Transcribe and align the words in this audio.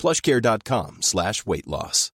plushcare.com 0.00 1.00
slash 1.00 1.46
weightloss. 1.46 2.10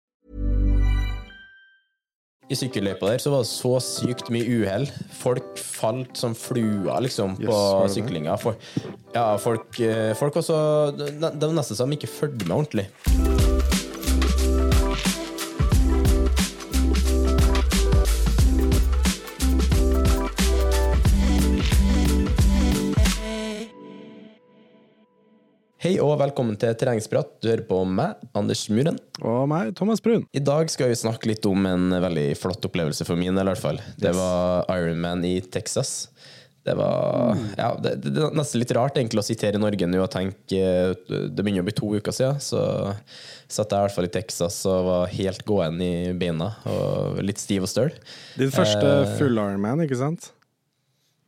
I 2.51 2.57
sykkelløypa 2.59 3.07
der 3.07 3.21
så 3.23 3.31
var 3.31 3.45
det 3.45 3.49
så 3.49 3.71
sykt 3.81 4.27
mye 4.33 4.43
uhell. 4.43 4.83
Folk 5.15 5.55
falt 5.57 6.19
som 6.19 6.35
fluer 6.35 7.05
liksom 7.05 7.37
på 7.39 7.47
det? 7.47 7.93
syklinga. 7.95 8.35
For, 8.41 8.59
ja, 9.15 9.29
folk, 9.39 9.79
eh, 9.79 10.11
folk 10.19 10.35
også 10.43 10.59
Det 10.97 11.23
var 11.23 11.55
nesten 11.55 11.79
som 11.79 11.89
de 11.89 11.97
ikke 11.97 12.11
fulgte 12.11 12.45
med 12.49 12.57
ordentlig. 12.59 13.42
Hei 25.83 25.97
og 25.99 26.13
velkommen 26.15 26.55
til 26.55 26.71
Terrengsprat. 26.79 27.33
Du 27.43 27.49
hører 27.49 27.65
på 27.67 27.81
meg, 27.83 28.21
Anders 28.39 28.61
Muren. 28.71 28.95
Og 29.19 29.41
meg, 29.51 29.73
Thomas 29.75 29.99
Brun. 29.99 30.21
I 30.31 30.39
dag 30.39 30.69
skal 30.71 30.87
vi 30.87 30.95
snakke 30.95 31.27
litt 31.27 31.43
om 31.49 31.65
en 31.67 31.91
veldig 32.05 32.37
flott 32.39 32.63
opplevelse 32.69 33.03
for 33.03 33.19
min 33.19 33.35
del, 33.35 33.43
i 33.43 33.51
hvert 33.51 33.59
fall. 33.59 33.81
Det 33.99 34.13
var 34.15 34.63
Ironman 34.71 35.25
i 35.27 35.33
Texas. 35.43 35.91
Det 36.63 36.77
var 36.79 37.35
ja, 37.59 37.73
det, 37.83 37.97
det, 38.05 38.13
er 38.15 38.39
nesten 38.39 38.63
litt 38.63 38.71
rart 38.79 38.95
egentlig 38.95 39.25
å 39.25 39.27
sitere 39.27 39.59
i 39.59 39.63
Norge 39.65 39.91
nå 39.91 39.99
og 39.99 40.07
tenke 40.13 40.61
Det 41.03 41.43
begynner 41.43 41.65
å 41.65 41.67
bli 41.67 41.75
to 41.75 41.91
uker 41.99 42.15
siden, 42.15 42.39
så 42.39 42.63
satt 43.51 43.67
jeg 43.67 43.75
i 43.75 43.89
hvert 43.89 43.97
fall 43.97 44.07
i 44.07 44.13
Texas 44.15 44.61
og 44.71 44.87
var 44.87 45.13
helt 45.17 45.43
gåen 45.43 45.83
i 45.83 45.93
beina 46.15 46.53
og 46.63 47.19
litt 47.27 47.43
stiv 47.43 47.67
og 47.67 47.73
støl. 47.75 47.91
Din 48.39 48.55
første 48.55 48.95
Eh, 49.03 49.15
full 49.19 49.35
Ironman, 49.35 49.83
ikke 49.83 49.99
sant? 49.99 50.31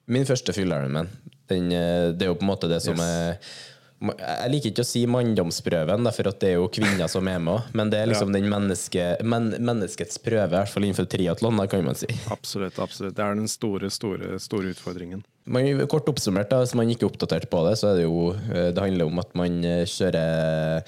Min 0.07 0.23
første 0.31 0.55
full 0.55 0.71
Ironman. 0.71 1.11
Den, 1.51 1.67
eh, 1.75 2.13
det 2.15 2.23
er 2.23 2.31
jo 2.31 2.39
på 2.39 2.47
en 2.47 2.55
måte 2.55 2.71
det 2.71 2.85
som 2.87 2.95
Yes. 2.95 3.03
er 3.03 3.73
Jeg 4.03 4.51
liker 4.51 4.73
ikke 4.73 4.83
å 4.83 4.87
si 4.87 5.05
manndomsprøven, 5.07 6.09
for 6.11 6.27
det 6.27 6.49
er 6.49 6.57
jo 6.57 6.67
kvinner 6.73 7.07
som 7.11 7.29
er 7.31 7.39
med 7.39 7.53
òg, 7.53 7.69
men 7.79 7.93
det 7.93 8.01
er 8.01 8.09
liksom 8.11 8.33
den 8.35 8.49
menneske, 8.51 9.05
men, 9.23 9.53
menneskets 9.55 10.19
prøve, 10.21 10.51
i 10.51 10.57
hvert 10.57 10.73
fall 10.73 10.85
innenfor 10.85 11.07
triatlon, 11.09 11.63
kan 11.71 11.85
man 11.87 11.97
si. 11.97 12.09
Absolutt. 12.33 12.77
absolutt. 12.83 13.15
Det 13.15 13.23
er 13.23 13.39
den 13.39 13.49
store, 13.49 13.89
store, 13.93 14.35
store 14.43 14.75
utfordringen. 14.75 15.23
Man, 15.47 15.69
kort 15.89 16.09
oppsummert, 16.11 16.51
da, 16.51 16.59
hvis 16.63 16.75
man 16.77 16.91
ikke 16.91 17.07
er 17.07 17.13
oppdatert 17.13 17.49
på 17.51 17.63
det, 17.69 17.75
så 17.79 17.93
er 17.93 17.99
det 18.01 18.07
jo 18.07 18.31
eh, 18.33 18.71
Det 18.73 18.81
handler 18.81 19.11
om 19.11 19.21
at 19.21 19.35
man 19.37 19.59
eh, 19.63 19.83
kjører 19.87 20.81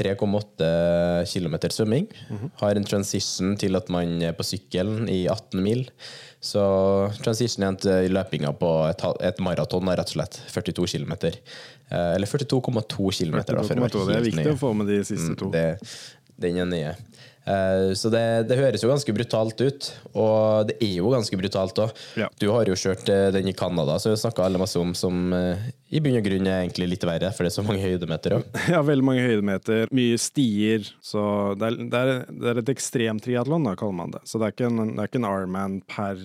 3,8 0.00 1.26
km 1.28 1.56
svømming. 1.68 2.08
Har 2.60 2.76
en 2.76 2.88
transition 2.88 3.56
til 3.60 3.76
at 3.76 3.90
man 3.92 4.20
er 4.24 4.36
på 4.36 4.46
sykkelen 4.46 5.08
i 5.12 5.26
18 5.28 5.60
mil. 5.62 5.84
Så 6.40 6.62
transition 7.20 7.66
igjen 7.66 7.80
til 7.82 8.14
løpinga 8.16 8.54
på 8.56 8.70
et, 8.88 9.04
et 9.28 9.42
maraton, 9.44 9.90
rett 9.92 10.08
og 10.08 10.16
slett. 10.16 10.40
42 10.54 10.86
km. 10.94 11.14
Eh, 11.90 12.14
eller 12.14 12.26
42,2 12.30 13.10
km. 13.18 13.40
da, 13.42 13.62
for 13.66 13.76
å 13.76 13.82
være 13.82 13.90
42,2. 13.90 14.06
Det 14.06 14.16
er 14.16 14.26
viktig 14.30 14.46
nye. 14.46 14.56
å 14.56 14.60
få 14.60 14.74
med 14.78 14.86
de 14.92 15.00
siste 15.04 15.34
to. 15.36 15.50
Mm, 15.50 15.52
Det, 15.56 15.68
den 16.40 16.60
er 16.62 16.68
nye. 16.70 16.92
Eh, 17.50 17.92
så 17.98 18.10
det, 18.12 18.20
det 18.50 18.56
høres 18.60 18.82
jo 18.84 18.90
ganske 18.92 19.12
brutalt 19.16 19.60
ut, 19.64 19.88
og 20.12 20.68
det 20.68 20.76
er 20.84 20.92
jo 21.00 21.10
ganske 21.10 21.38
brutalt 21.40 21.80
òg. 21.82 21.94
Ja. 22.20 22.28
Du 22.38 22.46
har 22.54 22.68
jo 22.68 22.76
kjørt 22.78 23.08
eh, 23.10 23.30
den 23.34 23.48
i 23.50 23.54
Canada, 23.56 23.96
så 23.98 24.12
snakka 24.14 24.44
alle 24.46 24.60
masse 24.60 24.78
om 24.78 24.92
som 24.94 25.32
i 25.34 25.98
bunn 26.04 26.20
og 26.20 26.26
grunn 26.28 26.46
er 26.46 26.60
egentlig 26.62 26.92
litt 26.92 27.06
verre, 27.08 27.32
for 27.34 27.42
det 27.42 27.50
er 27.50 27.56
så 27.58 27.64
mange 27.66 27.82
høydemeter 27.82 28.36
òg. 28.38 28.44
Ja, 28.76 28.84
veldig 28.86 29.06
mange 29.08 29.24
høydemeter, 29.26 29.88
mye 29.96 30.20
stier. 30.20 30.86
Så 31.02 31.24
det 31.58 31.72
er, 31.72 31.80
det 31.90 32.04
er, 32.04 32.12
det 32.30 32.52
er 32.54 32.62
et 32.62 32.72
ekstremtriatlon, 32.76 33.66
kaller 33.74 33.98
man 34.04 34.14
det. 34.14 34.22
Så 34.30 34.38
det 34.38 34.46
er 34.50 34.54
ikke 34.54 34.70
en, 34.70 34.94
det 34.94 35.02
er 35.02 35.10
ikke 35.10 35.22
en 35.24 35.30
Ironman 35.32 35.80
per 35.90 36.22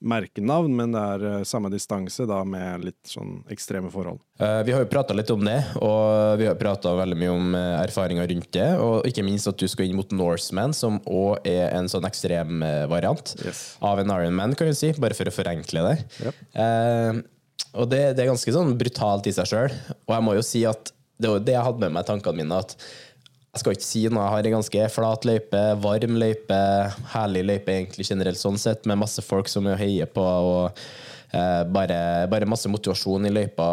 merkenavn, 0.00 0.74
men 0.78 0.92
det 0.94 1.00
er 1.02 1.22
eh, 1.26 1.44
samme 1.48 1.70
distanse, 1.72 2.26
da 2.28 2.42
med 2.46 2.84
litt 2.86 3.10
sånn 3.10 3.40
ekstreme 3.50 3.90
forhold. 3.90 4.20
Eh, 4.38 4.60
Vi 4.68 4.72
har 4.74 4.84
jo 4.84 4.90
prata 4.92 5.14
litt 5.16 5.30
om 5.34 5.42
det, 5.44 5.56
og 5.82 6.38
vi 6.38 6.46
har 6.46 6.54
prata 6.60 6.92
veldig 7.00 7.18
mye 7.18 7.32
om 7.34 7.54
eh, 7.58 7.80
erfaringer 7.82 8.28
rundt 8.30 8.50
det. 8.54 8.68
Og 8.78 9.08
ikke 9.10 9.24
minst 9.26 9.50
at 9.50 9.58
du 9.58 9.66
skal 9.70 9.88
inn 9.88 9.98
mot 9.98 10.12
Norseman, 10.14 10.74
som 10.76 11.00
òg 11.06 11.42
er 11.48 11.72
en 11.78 11.90
sånn 11.90 12.06
ekstrem 12.08 12.62
variant 12.90 13.34
Yes. 13.44 13.64
av 13.82 13.98
en 14.02 14.10
Ironman, 14.14 14.54
kan 14.58 14.70
vi 14.70 14.76
si, 14.78 14.92
bare 15.00 15.14
for 15.18 15.26
å 15.30 15.34
forenkle 15.34 15.82
det. 15.90 15.96
Yep. 16.22 16.44
Eh, 16.62 17.20
og 17.78 17.90
det, 17.90 18.04
det 18.16 18.22
er 18.24 18.30
ganske 18.30 18.54
sånn 18.54 18.76
brutalt 18.78 19.26
i 19.28 19.34
seg 19.34 19.50
sjøl. 19.50 19.74
Og 20.06 20.14
jeg 20.14 20.24
må 20.24 20.38
jo 20.38 20.46
si 20.46 20.62
at 20.68 20.92
det 21.18 21.26
var 21.32 21.42
det 21.42 21.54
jeg 21.56 21.66
hadde 21.66 21.82
med 21.82 21.96
meg 21.96 22.04
i 22.06 22.08
tankene 22.12 22.38
mine. 22.38 22.58
at 22.62 22.76
jeg 23.58 23.64
skal 23.64 23.76
ikke 23.76 23.86
si 23.88 24.04
noe, 24.08 24.22
jeg 24.24 24.34
har 24.36 24.48
en 24.48 24.56
ganske 24.60 24.88
flat 24.94 25.26
løype, 25.28 25.62
varm 25.84 26.16
løype, 26.22 26.60
herlig 27.14 27.44
løype 27.50 27.74
egentlig 27.74 28.06
generelt 28.08 28.40
sånn 28.40 28.58
sett, 28.62 28.86
med 28.88 29.00
masse 29.02 29.24
folk 29.26 29.50
som 29.50 29.66
heier 29.78 30.06
på, 30.10 30.22
og 30.24 30.78
eh, 31.34 31.64
bare, 31.74 31.98
bare 32.32 32.48
masse 32.48 32.70
motivasjon 32.70 33.26
i 33.28 33.34
løypa 33.34 33.66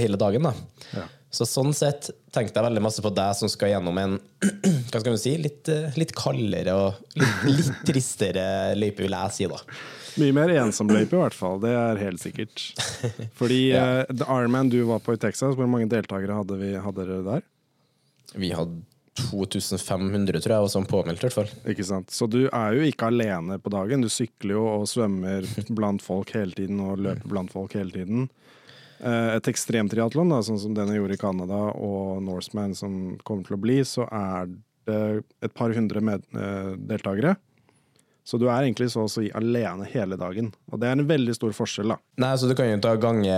hele 0.00 0.18
dagen. 0.20 0.48
da. 0.50 0.54
Ja. 0.96 1.04
Så 1.34 1.46
sånn 1.50 1.72
sett 1.74 2.12
tenkte 2.30 2.60
jeg 2.60 2.66
veldig 2.68 2.82
masse 2.84 3.02
på 3.02 3.10
deg 3.10 3.32
som 3.34 3.50
skal 3.50 3.72
gjennom 3.72 3.96
en 3.98 4.12
hva 4.92 5.00
skal 5.00 5.10
man 5.10 5.18
si, 5.18 5.32
litt, 5.42 5.66
eh, 5.72 5.96
litt 5.98 6.12
kaldere 6.14 6.76
og 6.78 7.18
litt, 7.18 7.40
litt 7.50 7.80
tristere 7.88 8.44
løype, 8.78 9.02
vil 9.02 9.16
jeg 9.18 9.34
si. 9.34 9.48
da. 9.50 9.58
Mye 10.22 10.30
mer 10.36 10.52
ensom 10.62 10.86
løype, 10.94 11.16
i 11.16 11.18
hvert 11.24 11.34
fall. 11.34 11.58
Det 11.64 11.72
er 11.74 11.98
helt 12.04 12.22
sikkert. 12.22 12.62
Fordi 13.40 13.60
Ja. 13.72 13.82
uh, 14.06 14.12
The 14.14 14.28
Ironman 14.30 14.70
du 14.70 14.78
var 14.86 15.02
på 15.02 15.16
i 15.16 15.18
Texas, 15.18 15.56
hvor 15.58 15.66
mange 15.66 15.90
deltakere 15.90 16.36
hadde, 16.38 16.54
vi, 16.60 16.70
hadde 16.78 17.02
dere 17.10 17.24
der? 17.26 17.42
Vi 18.38 18.52
hadde 18.54 18.78
2500, 19.18 20.40
tror 20.42 20.54
jeg, 20.54 20.64
var 20.64 20.72
sånn 20.72 20.88
påmeldt, 20.90 21.22
hvert 21.22 21.36
fall. 21.36 21.50
Ikke 21.70 21.86
sant? 21.86 22.10
Så 22.14 22.26
du 22.30 22.44
er 22.48 22.74
jo 22.76 22.86
ikke 22.88 23.10
alene 23.12 23.58
på 23.62 23.70
dagen. 23.72 24.02
Du 24.02 24.10
sykler 24.10 24.56
jo 24.56 24.64
og 24.72 24.88
svømmer 24.90 25.46
blant 25.76 26.02
folk 26.02 26.32
hele 26.34 26.56
tiden 26.56 26.82
og 26.82 27.02
løper 27.04 27.30
blant 27.30 27.52
folk 27.54 27.76
hele 27.78 27.94
tiden. 27.94 28.28
Eh, 28.98 29.36
Et 29.36 29.50
ekstremtriatlon, 29.52 30.34
sånn 30.42 30.60
som 30.60 30.74
den 30.76 30.90
jeg 30.92 31.02
gjorde 31.02 31.18
i 31.18 31.22
Canada, 31.22 31.60
og 31.78 32.22
Norseman 32.26 32.74
som 32.78 33.16
kommer 33.22 33.46
til 33.46 33.58
å 33.58 33.62
bli, 33.62 33.80
så 33.86 34.08
er 34.10 34.50
det 34.84 35.00
et 35.42 35.54
par 35.56 35.72
hundre 35.72 36.02
eh, 36.18 36.74
deltakere. 36.90 37.36
Så 38.24 38.38
du 38.40 38.46
er 38.48 38.62
egentlig 38.64 38.86
så 38.90 39.02
å 39.04 39.10
si 39.12 39.26
alene 39.36 39.84
hele 39.92 40.16
dagen. 40.16 40.46
Og 40.72 40.80
det 40.80 40.88
er 40.88 40.92
en 40.96 41.06
veldig 41.06 41.34
stor 41.36 41.52
forskjell, 41.52 41.90
da. 41.92 41.98
Nei, 42.16 42.30
så 42.40 42.48
Du 42.48 42.54
kan 42.56 42.70
jo 42.70 42.78
ta 42.80 42.94
gange 42.96 43.34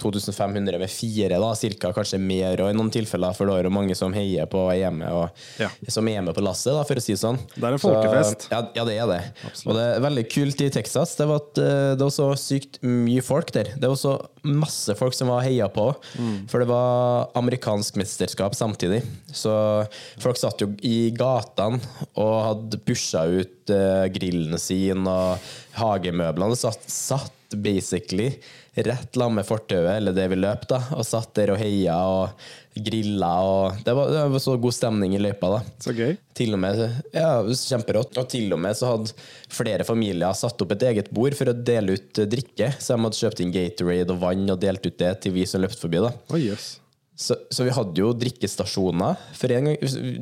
2500 0.00 0.78
med 0.80 0.90
fire, 0.90 1.38
da, 1.38 1.50
cirka, 1.54 1.92
kanskje 1.94 2.18
mer 2.18 2.60
og 2.64 2.70
i 2.72 2.76
noen 2.76 2.90
tilfeller, 2.92 3.34
for 3.36 3.46
da 3.46 3.58
er 3.60 3.68
det 3.68 3.72
mange 3.74 3.94
som 3.98 4.12
heier 4.16 4.46
på 4.50 4.64
hjemme, 4.74 5.06
og 5.12 5.30
Ja. 5.60 5.68
som 5.88 6.08
er 6.08 6.20
med 6.22 6.34
på 6.34 6.42
lasset, 6.42 6.72
da, 6.74 6.82
for 6.82 6.94
å 6.98 7.02
si 7.02 7.12
det 7.14 7.20
sånn. 7.20 7.38
Det 7.54 7.62
er 7.62 7.72
en 7.72 7.78
folkefest. 7.78 8.48
Så, 8.48 8.50
ja, 8.50 8.60
ja, 8.74 8.84
det 8.84 8.96
er 8.98 9.06
det. 9.06 9.20
Og 9.66 9.74
det 9.78 9.84
er 9.96 10.00
veldig 10.00 10.26
kult 10.30 10.60
i 10.66 10.70
Texas. 10.70 11.14
Det 11.16 11.26
var, 11.28 11.40
eh, 11.56 11.94
det 11.94 12.00
var 12.00 12.10
så 12.10 12.32
sykt 12.34 12.80
mye 12.82 13.22
folk 13.22 13.52
der. 13.52 13.64
Det 13.78 13.86
var 13.88 13.96
så 13.96 14.18
masse 14.44 14.94
folk 14.96 15.14
som 15.14 15.28
var 15.28 15.42
heia 15.42 15.68
på, 15.68 15.94
Mm. 16.18 16.48
for 16.50 16.58
det 16.58 16.68
var 16.68 17.30
amerikansk 17.36 17.94
mesterskap 17.96 18.52
samtidig. 18.54 19.02
Så 19.32 19.86
folk 20.18 20.36
satt 20.36 20.58
jo 20.60 20.74
i 20.82 21.10
gatene 21.10 21.80
og 22.16 22.34
hadde 22.70 22.80
pusha 22.84 23.24
ut 23.40 23.63
eh, 23.72 24.04
grillene 24.14 24.60
sine 24.60 25.08
og 25.10 25.48
hagemøblene. 25.78 26.58
Satt, 26.58 26.84
satt 26.90 27.54
basically 27.54 28.32
rett 28.74 29.16
lam 29.16 29.34
med 29.38 29.46
fortauet, 29.46 29.96
eller 29.96 30.12
det 30.12 30.26
vi 30.32 30.38
løp, 30.40 30.66
da, 30.70 30.80
og 30.96 31.06
satt 31.06 31.30
der 31.38 31.52
og 31.54 31.60
heia 31.60 31.94
og 32.10 32.46
grilla. 32.74 33.30
Og 33.46 33.84
det, 33.86 33.94
var, 33.94 34.10
det 34.10 34.24
var 34.32 34.42
så 34.42 34.56
god 34.58 34.74
stemning 34.74 35.14
i 35.14 35.20
løypa, 35.22 35.52
da. 35.56 35.60
Så 35.84 35.94
gøy. 35.94 36.16
Til 36.34 36.56
og 36.56 36.62
med, 36.64 36.82
ja, 37.14 37.28
Kjemperått. 37.46 38.18
Og 38.18 38.30
til 38.32 38.54
og 38.56 38.62
med 38.64 38.78
så 38.78 38.90
hadde 38.94 39.14
flere 39.54 39.86
familier 39.86 40.34
satt 40.38 40.60
opp 40.64 40.74
et 40.74 40.86
eget 40.90 41.12
bord 41.14 41.36
for 41.38 41.52
å 41.52 41.56
dele 41.56 41.98
ut 41.98 42.22
eh, 42.22 42.30
drikke. 42.30 42.72
Så 42.78 42.96
de 42.96 43.06
hadde 43.06 43.20
kjøpt 43.20 43.44
inn 43.44 43.54
Gatorade 43.54 44.16
og 44.16 44.24
vann 44.24 44.48
og 44.50 44.62
delt 44.62 44.86
ut 44.86 44.98
det 44.98 45.12
til 45.22 45.36
vi 45.38 45.46
som 45.46 45.62
løpte 45.62 45.86
forbi. 45.86 46.02
da. 46.02 46.10
Oh, 46.32 46.40
jøss. 46.40 46.74
Så, 47.16 47.36
så 47.54 47.62
vi 47.62 47.70
hadde 47.70 48.00
jo 48.02 48.08
drikkestasjoner. 48.18 49.20
For 49.38 49.52
en 49.54 49.68
gang, 49.68 49.76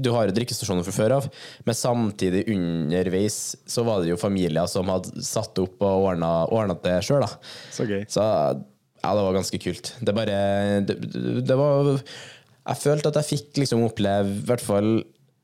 Du 0.04 0.10
har 0.12 0.26
jo 0.28 0.34
drikkestasjoner 0.36 0.84
fra 0.84 0.92
før 0.92 1.14
av, 1.16 1.28
men 1.64 1.78
samtidig 1.78 2.42
underveis 2.52 3.38
så 3.66 3.84
var 3.86 4.02
det 4.02 4.10
jo 4.12 4.18
familier 4.20 4.68
som 4.68 4.90
hadde 4.92 5.24
satt 5.24 5.56
opp 5.62 5.80
og 5.80 6.10
ordna, 6.10 6.32
ordna 6.52 6.76
det 6.84 6.98
sjøl. 7.06 7.24
Så 7.72 7.88
gøy. 7.88 8.04
Så 8.12 8.20
ja, 8.26 9.14
det 9.16 9.24
var 9.24 9.34
ganske 9.38 9.58
kult. 9.64 9.94
Det 10.04 10.14
bare 10.14 10.36
det, 10.86 10.98
det 11.48 11.56
var 11.58 11.94
Jeg 11.96 12.78
følte 12.84 13.10
at 13.10 13.16
jeg 13.22 13.30
fikk 13.32 13.62
liksom 13.64 13.82
oppleve 13.88 14.28
i 14.36 14.44
hvert 14.46 14.62
fall 14.62 14.92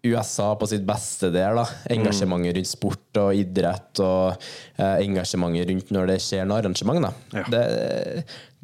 USA 0.07 0.53
på 0.55 0.69
sitt 0.71 0.85
beste 0.87 1.33
der. 1.35 1.57
da 1.59 1.65
Engasjementet 1.91 2.55
rundt 2.61 2.71
sport 2.71 3.19
og 3.25 3.33
idrett, 3.35 3.99
og 4.05 4.37
eh, 4.79 5.01
engasjementet 5.03 5.73
rundt 5.73 5.91
når 5.97 6.13
det 6.13 6.19
skjer 6.23 6.47
noe 6.47 6.61
arrangement. 6.61 7.03
da 7.09 7.41
Ja. 7.41 7.49
det, 7.51 7.65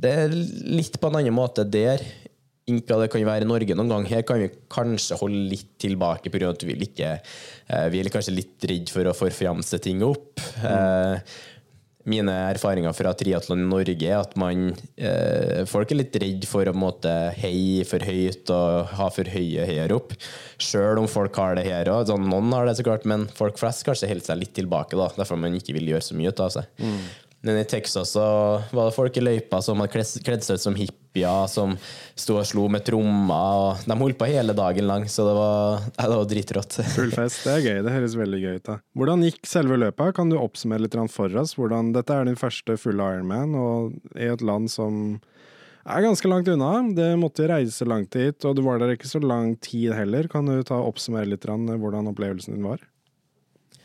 det 0.04 0.12
er 0.20 0.36
litt 0.36 1.00
på 1.02 1.10
en 1.10 1.18
annen 1.18 1.34
måte 1.34 1.64
der 1.66 2.04
hva 2.64 3.00
det 3.02 3.10
kan 3.12 3.24
være 3.26 3.44
i 3.44 3.48
Norge 3.48 3.76
noen 3.76 3.90
gang. 3.92 4.06
Her 4.08 4.22
kan 4.24 4.40
vi 4.40 4.52
kanskje 4.72 5.18
holde 5.20 5.48
litt 5.52 5.74
tilbake 5.82 6.32
pga. 6.32 6.52
at 6.54 6.62
vi 6.64 6.76
ikke 6.86 7.10
eh, 7.20 7.88
Vi 7.92 8.00
er 8.00 8.12
kanskje 8.12 8.38
litt 8.38 8.64
redd 8.64 8.92
for 8.92 9.04
å 9.04 9.16
forfjamse 9.16 9.80
ting 9.84 10.02
opp. 10.06 10.40
Eh, 10.64 11.18
mine 12.08 12.32
erfaringer 12.52 12.92
fra 12.96 13.14
triatlon 13.16 13.62
i 13.64 13.68
Norge 13.68 14.08
er 14.08 14.18
at 14.18 14.34
man 14.40 14.70
eh, 14.96 15.64
folk 15.68 15.92
er 15.92 16.00
litt 16.00 16.16
redd 16.20 16.44
for 16.48 16.68
å 16.68 16.74
måte 16.76 17.12
heie 17.36 17.84
for 17.88 18.04
høyt 18.04 18.52
og 18.52 18.92
ha 18.96 19.10
for 19.12 19.28
høye 19.28 19.64
heiarop. 19.68 20.12
Sjøl 20.60 21.00
om 21.00 21.08
folk 21.08 21.36
har 21.40 21.56
det 21.56 21.66
her 21.68 21.88
òg. 21.92 22.08
Sånn, 22.08 22.28
noen 22.28 22.52
har 22.56 22.68
det 22.68 22.76
så 22.80 22.86
klart, 22.86 23.04
men 23.08 23.28
folk 23.36 23.60
flest 23.60 23.84
kanskje 23.88 24.08
holder 24.08 24.30
seg 24.30 24.40
litt 24.40 24.56
tilbake. 24.56 24.96
da, 24.96 25.10
Derfor 25.16 25.40
man 25.40 25.56
ikke 25.56 25.76
vil 25.76 25.92
gjøre 25.92 26.08
så 26.08 26.16
mye 26.16 26.32
ut 26.32 26.44
av 26.44 26.52
seg. 26.56 26.84
Men 27.44 27.60
i 27.60 27.68
Texas 27.68 28.14
så 28.16 28.24
var 28.72 28.88
det 28.88 28.96
folk 28.96 29.16
i 29.20 29.24
løypa 29.24 29.60
som 29.64 29.80
hadde 29.84 30.04
kledd 30.24 30.44
seg 30.44 30.56
ut 30.56 30.64
som 30.64 30.76
hippier, 31.14 31.46
som 31.46 31.76
sto 32.14 32.38
og 32.38 32.46
slo 32.46 32.68
med 32.68 32.84
trommer. 32.84 33.78
De 33.86 33.96
holdt 33.98 34.18
på 34.18 34.26
hele 34.26 34.54
dagen 34.54 34.86
lang, 34.86 35.06
så 35.08 35.26
det 35.26 35.34
var, 35.34 35.82
ja, 35.96 36.08
det 36.10 36.16
var 36.16 36.28
dritrått. 36.28 36.78
Full 36.94 37.12
fest. 37.12 37.44
Det 37.44 37.52
er 37.54 37.60
gøy. 37.64 37.82
Det 37.84 37.94
høres 37.94 38.16
veldig 38.16 38.40
gøy 38.42 38.56
ut. 38.56 38.64
da. 38.66 38.78
Hvordan 38.94 39.24
gikk 39.24 39.46
selve 39.46 39.78
løpet? 39.78 40.14
Kan 40.16 40.30
du 40.30 40.38
oppsummere 40.38 40.84
litt 40.84 40.96
for 41.10 41.36
oss? 41.36 41.54
Hvordan, 41.56 41.92
dette 41.94 42.14
er 42.14 42.24
din 42.24 42.38
første 42.38 42.76
fulle 42.76 43.02
Ironman, 43.14 43.54
og 43.54 43.94
i 44.16 44.30
et 44.30 44.42
land 44.42 44.70
som 44.70 45.20
er 45.84 46.00
ganske 46.00 46.28
langt 46.28 46.48
unna. 46.48 46.80
Det 46.96 47.12
måtte 47.20 47.48
reise 47.50 47.84
langt 47.84 48.16
hit, 48.16 48.44
og 48.44 48.56
du 48.56 48.64
var 48.64 48.80
der 48.80 48.94
ikke 48.94 49.10
så 49.10 49.20
lang 49.20 49.54
tid 49.60 49.92
heller. 49.94 50.28
Kan 50.32 50.48
du 50.48 50.62
ta 50.64 50.80
oppsummere 50.80 51.28
litt 51.28 51.44
hvordan 51.44 52.10
opplevelsen 52.10 52.56
din 52.56 52.66
var? 52.66 52.82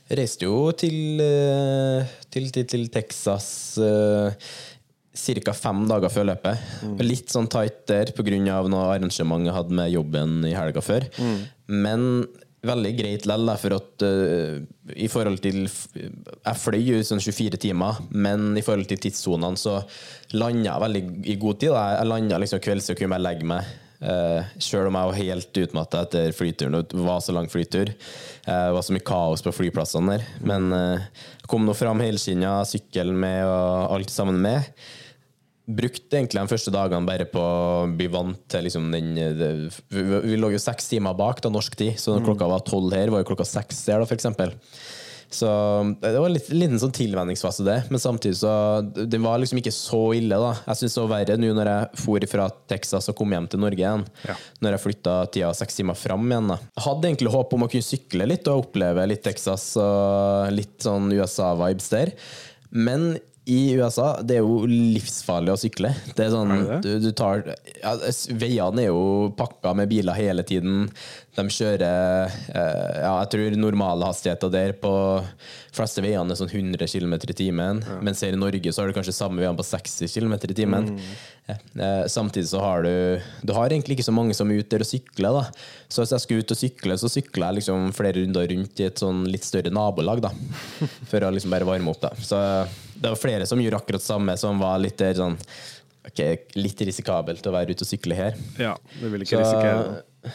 Jeg 0.09 0.17
reiste 0.17 0.47
jo 0.47 0.71
til, 0.73 1.19
eh, 1.21 2.07
til, 2.33 2.47
til, 2.49 2.63
til 2.65 2.87
Texas 2.89 3.77
uh, 3.77 4.31
ca. 5.19 5.53
fem 5.53 5.85
dager 5.89 6.13
før 6.13 6.29
løpet. 6.31 6.67
Litt 7.03 7.33
sånn 7.33 7.49
tight 7.51 7.85
der 7.91 8.13
pga. 8.15 8.39
noe 8.39 8.85
arrangement 8.89 9.45
jeg 9.45 9.55
hadde 9.55 9.79
med 9.81 9.91
jobben 9.91 10.39
i 10.47 10.55
helga 10.57 10.83
før. 10.83 11.09
Men 11.67 12.27
veldig 12.65 12.91
greit 12.97 13.27
likevel, 13.27 13.51
for 13.61 13.75
at 13.77 14.05
uh, 14.05 14.55
i 14.95 15.07
forhold 15.11 15.39
til 15.43 15.61
Jeg 15.63 16.59
fløy 16.59 16.81
jo 16.83 17.03
sånn 17.05 17.21
24 17.23 17.59
timer, 17.61 18.01
men 18.11 18.51
i 18.59 18.63
forhold 18.65 18.89
til 18.89 18.99
tidssonene 19.05 19.59
så 19.59 19.79
landa 20.35 20.73
jeg 20.73 20.83
veldig 20.85 21.03
i 21.31 21.37
god 21.39 21.61
tid. 21.61 21.75
da. 21.75 21.85
Jeg 21.99 22.09
landa 22.09 22.41
liksom 22.41 22.63
kvelds 22.63 22.91
og 22.91 22.99
kunne 22.99 23.15
bare 23.15 23.27
legge 23.29 23.47
meg. 23.47 23.77
Uh, 23.99 24.45
Sjøl 24.63 24.87
om 24.87 24.95
jeg 24.95 25.09
var 25.09 25.17
helt 25.17 25.57
utmatta 25.63 26.03
etter 26.05 26.35
flyturen. 26.35 26.79
Det 26.87 27.03
var 27.03 27.19
så 27.23 27.35
lang 27.35 27.49
flytur. 27.51 27.91
Uh, 28.47 28.67
det 28.69 28.77
var 28.77 28.85
så 28.87 28.95
mye 28.95 29.07
kaos 29.07 29.43
på 29.43 29.55
flyplassene 29.55 30.15
der. 30.15 30.29
Men 30.43 30.71
uh, 30.71 31.27
kom 31.51 31.67
nå 31.67 31.75
fram 31.75 32.03
helskinna, 32.03 32.61
sykkelen 32.67 33.19
med 33.19 33.43
og 33.47 33.97
alt 33.97 34.13
sammen 34.13 34.39
med. 34.43 34.71
Brukte 35.69 36.17
egentlig 36.17 36.41
de 36.41 36.51
første 36.51 36.73
dagene 36.73 37.05
bare 37.05 37.27
på 37.29 37.41
å 37.41 37.89
bli 37.93 38.07
vant 38.11 38.39
til 38.49 38.65
liksom 38.65 38.87
den 38.93 39.11
det, 39.15 39.49
vi, 39.93 40.05
vi 40.25 40.39
lå 40.39 40.49
jo 40.55 40.61
seks 40.61 40.89
timer 40.89 41.17
bak 41.17 41.43
da 41.45 41.51
norsk 41.53 41.75
tid, 41.77 41.99
så 42.01 42.15
når 42.15 42.25
klokka 42.31 42.49
var 42.49 42.65
tolv 42.65 42.95
her, 42.95 43.11
var 43.13 43.21
jo 43.21 43.29
klokka 43.29 43.45
seks 43.47 43.83
her, 43.91 44.01
da, 44.01 44.09
eksempel. 44.15 44.55
Så 45.29 45.45
det 46.01 46.15
var 46.17 46.25
en 46.25 46.37
liten 46.57 46.79
sånn 46.81 46.93
tilvenningsfase, 46.95 47.61
det. 47.67 47.77
Men 47.93 48.01
samtidig 48.01 48.39
så 48.39 48.81
Den 48.81 49.21
var 49.21 49.37
liksom 49.37 49.59
ikke 49.61 49.73
så 49.73 50.01
ille, 50.17 50.39
da. 50.41 50.55
Jeg 50.71 50.81
syns 50.81 50.97
det 50.97 51.03
var 51.03 51.11
verre 51.11 51.37
nå 51.37 51.51
når 51.53 51.69
jeg 51.69 52.01
for 52.01 52.27
fra 52.31 52.47
Texas 52.71 53.11
og 53.11 53.17
kom 53.19 53.35
hjem 53.35 53.45
til 53.51 53.61
Norge 53.61 53.83
igjen. 53.83 54.07
Ja. 54.25 54.37
Når 54.63 54.75
jeg 54.75 54.83
flytta 54.87 55.15
tida 55.29 55.53
seks 55.57 55.77
timer 55.77 55.97
fram 55.99 56.25
igjen. 56.25 56.49
da 56.49 56.57
Jeg 56.57 56.85
hadde 56.87 57.11
egentlig 57.11 57.35
håp 57.35 57.53
om 57.53 57.67
å 57.67 57.69
kunne 57.71 57.85
sykle 57.85 58.29
litt 58.31 58.49
og 58.49 58.65
oppleve 58.65 59.05
litt 59.09 59.23
Texas 59.25 59.71
og 59.77 60.49
litt 60.55 60.79
sånn 60.85 61.13
USA-vibes 61.13 61.93
der. 61.93 62.15
Men 62.73 63.11
i 63.49 63.59
USA 63.79 64.11
det 64.21 64.37
er 64.37 64.43
jo 64.45 64.61
livsfarlig 64.69 65.53
å 65.53 65.59
sykle. 65.59 65.91
Det 66.15 66.27
er 66.27 66.33
sånn, 66.33 66.51
Er 66.53 66.67
det 66.69 66.79
du, 66.85 67.07
du 67.07 67.11
tar, 67.17 67.41
ja, 67.79 67.95
Veiene 68.37 68.83
er 68.85 68.91
jo 68.91 69.31
pakka 69.37 69.73
med 69.77 69.89
biler 69.91 70.17
hele 70.17 70.45
tiden. 70.47 70.87
De 71.37 71.45
kjører 71.53 72.27
eh, 72.27 72.95
ja, 73.03 73.11
Jeg 73.23 73.29
tror 73.33 73.57
normalhastigheter 73.61 74.51
der 74.53 74.73
på 74.81 74.91
fleste 75.75 76.01
veiene 76.03 76.33
er 76.33 76.39
sånn 76.39 76.49
100 76.51 76.89
km 76.89 77.13
i 77.15 77.35
timen. 77.37 77.83
Mens 78.05 78.23
her 78.25 78.35
i 78.35 78.39
Norge 78.39 78.73
så 78.73 78.83
har 78.83 78.89
du 78.89 78.97
kanskje 78.97 79.15
samme 79.15 79.41
veiene 79.41 79.57
på 79.59 79.65
60 79.67 80.11
km 80.13 80.35
i 80.49 80.57
timen. 80.57 80.89
Eh, 81.49 82.03
samtidig 82.11 82.49
så 82.51 82.59
har 82.61 82.83
du 82.85 83.21
Du 83.41 83.53
har 83.57 83.71
egentlig 83.71 83.97
ikke 83.97 84.05
så 84.05 84.13
mange 84.13 84.35
som 84.37 84.51
er 84.51 84.61
ute 84.61 84.75
der 84.75 84.85
og 84.85 84.89
sykler. 84.89 85.39
da 85.39 85.45
Så 85.89 86.03
hvis 86.03 86.13
jeg 86.13 86.25
skulle 86.25 86.43
ut 86.45 86.53
og 86.53 86.61
sykle, 86.61 86.97
så 87.01 87.09
sykler 87.09 87.47
jeg 87.49 87.61
liksom 87.61 87.89
flere 87.97 88.19
runder 88.21 88.49
rundt 88.53 88.83
i 88.83 88.85
et 88.89 89.01
sånn 89.01 89.23
litt 89.29 89.47
større 89.47 89.73
nabolag. 89.73 90.21
da 90.21 90.33
For 91.09 91.23
å 91.25 91.33
liksom 91.33 91.55
bare 91.55 91.65
varme 91.69 91.89
opp. 91.89 92.01
da 92.01 92.13
Så 92.21 92.37
det 92.99 93.09
var 93.13 93.19
flere 93.19 93.47
som 93.49 93.61
gjorde 93.63 93.79
akkurat 93.81 94.03
samme, 94.03 94.35
som 94.39 94.59
var 94.61 94.79
litt 94.83 94.97
der 95.01 95.17
sånn 95.19 95.37
Ok, 96.09 96.19
litt 96.55 96.79
risikabelt 96.87 97.43
å 97.45 97.51
være 97.53 97.75
ute 97.75 97.83
og 97.83 97.89
sykle 97.89 98.15
her. 98.17 98.37
Ja, 98.57 98.71
du 99.01 99.09
vil 99.11 99.21
ikke 99.25 99.35
Så- 99.35 99.41
risikere. 99.43 100.31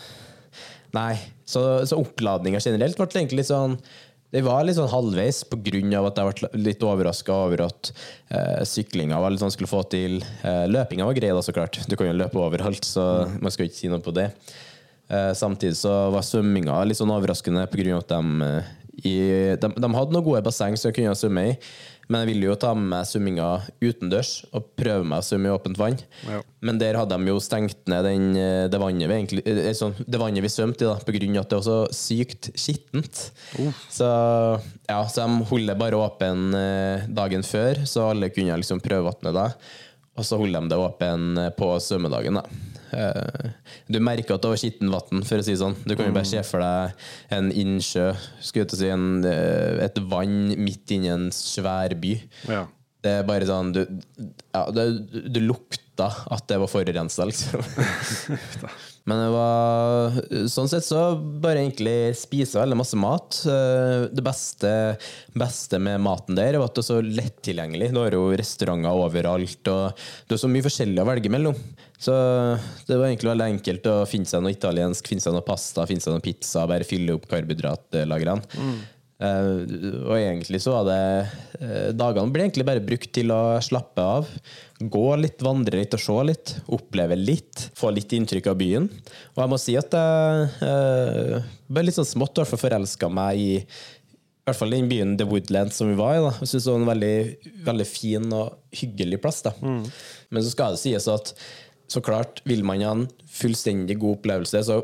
Nei, 0.95 1.15
så, 1.49 1.63
så 1.89 1.99
oppladninga 1.99 2.61
generelt 2.63 2.99
ble 3.01 3.07
egentlig 3.11 3.41
litt 3.41 3.49
sånn 3.51 3.79
Det 4.35 4.43
var 4.47 4.63
litt 4.67 4.77
sånn 4.79 4.91
halvveis 4.93 5.41
av 5.49 6.07
at 6.11 6.21
jeg 6.21 6.37
ble 6.43 6.61
litt 6.69 6.85
overraska 6.87 7.35
over 7.47 7.65
at 7.69 7.91
eh, 8.31 8.63
syklinga 8.67 9.19
var 9.23 9.31
litt 9.31 9.43
sånn 9.43 9.53
skulle 9.55 9.71
få 9.71 9.83
til. 9.91 10.17
Eh, 10.43 10.65
løpinga 10.71 11.07
var 11.07 11.15
grei, 11.15 11.31
da, 11.31 11.43
så 11.43 11.55
klart. 11.55 11.79
Du 11.89 11.95
kan 11.97 12.09
jo 12.09 12.17
løpe 12.19 12.39
overalt, 12.43 12.83
så 12.87 13.27
man 13.41 13.51
skal 13.55 13.69
ikke 13.69 13.79
si 13.79 13.91
noe 13.93 14.03
på 14.03 14.15
det. 14.15 14.29
Eh, 15.09 15.31
samtidig 15.39 15.77
så 15.79 15.93
var 16.11 16.27
svømminga 16.27 16.81
litt 16.89 16.99
sånn 16.99 17.13
overraskende 17.15 17.63
av 17.63 18.01
at 18.01 18.09
de, 18.11 18.49
eh, 18.49 18.73
i, 19.05 19.15
de, 19.61 19.69
de 19.71 19.91
hadde 19.95 20.15
noen 20.15 20.27
gode 20.27 20.43
basseng 20.47 20.75
som 20.79 20.91
jeg 20.91 20.99
kunne 20.99 21.15
svømme 21.19 21.49
i. 21.53 21.57
Men 22.09 22.23
jeg 22.23 22.33
ville 22.33 22.51
jo 22.51 22.57
ta 22.61 22.73
med 22.77 22.91
meg 22.91 23.07
svømminga 23.09 23.49
utendørs 23.83 24.33
og 24.53 24.67
prøve 24.79 25.07
meg 25.09 25.23
å 25.23 25.27
svømme 25.27 25.49
i 25.49 25.55
åpent 25.55 25.81
vann. 25.81 25.97
Ja. 26.29 26.41
Men 26.65 26.81
der 26.81 26.99
hadde 26.99 27.17
de 27.17 27.33
jo 27.33 27.41
stengt 27.43 27.81
ned 27.91 28.05
den, 28.09 28.27
eh, 28.37 28.67
det, 28.73 28.81
vannet 28.81 29.09
vi 29.09 29.17
egentlig, 29.17 29.45
eh, 29.49 29.73
sånn, 29.77 29.97
det 30.05 30.21
vannet 30.21 30.45
vi 30.45 30.53
svømte 30.53 30.85
i, 30.85 30.89
da, 30.89 30.99
av 30.99 31.41
at 31.45 31.55
det 31.55 31.61
var 31.61 31.67
så 31.67 31.79
sykt 31.97 32.51
skittent. 32.61 33.25
Så, 33.89 34.11
ja, 34.89 35.01
så 35.09 35.25
de 35.25 35.49
holder 35.51 35.81
bare 35.81 36.01
åpen 36.01 36.53
eh, 36.59 37.09
dagen 37.09 37.47
før, 37.47 37.85
så 37.89 38.11
alle 38.13 38.33
kunne 38.35 38.61
liksom 38.61 38.85
prøve 38.85 39.09
vannet 39.09 39.37
da. 39.37 39.49
Og 40.15 40.27
så 40.27 40.39
holder 40.39 40.63
de 40.63 40.71
det 40.71 40.79
åpen 40.79 41.39
eh, 41.41 41.53
på 41.57 41.73
svømmedagen. 41.83 42.41
da. 42.41 42.74
Eh, 42.95 43.51
Du 43.91 43.99
merker 44.01 44.37
at 44.37 44.45
det 44.45 44.53
var 44.53 44.61
skittent 44.61 44.93
vann, 44.95 45.25
for 45.27 45.43
å 45.43 45.45
si 45.45 45.53
det 45.53 45.61
sånn. 45.61 45.77
Du 45.85 45.95
kan 45.97 46.09
jo 46.09 46.15
bare 46.17 46.29
se 46.29 46.41
for 46.47 46.63
deg 46.65 47.05
en 47.37 47.51
innsjø, 47.53 48.07
skulle 48.41 48.65
jeg 48.69 48.79
si, 48.81 48.89
en, 48.95 49.25
eh, 49.29 49.85
et 49.85 49.99
vann 50.11 50.55
midt 50.57 50.95
inni 50.95 51.11
en 51.13 51.29
svær 51.35 51.95
by. 52.01 52.15
Ja. 52.49 52.65
Det 53.05 53.19
er 53.19 53.27
bare 53.29 53.45
sånn 53.45 53.75
Du, 53.75 53.83
ja, 54.17 54.63
det, 54.73 54.85
du 55.29 55.41
lukta 55.45 56.07
at 56.33 56.47
det 56.49 56.57
var 56.63 56.71
forurensa, 56.73 57.27
liksom. 57.29 57.61
Men 59.05 59.19
det 59.21 59.31
var, 59.35 60.15
sånn 60.49 60.69
sett 60.73 60.87
så 60.87 61.01
bare 61.21 61.61
egentlig 61.61 62.15
spise 62.17 62.57
veldig 62.57 62.79
masse 62.81 62.97
mat. 62.97 63.37
Eh, 63.45 64.07
Det 64.09 64.25
beste, 64.25 64.71
beste 65.37 65.81
med 65.83 66.01
maten 66.01 66.39
der 66.39 66.57
var 66.57 66.71
at 66.71 66.79
det 66.79 66.85
er 66.87 66.89
så 66.89 67.01
lett 67.05 67.43
tilgjengelig. 67.45 67.91
Du 67.93 68.01
har 68.01 68.17
jo 68.17 68.31
restauranter 68.33 68.97
overalt, 68.97 69.69
og 69.69 70.07
det 70.29 70.39
er 70.39 70.41
så 70.41 70.49
mye 70.49 70.65
forskjellig 70.65 71.03
å 71.05 71.09
velge 71.11 71.33
mellom. 71.33 71.59
Så 72.01 72.15
det 72.89 72.97
var 72.97 73.11
egentlig 73.11 73.31
veldig 73.35 73.51
enkelt 73.53 73.87
å 73.93 73.99
finne 74.09 74.29
seg 74.29 74.43
noe 74.45 74.57
italiensk, 74.57 75.07
finne 75.13 75.25
seg 75.25 75.37
noe 75.37 75.45
pasta, 75.47 75.85
finne 75.89 76.01
seg 76.05 76.17
noe 76.17 76.25
pizza, 76.25 76.65
bare 76.69 76.89
fylle 76.89 77.15
opp 77.19 77.29
karbohydratlagrene. 77.29 78.43
Eh, 79.25 79.49
og 80.05 80.15
egentlig 80.19 80.61
så 80.63 80.75
var 80.77 80.87
det 80.89 81.01
uh, 81.63 81.91
Dagene 81.97 82.33
ble 82.35 82.47
egentlig 82.47 82.67
bare 82.69 82.85
brukt 82.85 83.11
til 83.17 83.33
å 83.33 83.57
slappe 83.65 84.05
av. 84.05 84.29
Gå 84.79 85.07
litt, 85.21 85.43
vandre 85.45 85.81
litt 85.81 85.97
og 85.97 86.03
se 86.05 86.19
litt. 86.29 86.55
Oppleve 86.77 87.19
litt. 87.19 87.69
Få 87.79 87.93
litt 87.95 88.13
inntrykk 88.17 88.53
av 88.53 88.61
byen. 88.61 88.89
Og 89.35 89.43
jeg 89.45 89.53
må 89.53 89.61
si 89.63 89.77
at 89.81 89.97
jeg 89.97 90.49
uh, 90.61 91.53
ble 91.73 91.87
litt 91.87 91.99
sånn 91.99 92.13
smått 92.15 92.43
hvert 92.43 92.65
forelska 92.67 93.11
meg 93.13 93.45
i 93.45 93.53
i 93.65 94.51
hvert 94.51 94.59
fall 94.59 94.75
den 94.75 94.89
byen 94.91 95.15
The 95.17 95.25
Woodlands 95.25 95.79
som 95.81 95.89
vi 95.89 95.95
var 95.97 96.19
i. 96.19 96.21
da. 96.21 96.31
Jeg 96.43 96.51
synes 96.51 96.65
det 96.67 96.73
var 96.75 96.83
en 96.83 96.91
veldig, 96.91 97.15
veldig 97.65 97.87
fin 97.89 98.35
og 98.37 98.75
hyggelig 98.77 99.19
plass. 99.23 99.39
da. 99.47 99.55
Men 99.65 100.45
så 100.45 100.51
skal 100.53 100.75
det 100.75 100.83
sies 100.83 101.07
at 101.09 101.31
så 101.89 102.03
klart, 102.05 102.43
vil 102.45 102.61
man 102.67 102.83
ha 102.85 102.93
en 102.93 103.07
fullstendig 103.33 103.97
god 104.03 104.19
opplevelse, 104.19 104.61
så 104.69 104.83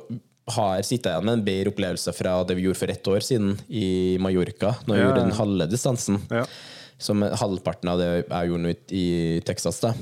har 0.51 0.83
sittet 0.83 1.07
igjen 1.13 1.25
med 1.25 1.39
en 1.39 1.45
bedre 1.45 1.73
opplevelse 1.73 2.13
fra 2.17 2.35
det 2.45 2.57
vi 2.59 2.67
gjorde 2.67 2.79
for 2.83 2.91
ett 2.93 3.09
år 3.09 3.21
siden 3.27 3.57
i 3.69 4.19
Mallorca, 4.21 4.75
når 4.87 4.95
vi 4.95 5.01
Ja, 5.01 5.07
gjorde 5.09 5.25
den 5.25 5.39
halve 5.39 5.67
distansen. 5.71 6.21
Ja. 6.31 6.45
Som 7.01 7.23
halvparten 7.23 7.89
av 7.89 7.99
det 7.99 8.11
jeg 8.29 8.49
gjorde 8.51 8.77
i 8.93 9.41
Texas. 9.47 9.81
da. 9.81 9.95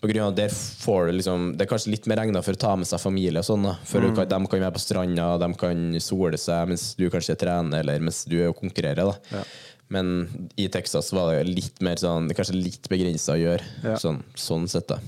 På 0.00 0.06
grunn 0.06 0.28
av 0.28 0.34
der 0.36 0.48
får 0.54 1.06
du 1.08 1.12
liksom, 1.18 1.56
Det 1.58 1.64
er 1.66 1.70
kanskje 1.72 1.90
litt 1.90 2.06
mer 2.06 2.20
egnet 2.22 2.44
for 2.44 2.52
å 2.54 2.58
ta 2.62 2.76
med 2.76 2.86
seg 2.86 3.00
familie. 3.02 3.38
og 3.40 3.44
sånn 3.44 3.64
da. 3.64 3.74
For 3.84 4.00
Mm. 4.00 4.14
De 4.14 4.46
kan 4.46 4.60
være 4.60 4.72
på 4.76 4.78
stranda, 4.84 5.38
de 5.40 5.54
kan 5.58 6.00
sole 6.00 6.38
seg 6.38 6.68
mens 6.68 6.94
du 6.94 7.10
kanskje 7.10 7.36
trener, 7.36 7.80
eller 7.80 7.98
mens 7.98 8.24
du 8.24 8.36
er 8.40 8.48
og 8.48 8.56
konkurrerer. 8.60 9.10
da. 9.30 9.42
Men 9.90 10.50
i 10.56 10.68
Texas 10.68 11.10
var 11.12 11.32
det 11.42 11.48
litt 11.48 11.80
mer 11.80 11.96
sånn, 11.96 12.28
kanskje 12.30 12.62
litt 12.62 12.88
begrensa 12.88 13.32
å 13.34 13.40
gjøre. 13.42 13.98
Sånn, 13.98 14.22
sånn 14.36 14.68
sett 14.68 14.86
da. 14.86 14.98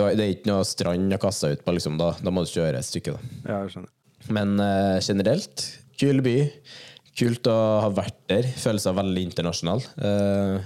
Det, 0.00 0.04
var, 0.06 0.14
det 0.16 0.24
er 0.24 0.30
ikke 0.32 0.48
noe 0.48 0.64
strand 0.64 1.12
å 1.12 1.20
kaste 1.20 1.50
ut 1.52 1.64
på, 1.66 1.72
liksom, 1.76 1.98
da, 2.00 2.14
da 2.24 2.32
må 2.32 2.46
du 2.46 2.48
kjøre 2.48 2.78
et 2.80 2.86
stykke. 2.88 3.12
da. 3.12 3.34
ja, 3.44 3.58
jeg 3.66 3.74
skjønner. 3.74 3.90
Men 4.32 4.54
uh, 4.62 4.96
generelt, 5.04 5.66
kul 6.00 6.22
by. 6.24 6.36
Kult 7.20 7.50
å 7.52 7.56
ha 7.84 7.90
vært 7.92 8.16
der. 8.30 8.48
Føles 8.62 8.86
seg 8.86 8.96
veldig 8.96 9.26
internasjonal. 9.28 9.84
Uh, 10.00 10.64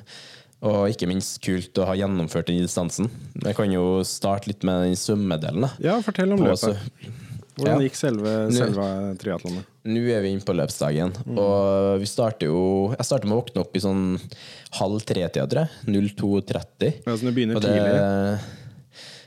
og 0.65 0.87
ikke 0.93 1.09
minst 1.11 1.41
kult 1.45 1.77
å 1.83 1.89
ha 1.91 1.97
gjennomført 1.99 2.47
den 2.53 2.63
distansen. 2.63 3.11
Jeg 3.43 3.57
kan 3.59 3.75
jo 3.75 4.05
starte 4.07 4.53
litt 4.53 4.63
med 4.65 4.87
den 4.87 4.97
svømmedelen. 5.01 5.67
Ja, 5.83 5.99
fortell 6.05 6.37
om 6.37 6.45
På- 6.45 6.53
løpet. 6.53 7.21
Hvordan 7.55 7.77
Ja. 7.83 7.83
gikk 7.87 7.95
selve, 7.99 8.31
selve 8.55 8.85
triatlonet? 9.23 9.67
Nå 9.87 10.01
er 10.11 10.23
vi 10.25 10.33
inne 10.35 10.43
på 10.43 10.55
løpsdagen, 10.57 11.13
og 11.39 12.01
vi 12.01 12.07
starter 12.09 12.49
jo 12.49 12.91
Jeg 12.97 13.07
starter 13.07 13.29
med 13.31 13.37
å 13.37 13.43
våkne 13.45 13.63
opp 13.63 13.77
i 13.79 13.83
sånn 13.85 14.01
halv 14.81 15.05
tre-tida, 15.07 15.45
tror 15.47 15.69
jeg. 15.69 15.71
02.30. 16.17 16.95
Ja, 17.07 17.15
så 17.15 17.21
du 17.23 17.31
begynner 17.31 17.61
det- 17.61 17.71
tidlig? 17.71 18.64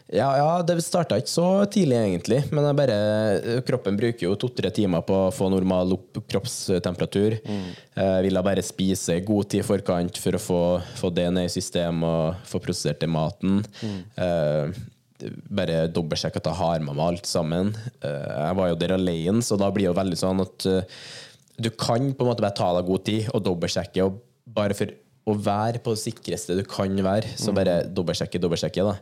Ja, 0.07 0.27
ja, 0.39 0.51
det 0.63 0.77
starta 0.85 1.17
ikke 1.19 1.31
så 1.31 1.47
tidlig, 1.67 1.97
egentlig. 1.99 2.39
Men 2.55 2.69
bare, 2.77 2.97
kroppen 3.67 3.97
bruker 3.99 4.29
jo 4.29 4.35
to-tre 4.39 4.71
timer 4.71 5.03
på 5.03 5.17
å 5.25 5.31
få 5.35 5.49
normal 5.51 5.97
opp 5.97 6.21
kroppstemperatur. 6.31 7.35
Jeg 7.43 8.23
ville 8.23 8.43
bare 8.45 8.63
spise 8.63 9.19
god 9.27 9.49
tid 9.51 9.65
i 9.65 9.67
forkant 9.67 10.19
for 10.23 10.37
å 10.37 10.43
få, 10.43 10.61
få 11.01 11.11
det 11.11 11.27
ned 11.35 11.49
i 11.49 11.55
systemet 11.57 12.07
og 12.07 12.47
få 12.47 12.61
prosessert 12.63 13.03
det 13.03 13.11
maten. 13.11 13.59
Eh, 13.83 14.71
bare 15.49 15.87
dobbeltsjekke 15.91 16.39
at 16.39 16.49
jeg 16.51 16.59
har 16.61 16.83
med 16.85 16.95
meg 16.95 17.05
alt 17.11 17.27
sammen. 17.29 17.73
Eh, 17.99 18.27
jeg 18.31 18.59
var 18.59 18.71
jo 18.71 18.79
der 18.79 18.95
alene, 18.95 19.43
så 19.43 19.57
da 19.59 19.69
blir 19.73 19.87
det 19.87 19.91
jo 19.91 19.99
veldig 19.99 20.19
sånn 20.19 20.43
at 20.45 20.69
eh, 20.71 21.01
du 21.57 21.71
kan 21.73 22.13
på 22.13 22.23
en 22.23 22.31
måte 22.31 22.45
bare 22.45 22.55
ta 22.55 22.69
deg 22.77 22.87
god 22.87 23.05
tid 23.09 23.29
og 23.33 23.43
dobbeltsjekke. 23.47 24.07
Og 24.07 24.21
bare 24.55 24.77
for 24.77 24.93
å 25.27 25.35
være 25.35 25.81
på 25.83 25.93
det 25.93 26.01
sikreste 26.05 26.55
du 26.55 26.63
kan 26.67 26.93
være, 27.03 27.33
så 27.39 27.51
bare 27.55 27.81
dobbeltsjekke, 27.91 28.39
dobbeltsjekke. 28.39 28.85
da. 28.87 28.95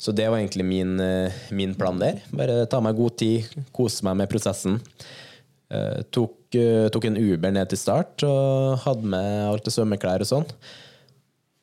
Så 0.00 0.12
det 0.16 0.28
var 0.28 0.40
egentlig 0.40 0.64
min, 0.64 0.98
eh, 1.00 1.32
min 1.50 1.74
plan 1.74 1.98
der. 1.98 2.22
Bare 2.32 2.66
ta 2.66 2.80
meg 2.80 2.96
god 2.96 3.16
tid, 3.16 3.44
kose 3.72 4.04
meg 4.04 4.16
med 4.16 4.30
prosessen. 4.32 4.80
Uh, 5.66 5.98
tok, 6.14 6.54
uh, 6.54 6.86
tok 6.94 7.08
en 7.08 7.16
Uber 7.18 7.50
ned 7.50 7.66
til 7.72 7.80
start 7.80 8.22
og 8.22 8.76
hadde 8.84 9.08
med 9.10 9.48
alt 9.48 9.66
av 9.66 9.74
svømmeklær 9.74 10.22
og 10.22 10.28
sånn. 10.30 10.44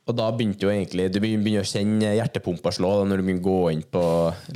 Og 0.03 0.17
da 0.17 0.25
begynte 0.35 0.65
jo 0.65 0.71
egentlig 0.73 1.05
Du 1.13 1.21
begynner 1.23 1.61
å 1.61 1.69
kjenne 1.69 2.09
hjertepumpa 2.17 2.73
slå 2.75 2.89
da, 2.99 3.05
når 3.07 3.21
du 3.21 3.23
begynner 3.23 3.45
å 3.45 3.47
gå 3.47 3.71
inn 3.71 3.85
på 3.87 4.03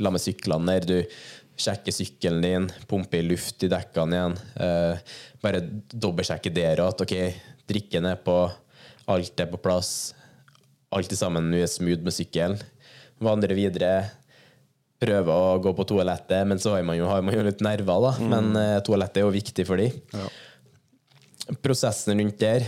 la 0.04 0.12
meg 0.12 0.20
syklene 0.20 0.74
der. 0.74 0.84
Du 0.84 1.58
sjekker 1.58 1.96
sykkelen 1.96 2.44
din, 2.44 2.68
pumper 2.90 3.24
luft 3.24 3.64
i 3.64 3.72
dekkene 3.72 4.18
igjen. 4.18 4.36
Uh, 4.60 5.16
bare 5.40 5.64
dobbeltsjekke 5.64 6.52
der 6.52 6.84
at 6.84 7.00
OK, 7.06 7.16
drikken 7.72 8.10
er 8.12 8.20
på, 8.20 8.36
alt 9.08 9.40
er 9.40 9.50
på 9.50 9.60
plass. 9.62 10.12
Alt 10.94 11.12
sammen 11.16 11.50
nå 11.52 11.60
er 11.62 11.70
smooth 11.70 12.04
med 12.04 12.16
sykkelen. 12.16 12.58
Vandrer 13.24 13.56
videre. 13.58 13.92
Prøver 14.98 15.30
å 15.30 15.58
gå 15.62 15.72
på 15.78 15.86
toalettet, 15.86 16.42
men 16.48 16.58
så 16.58 16.74
har 16.74 16.84
man 16.86 16.98
jo, 16.98 17.06
har 17.06 17.22
man 17.22 17.36
jo 17.36 17.44
litt 17.46 17.62
nerver, 17.64 18.04
da. 18.08 18.28
Men 18.32 18.50
uh, 18.56 18.80
toalettet 18.86 19.20
er 19.20 19.28
jo 19.28 19.34
viktig 19.34 19.66
for 19.68 19.78
de 19.78 19.92
prosessen 21.64 22.18
rundt 22.18 22.40
der 22.40 22.66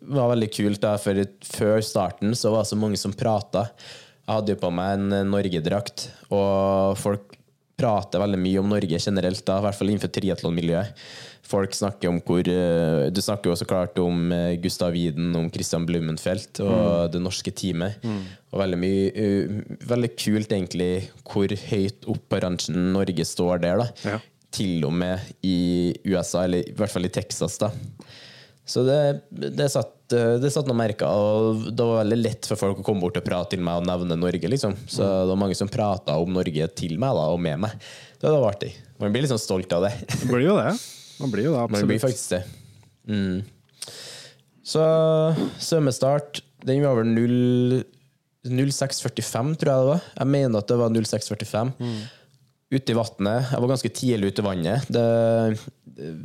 var 0.00 0.32
veldig 0.32 0.48
kult. 0.52 0.80
da, 0.82 0.96
for 0.98 1.18
Før 1.46 1.82
starten 1.84 2.34
så 2.38 2.52
var 2.52 2.64
det 2.64 2.72
så 2.72 2.78
mange 2.78 2.98
som 3.00 3.14
prata. 3.14 3.68
Jeg 4.22 4.34
hadde 4.36 4.54
jo 4.54 4.62
på 4.62 4.70
meg 4.74 4.96
en 4.96 5.12
eh, 5.12 5.28
Norge-drakt, 5.28 6.08
og 6.30 6.98
folk 6.98 7.36
prater 7.78 8.22
veldig 8.22 8.38
mye 8.38 8.60
om 8.60 8.70
Norge 8.70 8.98
generelt, 9.02 9.44
da, 9.46 9.58
i 9.58 9.66
hvert 9.66 9.78
fall 9.78 9.90
innenfor 9.90 10.12
triatlonmiljøet. 10.14 11.04
Folk 11.52 11.74
snakker 11.76 12.08
om 12.08 12.18
hvor 12.24 12.48
eh, 12.48 13.10
Du 13.12 13.20
snakker 13.20 13.50
jo 13.52 13.56
så 13.60 13.66
klart 13.68 13.98
om 14.00 14.32
eh, 14.32 14.54
Gustav 14.62 14.94
Widen, 14.96 15.30
om 15.36 15.50
Christian 15.52 15.84
Blumenfeldt 15.88 16.62
og 16.64 17.12
det 17.12 17.20
norske 17.20 17.52
teamet. 17.52 18.00
Og 18.52 18.60
veldig 18.62 18.78
mye 18.80 19.06
eh, 19.12 19.62
Veldig 19.92 20.12
kult, 20.16 20.52
egentlig, 20.56 20.90
hvor 21.28 21.52
høyt 21.68 22.08
opp 22.12 22.24
på 22.32 22.40
ransjen 22.44 22.92
Norge 22.96 23.26
står 23.28 23.60
der. 23.66 23.82
da 23.84 24.12
Ja. 24.14 24.20
til 24.52 24.82
og 24.84 24.92
med 24.92 25.20
i 25.48 25.92
USA, 26.04 26.42
eller 26.44 26.60
i 26.68 26.74
hvert 26.76 26.92
fall 26.92 27.06
i 27.08 27.12
Texas. 27.12 27.54
da. 27.60 27.70
Så 28.68 28.82
det, 28.86 28.98
det, 29.32 29.66
satt, 29.72 29.94
det 30.12 30.50
satt 30.52 30.68
noen 30.68 30.78
merker, 30.78 31.08
og 31.08 31.64
det 31.72 31.86
var 31.88 32.02
veldig 32.04 32.18
lett 32.20 32.46
for 32.50 32.60
folk 32.60 32.82
å 32.82 32.84
komme 32.86 33.00
bort 33.02 33.16
og 33.18 33.24
prate 33.26 33.56
til 33.56 33.64
meg 33.64 33.80
og 33.80 33.88
nevne 33.88 34.16
Norge. 34.20 34.48
liksom. 34.52 34.76
Så 34.86 35.02
det 35.02 35.30
var 35.32 35.40
mange 35.40 35.56
som 35.58 35.68
prata 35.72 36.18
om 36.20 36.32
Norge 36.36 36.68
til 36.78 36.98
meg 37.00 37.16
da, 37.16 37.24
og 37.32 37.40
med 37.42 37.64
meg. 37.64 37.74
Det 38.20 38.30
var 38.30 38.44
artig. 38.52 38.74
Man 39.00 39.10
blir 39.12 39.24
litt 39.24 39.32
sånn 39.32 39.40
stolt 39.42 39.72
av 39.72 39.88
det. 39.88 39.94
Det 40.12 40.28
blir 40.30 40.44
jo 40.50 40.58
det. 40.60 40.76
Man 41.22 41.32
blir 41.32 41.48
jo 41.48 41.56
det, 41.56 41.66
Man 41.72 41.88
blir 41.88 42.02
faktisk 42.02 42.34
det. 42.34 42.42
Mm. 43.08 43.42
Så 44.66 44.82
svømmestart, 45.62 46.42
den 46.66 46.82
var 46.84 46.98
vel 47.00 47.82
06.45, 48.46 49.54
tror 49.58 49.70
jeg 49.70 49.82
det 49.82 49.90
var. 49.92 50.02
Jeg 50.18 50.30
mener 50.34 50.58
at 50.58 50.70
det 50.70 50.78
var 50.80 50.90
06.45. 50.94 51.72
Ute 52.72 52.94
i 52.94 52.96
vannet. 52.96 53.50
Jeg 53.52 53.62
var 53.62 53.70
ganske 53.74 53.92
tidlig 53.92 54.32
ute 54.32 54.42
i 54.42 54.46
vannet. 54.46 54.86
Det, 54.88 55.06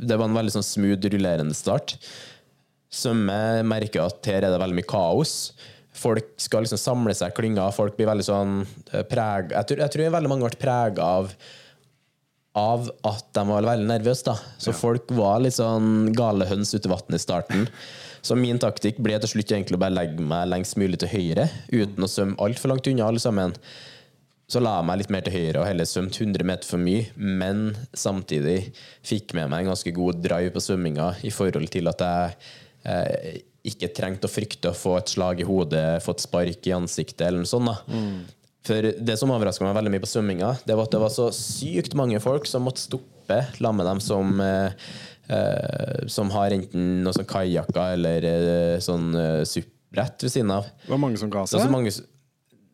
det 0.08 0.16
var 0.16 0.30
en 0.30 0.38
veldig 0.38 0.54
sånn 0.56 0.66
smooth, 0.66 1.10
rullerende 1.12 1.56
start. 1.56 1.98
Svømme 2.88 3.62
merker 3.68 4.06
at 4.06 4.30
her 4.30 4.40
er 4.40 4.54
det 4.54 4.62
veldig 4.62 4.78
mye 4.78 4.88
kaos. 4.88 5.34
Folk 5.98 6.30
skal 6.40 6.64
liksom 6.64 6.80
samle 6.80 7.14
seg 7.16 7.34
i 7.34 7.36
klynger. 7.36 7.74
Folk 7.74 7.98
blir 7.98 8.08
veldig 8.08 8.26
sånn 8.26 8.60
eh, 8.62 9.04
preg... 9.08 9.52
Jeg 9.52 9.68
tror, 9.68 9.82
jeg 9.84 9.94
tror 9.94 10.14
veldig 10.14 10.30
mange 10.30 10.46
ble 10.46 10.60
prega 10.62 11.10
av 11.18 11.32
av 12.58 12.88
at 13.06 13.28
de 13.36 13.44
var 13.48 13.66
veldig 13.68 13.88
nervøse. 13.88 14.26
da. 14.26 14.36
Så 14.58 14.74
folk 14.76 15.10
var 15.14 15.42
litt 15.44 15.56
sånn 15.58 16.10
gale 16.16 16.48
høns 16.50 16.74
ute 16.74 16.88
i 16.88 16.92
vannet 16.92 17.18
i 17.18 17.22
starten. 17.22 17.68
Så 18.24 18.36
min 18.38 18.58
taktikk 18.60 18.98
ble 19.02 19.18
til 19.22 19.30
slutt 19.36 19.52
egentlig 19.54 19.78
å 19.78 19.82
bare 19.82 19.94
legge 19.94 20.24
meg 20.24 20.50
lengst 20.50 20.78
mulig 20.80 20.98
til 21.00 21.12
høyre, 21.12 21.46
uten 21.70 22.04
å 22.04 22.10
svømme 22.10 22.38
altfor 22.42 22.72
langt 22.72 22.90
unna 22.90 23.06
alle 23.06 23.22
sammen. 23.22 23.54
Så 24.48 24.62
la 24.64 24.78
jeg 24.78 24.88
meg 24.88 25.02
litt 25.02 25.10
mer 25.12 25.26
til 25.26 25.34
høyre 25.36 25.60
og 25.60 25.68
heller 25.68 25.88
svømte 25.88 26.22
100 26.24 26.46
meter 26.48 26.68
for 26.68 26.80
mye, 26.80 27.04
men 27.16 27.66
samtidig 27.92 28.72
fikk 29.06 29.34
med 29.36 29.50
meg 29.52 29.66
en 29.66 29.74
ganske 29.74 29.92
god 29.96 30.22
drive 30.24 30.54
på 30.54 30.62
svømminga 30.64 31.10
i 31.28 31.32
forhold 31.34 31.68
til 31.74 31.90
at 31.90 32.04
jeg 32.04 32.38
eh, 32.88 33.42
ikke 33.68 33.90
trengte 33.92 34.24
å 34.24 34.32
frykte 34.32 34.72
å 34.72 34.76
få 34.76 34.96
et 34.96 35.12
slag 35.12 35.42
i 35.44 35.46
hodet, 35.46 36.00
få 36.00 36.16
et 36.16 36.24
spark 36.24 36.68
i 36.70 36.72
ansiktet 36.72 37.26
eller 37.26 37.44
noe 37.44 37.50
sånt. 37.50 37.68
da. 37.68 37.98
For 38.68 38.90
det 39.00 39.16
som 39.20 39.32
overraska 39.32 39.64
meg 39.64 39.76
veldig 39.78 39.94
mye 39.94 40.02
på 40.04 40.10
svømminga, 40.10 40.54
det 40.68 40.76
var 40.76 40.88
at 40.88 40.94
det 40.96 41.00
var 41.00 41.12
så 41.14 41.30
sykt 41.34 41.96
mange 41.98 42.20
folk 42.20 42.48
som 42.48 42.66
måtte 42.68 42.84
stoppe 42.84 43.38
sammen 43.56 43.80
med 43.80 43.88
dem 43.88 44.00
som 44.04 44.40
eh, 44.44 44.88
eh, 45.28 46.06
som 46.08 46.30
har 46.34 46.54
enten 46.56 47.02
noe 47.04 47.16
sånn 47.16 47.28
kajakker 47.28 47.96
eller 47.96 48.28
eh, 48.28 48.76
sånn 48.84 49.10
eh, 49.16 49.42
suppbrett 49.48 50.24
ved 50.24 50.34
siden 50.34 50.54
av. 50.54 50.68
Det 50.84 50.92
var 50.92 51.02
mange 51.02 51.20
som 51.20 51.32
ga 51.32 51.44
Det 51.44 51.58
var 51.58 51.68
så 51.68 51.74
mange 51.74 51.92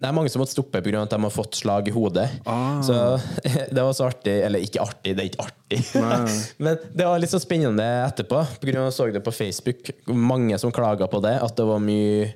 det 0.05 0.11
er 0.11 0.17
mange 0.17 0.29
som 0.29 0.43
måtte 0.43 0.53
stoppe 0.53 0.83
pga. 0.85 1.01
at 1.01 1.15
de 1.15 1.19
har 1.23 1.33
fått 1.33 1.57
slag 1.57 1.89
i 1.89 1.95
hodet. 1.95 2.27
Ah. 2.45 2.83
Så 2.85 2.97
det 3.75 3.81
var 3.81 3.95
så 3.97 4.11
artig 4.11 4.35
Eller 4.45 4.61
ikke 4.61 4.83
artig, 4.85 5.15
det 5.17 5.23
er 5.23 5.31
ikke 5.31 5.47
artig. 5.47 5.81
Men 6.65 6.77
det 6.93 7.07
var 7.09 7.23
litt 7.23 7.33
så 7.33 7.41
spennende 7.41 7.87
etterpå. 8.05 8.43
På 8.61 8.69
grunn 8.69 8.83
av 8.83 8.91
at 8.91 8.93
jeg 8.93 8.99
så 8.99 9.09
det 9.15 9.25
på 9.25 9.33
Facebook. 9.33 9.91
Mange 10.13 10.61
som 10.61 10.75
klaga 10.75 11.09
på 11.09 11.23
det. 11.25 11.39
At 11.41 11.57
det 11.57 11.65
var 11.69 11.81
mye 11.81 12.29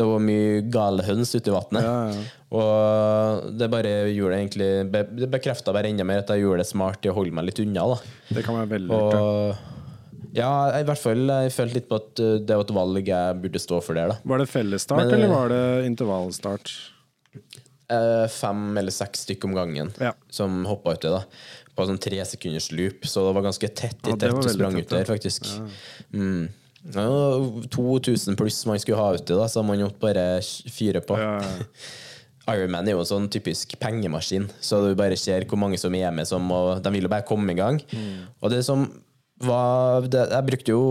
Det 0.00 0.08
var 0.08 0.22
mye 0.24 0.62
galehøns 0.74 1.36
ute 1.36 1.52
i 1.52 1.54
vannet. 1.54 1.86
Ja, 1.86 1.98
ja. 2.10 2.22
Og 2.52 3.52
det 3.56 3.68
bare 3.72 3.92
gjorde 4.12 4.34
det 4.34 4.40
egentlig 4.42 4.70
Det 4.92 5.28
bekrefta 5.32 5.72
bare 5.72 5.88
enda 5.88 6.04
mer 6.04 6.24
at 6.24 6.32
jeg 6.34 6.42
gjorde 6.42 6.64
det 6.64 6.68
smart 6.68 7.06
i 7.06 7.12
å 7.12 7.14
holde 7.16 7.36
meg 7.38 7.46
litt 7.48 7.62
unna. 7.62 7.86
da 7.94 8.00
Det 8.34 8.42
kan 8.44 8.58
være 8.58 8.72
veldig 8.74 8.98
lurt. 8.98 9.68
ja. 10.36 10.50
i 10.80 10.88
hvert 10.88 11.00
fall 11.00 11.22
jeg 11.30 11.54
følte 11.54 11.78
litt 11.78 11.88
på 11.88 12.00
at 12.02 12.24
uh, 12.24 12.34
det 12.42 12.58
var 12.58 12.66
et 12.66 12.74
valg 12.80 13.12
jeg 13.14 13.38
burde 13.44 13.62
stå 13.62 13.78
for 13.84 13.96
der. 14.00 14.12
da 14.12 14.34
Var 14.34 14.42
det 14.42 14.48
fellesstart, 14.50 15.06
eller 15.06 15.30
eh, 15.30 15.36
var 15.36 15.54
det 15.54 15.62
intervallstart? 15.92 16.74
Eh, 17.90 18.26
Fem 18.28 18.76
eller 18.78 18.90
seks 18.94 19.24
stykker 19.26 19.44
om 19.50 19.54
gangen 19.54 19.92
Ja. 20.00 20.12
som 20.30 20.64
hoppa 20.64 20.94
uti. 20.94 21.10
da 21.10 21.24
På 21.76 21.86
sånn 21.88 21.98
tre 22.00 22.22
sekunders 22.24 22.70
loop, 22.72 23.02
så 23.04 23.26
det 23.26 23.34
var 23.34 23.42
ganske 23.42 23.68
tett 23.74 24.06
i 24.06 24.10
Ja, 24.10 24.16
det 24.16 24.20
tett 24.20 24.32
var 24.32 24.42
du 24.42 24.48
veldig 24.48 24.54
sprang 24.58 24.74
tett, 24.74 24.82
ut 24.82 24.88
der, 24.88 24.98
ja. 24.98 25.04
faktisk. 25.04 25.46
Mm. 26.12 26.48
Ja, 26.94 27.06
2000 27.70 28.36
pluss 28.36 28.66
man 28.66 28.78
skulle 28.78 28.98
ha 28.98 29.12
uti, 29.14 29.34
da, 29.34 29.46
så 29.48 29.62
man 29.64 29.78
måtte 29.80 30.00
bare 30.02 30.40
fyre 30.42 31.00
på. 31.00 31.16
Ja, 31.18 31.40
ja. 31.40 31.66
Ironman 32.52 32.88
er 32.88 32.96
jo 32.96 33.02
en 33.04 33.06
sånn 33.06 33.28
typisk 33.30 33.76
pengemaskin, 33.78 34.48
så 34.60 34.80
du 34.82 34.94
bare 34.98 35.16
ser 35.16 35.44
hvor 35.46 35.60
mange 35.62 35.78
som 35.78 35.94
er 35.94 36.10
med, 36.10 36.26
som, 36.26 36.48
og 36.50 36.80
de 36.82 36.90
vil 36.90 37.02
jo 37.06 37.08
bare 37.12 37.22
komme 37.28 37.52
i 37.54 37.54
gang. 37.54 37.78
Mm. 37.92 38.26
Og 38.42 38.50
det 38.50 38.64
som 38.66 38.88
var 39.46 40.06
det, 40.10 40.22
Jeg 40.30 40.46
brukte 40.46 40.74
jo 40.74 40.82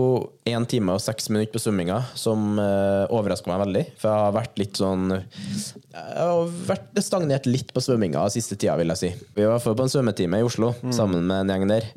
én 0.48 0.66
time 0.68 0.94
og 0.94 1.02
seks 1.02 1.28
minutter 1.32 1.52
på 1.54 1.62
svømminga, 1.62 1.98
som 2.18 2.58
uh, 2.60 3.04
overraska 3.12 3.50
meg 3.50 3.62
veldig. 3.64 3.84
For 4.00 4.10
jeg 4.10 4.24
har 4.26 4.36
vært 4.36 4.60
litt 4.60 4.80
sånn 4.80 5.04
Jeg 5.14 6.18
har 6.18 6.54
vært 6.68 7.02
stagnert 7.04 7.48
litt 7.48 7.72
på 7.74 7.82
svømminga 7.84 8.24
siste 8.34 8.58
tida, 8.58 8.76
vil 8.80 8.92
jeg 8.94 9.02
si. 9.02 9.12
Vi 9.36 9.48
var 9.48 9.62
på 9.62 9.74
en 9.74 9.92
svømmetime 9.92 10.40
i 10.40 10.46
Oslo 10.46 10.72
sammen 10.90 11.26
med 11.28 11.44
en 11.44 11.54
gjeng 11.54 11.68
der. 11.70 11.90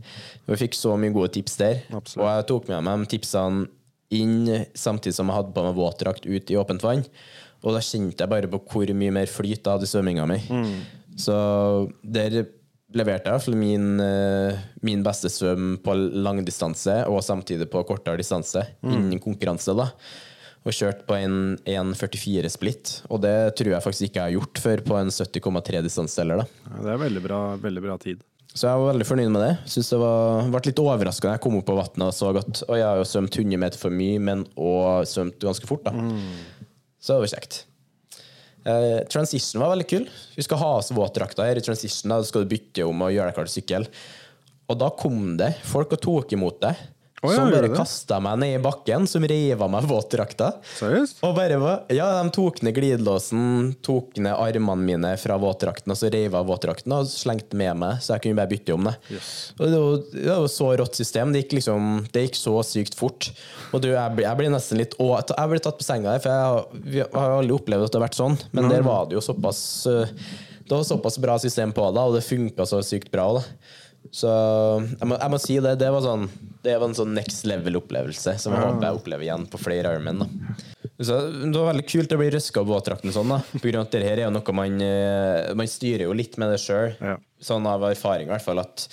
Vi 0.46 0.60
fikk 0.66 0.78
så 0.78 0.96
mye 1.00 1.14
gode 1.16 1.34
tips 1.36 1.58
der. 1.62 1.82
Absolutt. 1.92 2.24
Og 2.24 2.30
jeg 2.32 2.50
tok 2.52 2.70
med 2.74 2.86
meg 2.88 3.06
de 3.06 3.12
tipsene 3.16 3.66
inn 4.16 4.68
samtidig 4.78 5.16
som 5.18 5.32
jeg 5.32 5.40
hadde 5.40 5.56
på 5.56 5.64
meg 5.66 5.78
våtdrakt 5.78 6.28
ut 6.30 6.52
i 6.54 6.60
åpent 6.60 6.84
vann. 6.86 7.06
Og 7.66 7.74
da 7.74 7.82
kjente 7.82 8.22
jeg 8.22 8.32
bare 8.32 8.50
på 8.52 8.62
hvor 8.70 8.92
mye 8.94 9.14
mer 9.16 9.32
flyt 9.32 9.58
jeg 9.58 9.72
hadde 9.72 9.88
i 9.88 9.90
svømminga 9.90 10.28
mi. 10.30 10.38
Så 11.18 11.36
der 12.04 12.46
leverte 12.96 13.32
jeg 13.34 13.54
i 13.54 13.58
min, 13.60 14.00
eh, 14.00 14.62
min 14.86 15.04
beste 15.06 15.30
svøm 15.32 15.76
på 15.84 15.96
langdistanse, 16.26 17.02
og 17.12 17.24
samtidig 17.26 17.68
på 17.72 17.84
kortere 17.88 18.18
distanse 18.22 18.64
innen 18.84 19.20
konkurranse. 19.24 19.76
da 19.76 19.90
Og 20.66 20.74
kjørt 20.74 21.04
på 21.06 21.14
en 21.20 21.58
1,44 21.68 22.50
splitt. 22.50 23.02
Og 23.12 23.22
det 23.22 23.56
tror 23.60 23.76
jeg 23.76 23.84
faktisk 23.86 24.08
ikke 24.10 24.22
jeg 24.24 24.32
har 24.32 24.38
gjort 24.40 24.62
før 24.64 24.82
på 24.88 24.96
en 24.98 25.12
70,3 25.14 25.84
distanse 25.86 26.18
heller. 26.24 26.42
da 26.42 26.48
Ja, 26.72 26.82
det 26.88 26.94
er 26.96 27.04
veldig 27.04 27.22
bra, 27.28 27.42
veldig 27.58 27.84
bra 27.84 27.98
tid. 28.02 28.24
så 28.56 28.70
jeg 28.72 28.80
var 28.80 28.94
veldig 28.94 29.06
fornøyd 29.06 29.32
med 29.36 29.42
det. 29.44 29.54
Synes 29.68 29.90
det 29.92 30.00
var, 30.00 30.50
ble 30.50 30.62
litt 30.66 30.80
overraska 30.80 31.28
da 31.28 31.36
jeg 31.36 31.42
kom 31.44 31.58
opp 31.60 31.66
på 31.68 31.76
vannet 31.76 32.08
og 32.08 32.14
så 32.16 32.32
at 32.40 32.64
og 32.70 32.76
jeg 32.80 32.88
har 32.88 32.98
jo 32.98 33.04
svømt 33.12 33.36
100 33.38 33.58
meter 33.60 33.78
for 33.78 33.92
mye, 33.92 34.18
men 34.20 34.46
òg 34.56 35.06
svømt 35.06 35.38
ganske 35.44 35.68
fort. 35.68 35.84
da 35.84 35.92
Så 37.00 37.14
det 37.14 37.26
var 37.28 37.34
kjekt. 37.36 37.66
Eh, 38.66 39.06
transition 39.14 39.62
var 39.62 39.76
veldig 39.76 39.88
kul. 39.90 40.06
Vi 40.36 40.44
skal 40.46 40.58
ha 40.58 40.72
oss 40.80 40.90
våtdrakta 40.96 41.46
her 41.46 41.60
i 41.60 41.64
transition. 41.66 42.10
Da 42.10 42.24
skal 42.26 42.46
du 42.46 42.54
bytte 42.56 42.88
om 42.88 43.04
og 43.06 43.14
gjøre 43.14 43.30
deg 43.30 43.38
klar 43.38 43.50
til 43.50 43.60
sykkel. 43.60 43.88
Og 44.66 44.80
da 44.82 44.90
kom 44.98 45.36
det 45.38 45.52
folk 45.70 45.94
og 45.94 46.02
tok 46.02 46.34
imot 46.34 46.58
deg. 46.64 46.80
Å 47.26 47.32
ja, 47.34 47.36
som 47.42 47.52
bare 47.54 47.70
kasta 47.76 48.20
meg 48.24 48.40
ned 48.42 48.54
i 48.60 48.62
bakken, 48.64 49.08
som 49.10 49.24
rev 49.28 49.62
av 49.66 49.72
meg 49.74 49.88
våtdrakta. 49.90 50.52
Og 51.26 51.36
bare 51.38 51.58
var, 51.62 51.84
ja, 51.94 52.08
De 52.24 52.32
tok 52.36 52.62
ned 52.66 52.76
glidelåsen, 52.78 53.76
tok 53.86 54.18
ned 54.22 54.34
armene 54.36 54.86
mine 54.86 55.12
fra 55.22 55.38
våtdrakten, 55.42 55.92
og 55.94 55.98
så 56.00 56.10
rev 56.14 56.36
av 56.38 56.46
våtdrakten 56.50 56.94
og 56.96 57.10
slengte 57.12 57.58
med 57.60 57.76
meg, 57.82 58.00
så 58.06 58.16
jeg 58.16 58.26
kunne 58.28 58.40
bare 58.42 58.52
bytte 58.54 58.74
om 58.78 58.90
det. 58.90 58.96
Og 59.60 59.66
det 59.72 59.82
var, 59.84 59.98
det 60.14 60.38
var 60.40 60.48
så 60.56 60.72
rått 60.82 60.96
system. 61.00 61.34
Det 61.36 61.44
gikk 61.46 61.58
liksom 61.60 61.92
Det 62.14 62.26
gikk 62.28 62.40
så 62.40 62.56
sykt 62.66 62.96
fort. 63.00 63.32
Og 63.74 63.82
du, 63.84 63.90
jeg, 63.94 64.18
jeg 64.26 64.38
ble 64.40 64.50
nesten 64.54 64.80
litt 64.80 64.94
å, 65.02 65.12
Jeg 65.20 65.50
ble 65.52 65.60
tatt 65.64 65.78
på 65.80 65.86
senga 65.88 66.14
der, 66.16 66.20
for 66.24 66.32
jeg, 66.32 66.50
har- 66.52 66.84
vi 66.96 67.04
har 67.06 67.38
aldri 67.40 67.56
opplevd 67.56 67.88
at 67.88 67.92
det 67.94 68.00
har 68.02 68.08
vært 68.08 68.20
sånn. 68.20 68.38
Men 68.56 68.70
der 68.72 68.86
var 68.86 69.08
det 69.10 69.18
jo 69.18 69.24
såpass 69.26 69.60
øh, 69.90 70.06
Det 70.66 70.72
var 70.74 70.84
såpass 70.88 71.18
bra 71.22 71.36
system 71.42 71.72
på 71.76 71.84
det, 71.94 72.02
og 72.02 72.16
det 72.18 72.24
funka 72.26 72.66
så 72.66 72.80
sykt 72.86 73.12
bra. 73.14 73.28
Da. 73.38 73.44
Så 74.14 74.30
jeg 74.30 75.08
må, 75.10 75.18
jeg 75.18 75.34
må 75.34 75.40
si 75.42 75.58
det. 75.64 75.76
Det 75.82 75.90
var, 75.94 76.04
sånn, 76.06 76.28
det 76.66 76.78
var 76.78 76.90
en 76.90 76.98
sånn 76.98 77.16
next 77.18 77.46
level-opplevelse 77.50 78.38
som 78.42 78.56
jeg 78.56 78.66
håper 78.66 78.88
jeg 78.88 79.00
opplever 79.00 79.28
igjen 79.28 79.46
på 79.50 79.62
flere 79.62 79.94
Ironman. 79.96 80.26
Så 80.96 81.18
Det 81.28 81.52
var 81.58 81.74
veldig 81.74 81.88
kult 81.92 82.14
å 82.16 82.20
bli 82.22 82.30
røska 82.32 82.62
av 82.62 82.70
våtdrakten 82.70 83.12
sånn. 83.12 83.34
da 83.34 83.42
På 83.52 83.64
grunn 83.66 83.82
av 83.82 83.88
at 83.88 83.96
det 83.98 84.04
her 84.06 84.22
er 84.22 84.28
jo 84.30 84.36
noe 84.36 84.54
man 84.56 84.78
eh, 84.84 85.50
Man 85.58 85.68
styrer 85.68 86.06
jo 86.06 86.14
litt 86.16 86.38
med 86.40 86.54
det 86.54 86.60
sjøl. 86.64 86.94
Ja. 87.02 87.18
Sånn 87.46 87.68
av 87.68 87.84
erfaring, 87.84 88.30
i 88.30 88.32
hvert 88.32 88.46
fall. 88.46 88.62
At 88.64 88.86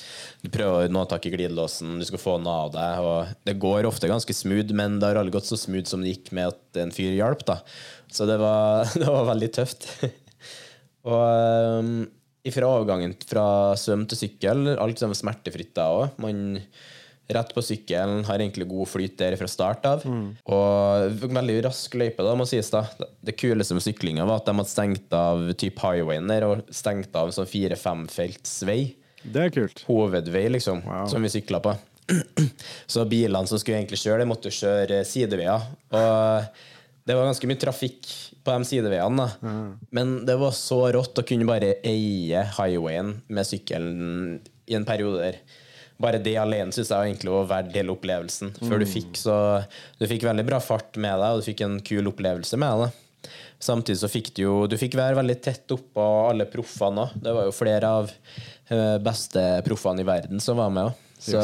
du 0.42 0.48
prøver 0.52 0.88
å 0.88 0.92
nå 0.92 1.04
tak 1.10 1.28
i 1.28 1.32
glidelåsen, 1.34 1.94
du 2.00 2.06
skal 2.08 2.20
få 2.20 2.38
den 2.40 2.50
av 2.50 2.72
deg. 2.74 3.06
Og 3.06 3.46
det 3.46 3.54
går 3.62 3.86
ofte 3.88 4.10
ganske 4.10 4.34
smooth, 4.34 4.74
men 4.76 4.98
det 4.98 5.12
har 5.12 5.20
aldri 5.20 5.36
gått 5.36 5.48
så 5.48 5.60
smooth 5.60 5.86
som 5.88 6.02
det 6.02 6.16
gikk 6.16 6.32
med 6.34 6.50
at 6.50 6.82
en 6.82 6.94
fyr 6.94 7.14
hjalp. 7.14 7.46
da 7.46 7.60
Så 8.10 8.26
det 8.26 8.40
var, 8.42 8.90
det 8.98 9.06
var 9.06 9.30
veldig 9.30 9.52
tøft. 9.60 9.86
og 11.06 12.10
ifra 12.48 12.66
overgangen 12.74 13.14
fra 13.28 13.44
svøm 13.78 14.06
til 14.10 14.18
sykkel, 14.24 14.72
alt 14.80 14.98
sammen 15.00 15.18
smertefritt 15.18 15.74
da 15.78 15.88
òg. 15.94 16.16
Man 16.22 16.58
rett 17.32 17.52
på 17.54 17.62
sykkelen, 17.64 18.24
har 18.28 18.42
egentlig 18.42 18.66
god 18.68 18.88
flyt 18.90 19.14
der 19.20 19.36
fra 19.40 19.46
start 19.48 19.86
av. 19.88 20.02
Og 20.04 21.20
veldig 21.22 21.60
rask 21.64 21.94
løype, 21.96 22.24
da, 22.26 22.34
må 22.36 22.44
sies. 22.50 22.68
da 22.74 22.82
Det 23.24 23.36
kuleste 23.40 23.76
med 23.78 23.84
syklinga 23.86 24.26
var 24.28 24.42
at 24.42 24.50
de 24.50 24.56
hadde 24.58 24.68
stengt 24.72 25.14
av 25.16 25.46
typ 25.56 25.78
highwayen 25.80 26.28
der, 26.28 26.44
og 26.50 26.66
stengt 26.74 27.14
av 27.16 27.30
en 27.30 27.36
sånn 27.38 27.48
fire-femfelts 27.48 28.58
vei. 28.68 28.80
Det 29.22 29.46
er 29.46 29.54
kult. 29.54 29.84
Hovedvei, 29.86 30.48
liksom, 30.50 30.82
Wow. 30.84 31.06
som 31.08 31.22
vi 31.22 31.30
sykla 31.30 31.62
på. 31.62 31.76
Så 32.90 33.06
bilene 33.08 33.46
som 33.48 33.60
skulle 33.62 33.78
egentlig 33.80 34.02
kjøre, 34.02 34.24
de 34.24 34.28
måtte 34.28 34.50
kjøre 34.52 35.00
sideveier. 35.06 35.62
Og 35.94 36.44
det 37.04 37.16
var 37.18 37.26
ganske 37.26 37.48
mye 37.50 37.58
trafikk 37.58 38.06
på 38.46 38.54
de 38.54 38.66
sideveiene. 38.68 39.24
da. 39.42 39.50
Men 39.90 40.14
det 40.26 40.36
var 40.38 40.54
så 40.54 40.84
rått 40.94 41.18
å 41.18 41.24
kunne 41.26 41.48
bare 41.48 41.76
eie 41.86 42.44
highwayen 42.58 43.16
med 43.28 43.48
sykkelen 43.48 44.40
i 44.70 44.76
en 44.78 44.86
periode 44.86 45.22
der. 45.24 45.40
Bare 46.02 46.18
det 46.22 46.34
alene 46.40 46.74
syns 46.74 46.90
jeg 46.90 47.12
egentlig 47.12 47.30
var 47.34 47.48
verdt 47.50 47.76
hele 47.78 47.94
opplevelsen. 47.94 48.54
Før 48.62 48.82
du 48.82 48.86
fikk 48.90 49.18
så 49.20 49.36
Du 50.00 50.06
fikk 50.10 50.24
veldig 50.26 50.44
bra 50.48 50.58
fart 50.62 50.96
med 50.96 51.14
deg, 51.18 51.28
og 51.34 51.42
du 51.42 51.46
fikk 51.46 51.60
en 51.66 51.76
kul 51.84 52.10
opplevelse 52.10 52.58
med 52.58 52.84
det. 52.86 52.90
Samtidig 53.62 54.00
så 54.00 54.10
fikk 54.10 54.32
du 54.34 54.42
jo 54.42 54.54
Du 54.66 54.74
fikk 54.80 54.96
være 54.98 55.18
veldig 55.20 55.36
tett 55.44 55.70
oppå 55.74 56.06
alle 56.30 56.48
proffene 56.50 57.04
òg. 57.04 57.18
Det 57.22 57.34
var 57.36 57.46
jo 57.46 57.54
flere 57.54 57.92
av 58.00 58.10
eh, 58.10 58.96
beste 59.02 59.44
proffene 59.66 60.02
i 60.02 60.08
verden 60.08 60.42
som 60.42 60.58
var 60.58 60.70
med 60.74 60.90
òg. 60.90 61.06
Så 61.22 61.42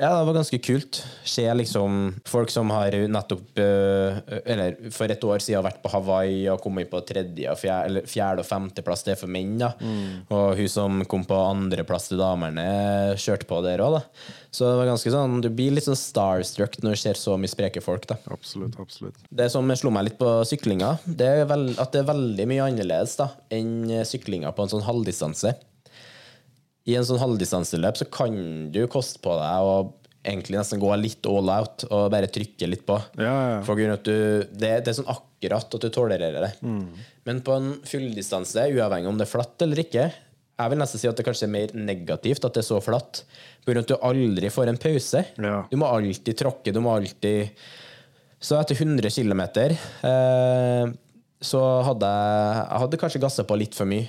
ja, 0.00 0.10
det 0.16 0.26
var 0.26 0.36
ganske 0.38 0.58
kult. 0.64 1.02
Se 1.28 1.44
liksom 1.54 2.14
folk 2.28 2.50
som 2.50 2.70
har 2.72 2.94
nettopp 3.12 3.60
eh, 3.60 4.20
Eller 4.48 4.78
for 4.94 5.12
et 5.12 5.24
år 5.28 5.42
siden 5.44 5.64
vært 5.66 5.82
på 5.82 5.92
Hawaii 5.92 6.46
og 6.48 6.62
kommet 6.64 6.88
på 6.90 7.02
tredje, 7.04 7.52
fjerde, 7.60 7.90
eller 7.90 8.08
fjerde 8.08 8.40
og 8.40 8.48
femteplass, 8.48 9.04
det 9.04 9.14
er 9.14 9.20
for 9.20 9.32
menn. 9.32 9.58
da 9.60 9.74
Og 10.32 10.56
hun 10.56 10.72
som 10.72 11.04
kom 11.10 11.26
på 11.28 11.36
andreplass 11.36 12.08
til 12.08 12.20
damene, 12.22 12.66
kjørte 13.20 13.48
på 13.50 13.60
der 13.66 13.84
òg, 13.84 13.98
da. 13.98 14.02
Så 14.50 14.66
det 14.66 14.80
var 14.80 14.88
ganske 14.88 15.12
sånn 15.12 15.38
Du 15.44 15.50
blir 15.52 15.76
litt 15.76 15.86
sånn 15.86 15.98
starstruck 15.98 16.80
når 16.82 16.96
du 16.96 17.02
ser 17.04 17.20
så 17.20 17.36
mye 17.36 17.52
spreke 17.52 17.84
folk, 17.84 18.08
da. 18.08 18.16
Absolutt. 18.32 18.80
absolutt. 18.80 19.20
Det 19.28 19.50
som 19.52 19.68
slo 19.76 19.92
meg 19.94 20.08
litt 20.08 20.20
på 20.20 20.32
syklinga, 20.48 20.96
det 21.04 21.34
er 21.42 21.48
vel, 21.50 21.74
at 21.76 21.92
det 21.92 22.02
er 22.02 22.12
veldig 22.14 22.48
mye 22.50 22.70
annerledes 22.70 23.18
da 23.20 23.30
enn 23.52 24.00
syklinga 24.08 24.54
på 24.56 24.64
en 24.64 24.72
sånn 24.72 24.88
halvdistanse. 24.88 25.58
I 26.88 26.96
en 26.96 27.06
sånn 27.06 27.20
halvdistanseløp 27.20 27.98
så 28.00 28.06
kan 28.12 28.36
du 28.72 28.84
koste 28.90 29.20
på 29.22 29.34
deg 29.36 29.66
å 29.68 29.74
egentlig 30.26 30.58
nesten 30.58 30.80
gå 30.80 30.90
litt 31.00 31.24
all 31.28 31.48
out 31.52 31.84
og 31.88 32.10
bare 32.12 32.28
trykke 32.32 32.68
litt 32.68 32.84
på. 32.88 32.96
Ja, 33.20 33.34
ja. 33.54 33.60
For 33.64 33.78
grunn 33.78 33.92
av 33.94 34.00
at 34.00 34.08
du, 34.08 34.16
det, 34.52 34.72
det 34.84 34.92
er 34.92 34.98
sånn 34.98 35.08
akkurat 35.12 35.76
at 35.76 35.84
du 35.84 35.88
tolererer 35.92 36.46
det. 36.46 36.50
Men 37.28 37.40
på 37.44 37.56
en 37.56 37.70
fulldistanse, 37.88 38.66
uavhengig 38.74 39.08
om 39.08 39.20
det 39.20 39.26
er 39.28 39.32
flatt 39.32 39.64
eller 39.64 39.80
ikke 39.84 40.08
Jeg 40.10 40.72
vil 40.72 40.80
nesten 40.82 41.00
si 41.00 41.08
at 41.08 41.16
det 41.16 41.24
kanskje 41.24 41.46
er 41.48 41.54
mer 41.54 41.72
negativt 41.76 42.44
at 42.44 42.56
det 42.56 42.60
er 42.64 42.68
så 42.68 42.80
flatt. 42.84 43.22
På 43.64 43.70
grunn 43.72 43.80
av 43.80 43.86
at 43.86 43.92
du 43.92 44.08
aldri 44.10 44.52
får 44.52 44.72
en 44.72 44.80
pause. 44.80 45.24
Ja. 45.40 45.62
Du 45.70 45.78
må 45.80 45.88
alltid 45.88 46.36
tråkke, 46.36 46.74
du 46.76 46.82
må 46.84 46.92
alltid 46.98 47.54
Så 48.40 48.58
etter 48.60 48.76
100 48.76 49.08
km 49.12 49.42
eh, 49.64 50.92
så 51.40 51.60
hadde 51.86 52.08
jeg, 52.12 52.56
jeg 52.60 52.80
hadde 52.84 52.98
kanskje 53.00 53.22
gassa 53.22 53.44
på 53.48 53.56
litt 53.56 53.76
for 53.76 53.88
mye. 53.88 54.08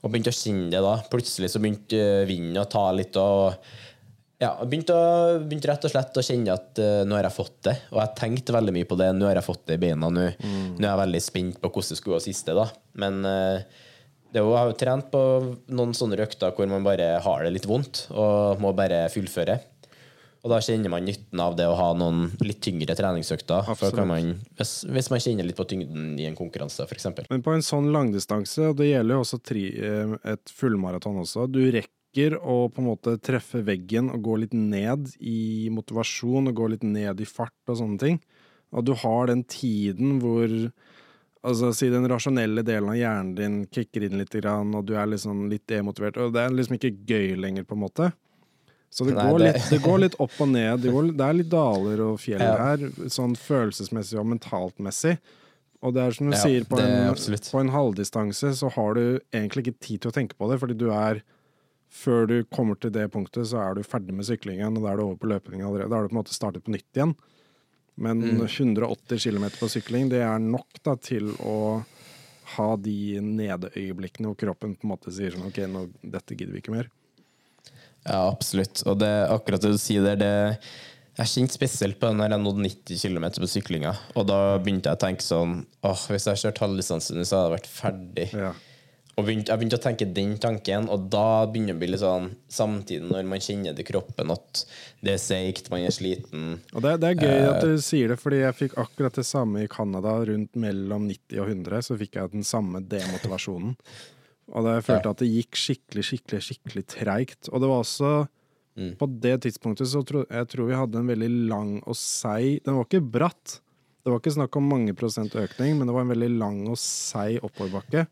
Og 0.00 0.08
begynte 0.08 0.32
å 0.32 0.36
kjenne 0.36 0.70
det 0.72 0.80
da. 0.84 0.96
Plutselig 1.12 1.50
så 1.52 1.60
begynte 1.60 1.98
eh, 2.00 2.26
vinden 2.28 2.60
å 2.62 2.68
ta 2.70 2.86
litt. 2.96 3.16
og 3.20 3.58
ja, 4.40 4.54
begynte, 4.64 4.96
å, 4.96 5.36
begynte 5.44 5.68
rett 5.68 5.84
og 5.84 5.92
slett 5.92 6.16
å 6.16 6.24
kjenne 6.24 6.54
at 6.54 6.80
uh, 6.80 7.02
nå 7.04 7.18
har 7.18 7.26
jeg 7.28 7.36
fått 7.36 7.58
det. 7.68 7.74
Og 7.92 8.00
jeg 8.00 8.16
tenkte 8.16 8.54
veldig 8.56 8.72
mye 8.72 8.88
på 8.88 8.96
det. 8.96 9.10
Nå 9.12 9.28
har 9.28 9.36
jeg 9.36 9.44
fått 9.44 9.66
det 9.68 9.76
i 9.76 9.82
beina. 9.82 10.08
Nå, 10.08 10.30
nå 10.40 10.80
er 10.80 10.88
jeg 10.88 11.00
veldig 11.02 11.20
spent 11.20 11.58
på 11.60 11.68
hvordan 11.68 11.92
det 11.92 11.98
skulle 12.00 12.16
gå 12.16 12.24
siste. 12.24 12.56
da. 12.56 12.64
Men 13.04 13.20
uh, 13.28 13.84
det 14.32 14.40
jo, 14.40 14.52
jeg 14.54 14.62
har 14.62 14.70
jo 14.70 14.78
trent 14.78 15.10
på 15.12 15.20
noen 15.74 15.92
sånne 15.96 16.22
økter 16.24 16.54
hvor 16.56 16.70
man 16.70 16.86
bare 16.86 17.12
har 17.20 17.44
det 17.44 17.52
litt 17.56 17.68
vondt 17.68 18.06
og 18.14 18.62
må 18.62 18.72
bare 18.78 19.08
fullføre. 19.12 19.58
Og 20.40 20.52
da 20.52 20.58
kjenner 20.64 20.92
man 20.92 21.04
nytten 21.04 21.40
av 21.42 21.56
det 21.58 21.66
å 21.68 21.76
ha 21.76 21.90
noen 21.98 22.30
litt 22.40 22.62
tyngre 22.64 22.94
treningsøkter. 22.96 23.66
Man, 24.08 24.38
hvis, 24.56 24.72
hvis 24.88 25.10
man 25.12 25.20
kjenner 25.20 25.44
litt 25.44 25.58
på 25.58 25.66
tyngden 25.68 26.14
i 26.16 26.24
en 26.28 26.38
konkurranse, 26.38 26.86
f.eks. 26.86 27.10
Men 27.28 27.44
på 27.44 27.52
en 27.52 27.64
sånn 27.64 27.90
langdistanse, 27.92 28.70
og 28.70 28.78
det 28.80 28.88
gjelder 28.88 29.18
jo 29.18 29.24
også 29.26 29.40
tri, 29.44 29.66
eh, 29.76 30.14
et 30.32 30.54
fullmaraton 30.56 31.20
også, 31.26 31.44
du 31.52 31.60
rekker 31.68 32.38
å 32.40 32.62
på 32.72 32.80
en 32.80 32.88
måte 32.88 33.18
treffe 33.22 33.60
veggen 33.66 34.08
og 34.14 34.24
gå 34.24 34.38
litt 34.46 34.56
ned 34.56 35.12
i 35.20 35.68
motivasjon 35.70 36.48
og 36.48 36.56
gå 36.56 36.70
litt 36.72 36.88
ned 36.88 37.20
i 37.20 37.28
fart 37.28 37.70
og 37.70 37.82
sånne 37.82 38.00
ting. 38.00 38.18
Og 38.72 38.86
du 38.86 38.94
har 39.02 39.28
den 39.30 39.44
tiden 39.44 40.18
hvor 40.22 40.56
Altså, 41.40 41.70
si 41.72 41.86
den 41.88 42.04
rasjonelle 42.04 42.60
delen 42.60 42.90
av 42.92 42.98
hjernen 42.98 43.28
din 43.32 43.54
kicker 43.72 44.04
inn 44.04 44.18
litt, 44.20 44.34
grann, 44.42 44.74
og 44.76 44.84
du 44.84 44.92
er 45.00 45.06
liksom 45.08 45.46
litt 45.48 45.64
demotivert, 45.72 46.18
og 46.20 46.34
det 46.34 46.42
er 46.42 46.52
liksom 46.52 46.76
ikke 46.76 46.90
gøy 47.08 47.38
lenger, 47.40 47.64
på 47.64 47.78
en 47.78 47.80
måte. 47.80 48.08
Så 48.90 49.04
det, 49.06 49.14
Nei, 49.14 49.26
går, 49.30 49.38
Litt, 49.44 49.66
det 49.70 49.78
går 49.84 49.98
litt 50.02 50.16
opp 50.18 50.32
og 50.42 50.48
ned. 50.50 50.80
Det, 50.82 50.90
går, 50.90 51.10
det 51.14 51.26
er 51.28 51.36
litt 51.38 51.50
daler 51.52 52.00
og 52.08 52.16
fjell 52.18 52.42
Ja. 52.42 52.56
her, 52.58 52.88
sånn 53.06 53.36
følelsesmessig 53.38 54.18
og 54.18 54.26
mentaltmessig. 54.32 55.16
Og 55.80 55.94
det 55.94 56.02
er 56.02 56.10
som 56.16 56.26
du 56.28 56.34
Ja, 56.36 56.40
sier, 56.42 56.64
på 56.68 56.76
en, 56.82 57.14
på 57.14 57.60
en 57.62 57.70
halvdistanse 57.72 58.50
så 58.58 58.68
har 58.74 58.94
du 58.98 59.04
egentlig 59.32 59.62
ikke 59.68 59.78
tid 59.80 60.00
til 60.02 60.10
å 60.10 60.16
tenke 60.16 60.34
på 60.36 60.50
det, 60.50 60.58
fordi 60.60 60.76
du 60.76 60.90
er 60.92 61.22
Før 61.90 62.26
du 62.30 62.44
kommer 62.54 62.76
til 62.78 62.92
det 62.94 63.08
punktet, 63.10 63.48
så 63.50 63.58
er 63.64 63.74
du 63.74 63.82
ferdig 63.82 64.14
med 64.14 64.22
syklingen, 64.24 64.76
og 64.78 64.84
da 64.84 64.92
er 64.92 64.96
du 65.00 65.02
over 65.08 65.16
på 65.18 65.26
løpingen 65.26 65.66
allerede. 65.66 65.88
Da 65.90 65.96
har 65.98 66.04
du 66.06 66.12
på 66.12 66.14
en 66.14 66.20
måte 66.22 66.34
startet 66.36 66.62
på 66.62 66.70
nytt 66.70 66.86
igjen. 66.94 67.16
Men 67.98 68.20
Mm. 68.22 68.44
180 68.46 69.18
km 69.18 69.48
på 69.58 69.66
sykling, 69.68 70.08
det 70.08 70.20
er 70.22 70.38
nok 70.38 70.68
da 70.84 70.94
til 70.94 71.32
å 71.42 71.82
ha 72.54 72.76
de 72.76 73.18
nedeøyeblikkene 73.20 74.30
hvor 74.30 74.38
kroppen 74.38 74.76
på 74.78 74.86
en 74.86 74.92
måte 74.92 75.10
sier 75.10 75.34
sånn 75.34 75.48
OK, 75.50 75.58
nå, 75.66 75.82
dette 76.02 76.36
gidder 76.38 76.52
vi 76.54 76.62
ikke 76.62 76.76
mer. 76.76 76.88
Ja, 78.06 78.22
absolutt. 78.30 78.82
Og 78.88 78.98
det 79.02 79.10
akkurat 79.28 79.62
det 79.64 79.74
du 79.74 79.80
sier 79.80 80.06
der, 80.06 80.20
det 80.20 80.32
jeg 81.20 81.28
kjente 81.34 81.52
spesielt 81.52 81.98
på 82.00 82.08
den 82.08 82.20
når 82.22 82.32
jeg 82.32 82.40
nådde 82.46 82.64
90 82.64 83.00
km 83.02 83.26
på 83.42 83.48
syklinga. 83.50 83.92
Og 84.16 84.24
da 84.30 84.40
begynte 84.62 84.88
jeg 84.88 84.96
å 84.96 85.02
tenke 85.02 85.24
sånn 85.26 85.58
åh, 85.84 86.02
Hvis 86.08 86.24
jeg 86.30 86.38
kjørte 86.38 86.46
kjørt 86.46 86.60
halvdistansen, 86.64 87.20
så 87.28 87.36
hadde 87.36 87.48
jeg 87.50 87.56
vært 87.58 87.72
ferdig. 87.74 88.28
Ja. 88.32 88.52
Og 89.18 89.26
begynte, 89.26 89.50
jeg 89.50 89.60
begynte 89.60 89.76
å 89.76 89.82
tenke 89.84 90.06
den 90.16 90.36
tanken, 90.40 90.86
og 90.88 91.08
da 91.12 91.44
begynner 91.50 91.74
det 91.74 91.76
å 91.76 91.80
bli 91.82 91.88
litt 91.90 92.00
sånn 92.00 92.30
Samtidig 92.48 93.10
når 93.10 93.26
man 93.28 93.42
kjenner 93.42 93.74
det 93.76 93.82
i 93.84 93.88
kroppen 93.90 94.32
at 94.32 94.62
det 95.04 95.16
er 95.16 95.20
seigt, 95.20 95.68
man 95.72 95.82
er 95.84 95.92
sliten 95.92 96.54
Og 96.72 96.86
det, 96.86 96.94
det 97.02 97.10
er 97.10 97.18
gøy 97.18 97.34
Eh. 97.34 97.48
at 97.50 97.66
du 97.66 97.74
sier 97.84 98.14
det, 98.14 98.16
fordi 98.22 98.40
jeg 98.40 98.56
fikk 98.62 98.78
akkurat 98.80 99.18
det 99.20 99.26
samme 99.28 99.66
i 99.66 99.68
Canada. 99.68 100.14
Rundt 100.30 100.56
mellom 100.56 101.10
90 101.10 101.42
og 101.42 101.52
100 101.52 101.84
så 101.90 101.98
fikk 102.00 102.16
jeg 102.16 102.32
den 102.38 102.46
samme 102.46 102.80
demotivasjonen. 102.80 103.76
Og 104.50 104.66
da 104.66 104.76
jeg 104.76 104.86
følte 104.88 105.14
at 105.14 105.22
det 105.22 105.30
gikk 105.30 105.58
skikkelig, 105.58 106.04
skikkelig, 106.08 106.42
skikkelig 106.48 106.84
treigt. 106.90 107.50
Og 107.52 107.62
det 107.62 107.70
var 107.70 107.84
også 107.84 108.12
Mm. 108.78 108.94
På 108.96 109.06
det 109.20 109.40
tidspunktet 109.44 109.88
så 109.90 110.00
tror 110.06 110.28
jeg 110.30 110.46
tror 110.48 110.68
vi 110.68 110.78
hadde 110.78 111.00
en 111.00 111.08
veldig 111.10 111.28
lang 111.50 111.72
og 111.90 111.96
seig 111.98 112.62
Den 112.64 112.78
var 112.78 112.86
ikke 112.86 113.02
bratt. 113.02 113.56
Det 114.00 114.12
var 114.12 114.20
ikke 114.22 114.32
snakk 114.38 114.56
om 114.56 114.70
mange 114.70 114.94
prosent 114.96 115.34
økning, 115.36 115.74
men 115.76 115.90
det 115.90 115.94
var 115.96 116.06
en 116.06 116.12
veldig 116.14 116.30
lang 116.40 116.60
og 116.70 116.78
seig 116.80 117.42
oppoverbakke. 117.44 118.06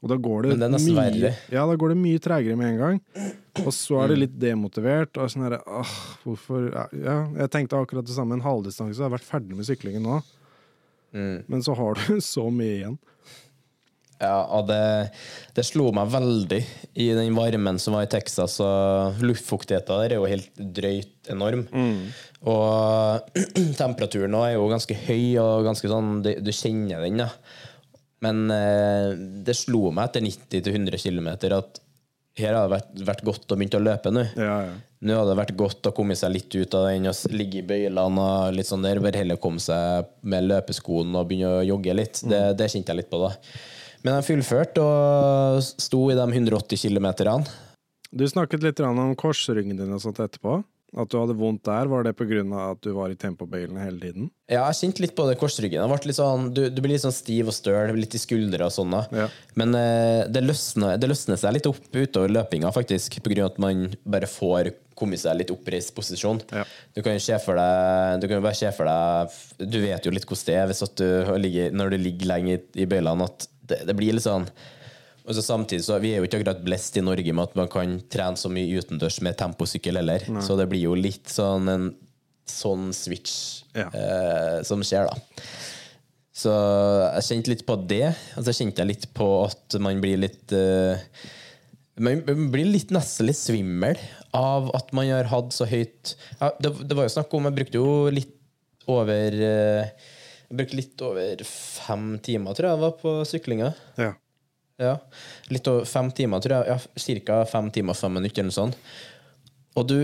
Og 0.00 0.08
da 0.08 0.16
går 0.16 0.46
det, 0.48 0.56
mye, 0.80 1.30
ja, 1.52 1.62
da 1.68 1.76
går 1.76 1.92
det 1.92 1.96
mye 2.00 2.20
tregere 2.24 2.56
med 2.56 2.70
en 2.72 2.78
gang. 2.80 3.00
Og 3.60 3.72
så 3.76 3.98
er 4.00 4.12
det 4.12 4.18
litt 4.18 4.36
demotivert. 4.40 5.16
Og 5.20 5.28
sånn 5.28 5.44
her, 5.44 5.58
Åh, 5.60 5.94
hvorfor 6.24 6.68
Ja, 6.96 7.16
jeg 7.36 7.52
tenkte 7.52 7.80
akkurat 7.80 8.08
det 8.08 8.16
samme. 8.16 8.36
En 8.36 8.44
halvdistanse. 8.44 8.96
Jeg 8.96 9.04
har 9.04 9.12
vært 9.12 9.28
ferdig 9.28 9.56
med 9.58 9.68
syklingen 9.68 10.04
nå. 10.04 10.20
Mm. 11.12 11.44
Men 11.52 11.64
så 11.64 11.76
har 11.76 12.00
du 12.00 12.20
så 12.32 12.46
mye 12.48 12.78
igjen. 12.78 12.98
Ja, 14.20 14.42
og 14.52 14.66
det, 14.68 14.80
det 15.56 15.64
slo 15.64 15.86
meg 15.96 16.10
veldig 16.12 16.58
i 17.00 17.06
den 17.16 17.32
varmen 17.38 17.78
som 17.80 17.96
var 17.96 18.04
i 18.04 18.10
Texas. 18.12 18.58
Og 18.60 19.22
luftfuktigheten 19.24 20.02
der 20.02 20.14
er 20.14 20.20
jo 20.20 20.28
helt 20.28 20.60
drøyt 20.60 21.30
enorm. 21.32 21.64
Og 22.44 23.40
temperaturen 23.80 24.36
er 24.42 24.54
jo 24.58 24.68
ganske 24.72 24.96
høy, 25.06 25.38
og 25.40 25.66
ganske 25.68 25.88
sånn 25.90 26.20
Du, 26.24 26.32
du 26.44 26.52
kjenner 26.54 27.04
den, 27.06 27.24
Ja. 27.26 27.32
Men 28.20 28.50
eh, 28.52 29.14
det 29.46 29.54
slo 29.56 29.88
meg 29.96 30.10
etter 30.10 30.20
90-100 30.20 31.00
km 31.00 31.30
at 31.56 31.78
her 32.36 32.52
hadde 32.52 32.66
det 32.66 32.74
vært, 32.74 32.90
vært 33.08 33.22
godt 33.26 33.52
å 33.54 33.56
begynne 33.56 33.78
å 33.80 33.84
løpe 33.86 34.12
nå. 34.12 34.26
Ja, 34.36 34.56
ja. 34.66 34.74
Nå 35.00 35.16
hadde 35.16 35.32
det 35.32 35.38
vært 35.38 35.54
godt 35.56 35.88
å 35.88 35.92
komme 35.96 36.12
seg 36.18 36.34
litt 36.34 36.52
ut 36.52 36.76
av 36.76 36.90
den 36.90 37.08
og 37.08 37.32
ligge 37.32 37.62
i 37.62 37.66
bøylene 37.66 38.26
og 38.26 38.52
litt 38.58 38.68
sånn 38.68 38.84
der. 38.84 39.00
Bare 39.00 39.22
heller 39.22 39.40
komme 39.40 39.62
seg 39.64 40.10
med 40.28 40.44
løpeskoen 40.50 41.16
og 41.16 41.30
begynne 41.30 41.62
å 41.62 41.64
jogge 41.64 41.96
litt. 41.96 42.20
Det, 42.28 42.42
det 42.60 42.68
kjente 42.68 42.92
jeg 42.92 43.00
litt 43.00 43.10
på 43.12 43.22
da. 43.24 43.32
Men 44.04 44.16
jeg 44.18 44.28
fullførte 44.30 44.82
og 44.84 45.62
sto 45.64 46.06
i 46.10 46.16
de 46.16 46.26
180 46.26 46.86
km. 46.88 47.10
Du 48.10 48.26
snakket 48.26 48.64
litt 48.64 48.82
om 48.84 49.14
korsryggen 49.18 49.78
din 49.78 49.94
og 49.94 50.02
sånt 50.02 50.22
etterpå. 50.22 50.60
At 50.98 51.06
du 51.12 51.20
hadde 51.20 51.36
vondt 51.38 51.62
der. 51.68 51.86
Var 51.86 52.02
det 52.02 52.16
pga. 52.18 52.42
at 52.72 52.80
du 52.82 52.90
var 52.96 53.12
i 53.12 53.18
tempobøylene 53.18 53.84
hele 53.84 54.00
tiden? 54.02 54.30
Ja, 54.50 54.64
jeg 54.66 54.80
kjente 54.80 55.04
litt 55.04 55.14
på 55.14 55.26
det 55.28 55.36
korsryggen. 55.38 55.94
Sånn, 56.16 56.48
du, 56.54 56.64
du 56.66 56.80
blir 56.82 56.96
litt 56.96 57.04
sånn 57.04 57.14
stiv 57.14 57.52
og 57.52 57.54
støl, 57.54 57.94
litt 57.94 58.16
i 58.18 58.22
skuldre 58.22 58.66
og 58.66 58.74
sånn. 58.74 58.96
Ja. 59.14 59.28
Men 59.60 59.76
eh, 59.78 60.26
det, 60.26 60.42
løsner, 60.42 60.98
det 60.98 61.12
løsner 61.12 61.38
seg 61.38 61.54
litt 61.54 61.70
opp 61.70 61.84
utover 61.94 62.32
løpinga, 62.34 62.72
faktisk, 62.74 63.20
av 63.22 63.52
at 63.52 63.62
man 63.62 63.92
bare 64.02 64.30
får 64.30 64.72
kommet 64.98 65.22
seg 65.22 65.38
litt 65.38 65.54
oppreist 65.54 65.94
posisjon. 65.96 66.42
Ja. 66.50 66.66
Du 66.96 67.00
kan 67.06 67.14
jo 67.14 67.22
se 67.22 67.38
for 67.40 67.56
deg 67.56 68.18
Du 68.20 68.26
kan 68.26 68.36
jo 68.36 68.44
bare 68.44 68.58
se 68.58 68.68
for 68.76 68.84
deg 68.84 69.70
Du 69.72 69.78
vet 69.80 70.04
jo 70.04 70.12
litt 70.12 70.26
hvordan 70.28 70.44
det 70.50 70.58
er 70.58 70.90
du 71.00 71.30
ligger, 71.40 71.72
når 71.72 71.94
du 71.94 71.96
ligger 72.02 72.28
lenge 72.34 72.58
i, 72.58 72.60
i 72.82 72.88
bøylene, 72.90 73.30
at 73.30 73.46
det, 73.70 73.80
det 73.88 73.96
blir 73.98 74.16
litt 74.16 74.26
sånn 74.26 74.46
og 75.20 75.36
så 75.36 75.42
samtidig 75.44 75.84
så 75.84 75.98
Vi 76.02 76.10
er 76.14 76.22
jo 76.22 76.26
ikke 76.26 76.38
akkurat 76.40 76.62
blest 76.64 76.96
i 76.98 77.02
Norge 77.04 77.32
med 77.36 77.44
at 77.44 77.56
man 77.58 77.68
kan 77.70 77.90
trene 78.10 78.40
så 78.40 78.48
mye 78.50 78.80
utendørs 78.80 79.18
med 79.22 79.36
temposykkel 79.38 79.98
heller. 80.00 80.24
Så 80.42 80.56
det 80.58 80.64
blir 80.72 80.80
jo 80.88 80.94
litt 80.98 81.28
sånn 81.30 81.68
en 81.70 81.84
sånn 82.50 82.88
switch 82.96 83.34
Ja. 83.76 83.84
eh, 83.94 84.62
som 84.66 84.80
skjer, 84.82 85.06
da. 85.06 85.44
Så 86.34 86.50
jeg 87.20 87.26
kjente 87.28 87.52
litt 87.52 87.62
på 87.68 87.76
det. 87.86 88.08
Og 88.40 88.46
så 88.48 88.54
kjente 88.56 88.80
jeg 88.82 88.90
litt 88.90 89.06
på 89.14 89.28
at 89.44 89.76
man 89.84 90.00
blir 90.02 90.18
litt 90.24 90.50
eh, 90.56 90.98
Man 92.00 92.24
blir 92.50 92.66
litt 92.72 92.90
nesten 92.96 93.28
litt 93.28 93.38
svimmel 93.38 94.00
av 94.34 94.70
at 94.74 94.90
man 94.96 95.10
har 95.12 95.28
hatt 95.30 95.52
så 95.52 95.66
høyt 95.68 96.14
ja, 96.40 96.48
det, 96.62 96.70
det 96.88 96.96
var 96.96 97.04
jo 97.06 97.12
snakk 97.12 97.34
om 97.36 97.48
Jeg 97.50 97.58
brukte 97.60 97.80
jo 97.82 97.90
litt 98.14 98.34
over 98.90 99.36
eh, 99.36 99.90
Jeg 100.50 100.58
brukte 100.58 100.78
litt 100.80 101.02
over 101.06 101.44
fem 101.46 102.06
timer, 102.26 102.56
tror 102.58 102.72
jeg, 102.72 102.82
var 102.82 102.96
på 102.98 103.12
syklinga. 103.28 103.70
Ja. 104.00 104.14
Ja. 104.80 104.96
Litt 105.52 105.68
over 105.70 105.86
fem 105.86 106.08
timer, 106.16 106.42
tror 106.42 106.56
jeg. 106.56 106.72
Ja, 106.72 107.02
Cirka 107.04 107.42
fem 107.46 107.68
timer 107.70 107.94
og 107.94 108.00
fem 108.00 108.16
minutter, 108.18 108.42
eller 108.42 108.56
sånt. 108.56 108.78
Og 109.78 109.86
du 109.86 109.98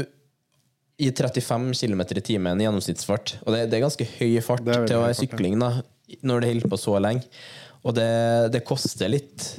i 0.97 1.11
35 1.11 1.75
km 1.77 2.03
i 2.07 2.23
timen 2.25 2.61
i 2.61 2.65
gjennomsnittsfart, 2.65 3.35
og 3.45 3.53
det, 3.53 3.67
det 3.69 3.79
er 3.79 3.85
ganske 3.85 4.07
høy 4.17 4.39
fart 4.45 4.65
Det 4.65 4.79
til 4.87 4.97
å 4.97 5.03
være 5.03 5.19
sykling 5.19 5.59
da, 5.61 5.73
når 6.25 6.45
det 6.45 6.53
holder 6.55 6.73
på 6.73 6.79
så 6.81 6.95
lenge. 7.03 7.27
Og 7.83 7.97
det, 7.99 8.07
det 8.55 8.65
koster 8.67 9.11
litt 9.13 9.51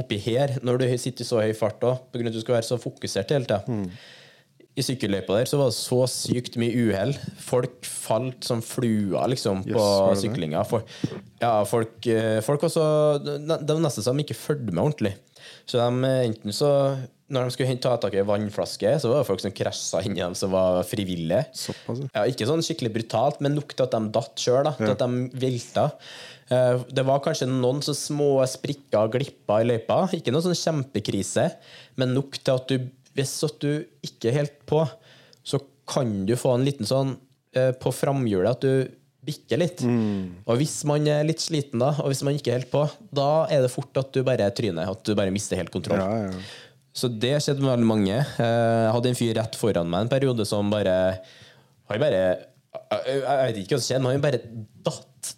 oppi 0.00 0.16
her, 0.22 0.56
når 0.64 0.80
du 0.80 0.86
sitter 0.94 1.26
i 1.26 1.28
så 1.28 1.42
høy 1.42 1.52
fart 1.58 1.82
òg, 1.84 2.00
av 2.00 2.24
at 2.30 2.32
du 2.32 2.40
skal 2.40 2.56
være 2.56 2.68
så 2.70 2.80
fokusert 2.80 3.34
hele 3.34 3.48
tida. 3.48 3.60
Hmm. 3.66 3.90
I 4.78 4.84
sykkelløypa 4.86 5.34
der 5.40 5.48
så 5.50 5.58
var 5.58 5.70
det 5.72 5.76
så 5.76 5.98
sykt 6.08 6.54
mye 6.60 6.70
uhell. 6.86 7.14
Folk 7.42 7.82
falt 7.86 8.46
som 8.46 8.62
fluer 8.64 9.26
liksom, 9.32 9.64
på 9.66 9.86
det? 10.12 10.20
syklinga. 10.22 10.62
For, 10.68 10.84
ja, 11.42 11.56
folk, 11.68 11.98
eh, 12.06 12.38
folk 12.46 12.62
var 12.62 12.72
så 12.72 12.84
Det 13.18 13.66
var 13.74 13.82
nesten 13.82 14.06
så 14.06 14.14
de 14.14 14.22
ikke 14.24 14.38
fulgte 14.38 14.70
med 14.72 14.84
ordentlig. 14.84 15.16
Så 15.66 15.80
de 15.80 16.06
eh, 16.06 16.22
enten 16.28 16.54
så 16.54 16.70
Når 17.30 17.46
de 17.46 17.54
skulle 17.54 17.76
ta 17.82 17.92
tak 18.02 18.14
i 18.14 18.18
ei 18.22 18.26
vannflaske, 18.26 18.94
så 19.02 19.10
var 19.10 19.20
det 19.20 19.28
folk 19.28 19.42
som 19.42 19.52
krasja 19.54 20.00
inni 20.06 20.18
dem 20.22 20.34
som 20.34 20.50
var 20.50 20.80
frivillige. 20.82 21.44
Såpass, 21.54 22.00
ja. 22.02 22.08
Ja, 22.16 22.24
ikke 22.26 22.48
sånn 22.48 22.64
skikkelig 22.66 22.90
brutalt, 22.96 23.38
men 23.44 23.54
nok 23.54 23.70
til 23.74 23.86
at 23.86 23.94
de 23.94 24.00
datt 24.16 24.42
sjøl. 24.42 24.66
Til 24.80 24.90
at 24.96 25.04
de 25.04 25.28
velta. 25.38 25.84
Eh, 26.50 26.80
Det 26.90 27.04
var 27.06 27.22
kanskje 27.22 27.46
noen 27.46 27.78
så 27.86 27.94
små 27.94 28.32
sprikker 28.50 29.04
og 29.04 29.14
glipper 29.14 29.62
i 29.62 29.68
løypa. 29.70 30.00
Ikke 30.18 30.34
noen 30.34 30.48
sånn 30.48 30.58
kjempekrise, 30.58 31.52
men 32.02 32.14
nok 32.18 32.34
til 32.42 32.54
at 32.58 32.66
du, 32.66 32.88
hvis 33.16 33.32
du 33.62 33.70
ikke 34.06 34.30
er 34.30 34.38
helt 34.42 34.56
på, 34.70 34.84
så 35.44 35.58
kan 35.90 36.24
du 36.28 36.36
få 36.38 36.54
en 36.58 36.64
liten 36.66 36.86
sånn 36.86 37.16
eh, 37.56 37.72
på 37.80 37.90
framhjulet 37.94 38.50
at 38.56 38.62
du 38.62 38.96
bikker 39.26 39.60
litt. 39.60 39.82
Og 40.48 40.56
hvis 40.60 40.78
man 40.88 41.04
er 41.10 41.26
litt 41.28 41.42
sliten 41.44 41.82
da, 41.82 41.90
og 42.00 42.08
hvis 42.12 42.22
man 42.24 42.36
ikke 42.38 42.52
er 42.54 42.60
helt 42.62 42.70
på, 42.72 42.86
da 43.12 43.46
er 43.52 43.60
det 43.66 43.72
fort 43.72 43.98
at 44.00 44.12
du 44.14 44.22
bare 44.24 44.46
tryner. 44.56 44.88
At 44.94 45.02
du 45.04 45.12
bare 45.18 45.34
mister 45.34 45.58
helt 45.60 45.72
kontroll. 45.74 46.00
Ja, 46.00 46.30
ja. 46.30 46.68
Så 46.96 47.06
det 47.22 47.36
skjedde 47.44 47.62
med 47.62 47.70
veldig 47.74 47.86
mange. 47.86 48.16
Eh, 48.16 48.84
Jeg 48.86 48.94
hadde 48.96 49.10
en 49.12 49.18
fyr 49.18 49.34
rett 49.38 49.58
foran 49.60 49.90
meg 49.92 50.06
en 50.06 50.10
periode 50.10 50.46
som 50.48 50.70
bare 50.72 50.94
Han 51.90 52.00
bare 52.02 52.22
Jeg 52.96 53.20
vet 53.20 53.60
ikke 53.60 53.76
hva 53.76 53.80
som 53.82 53.86
skjedde, 53.88 54.02
men 54.06 54.16
han 54.16 54.24
bare 54.24 54.40
datt 54.86 55.30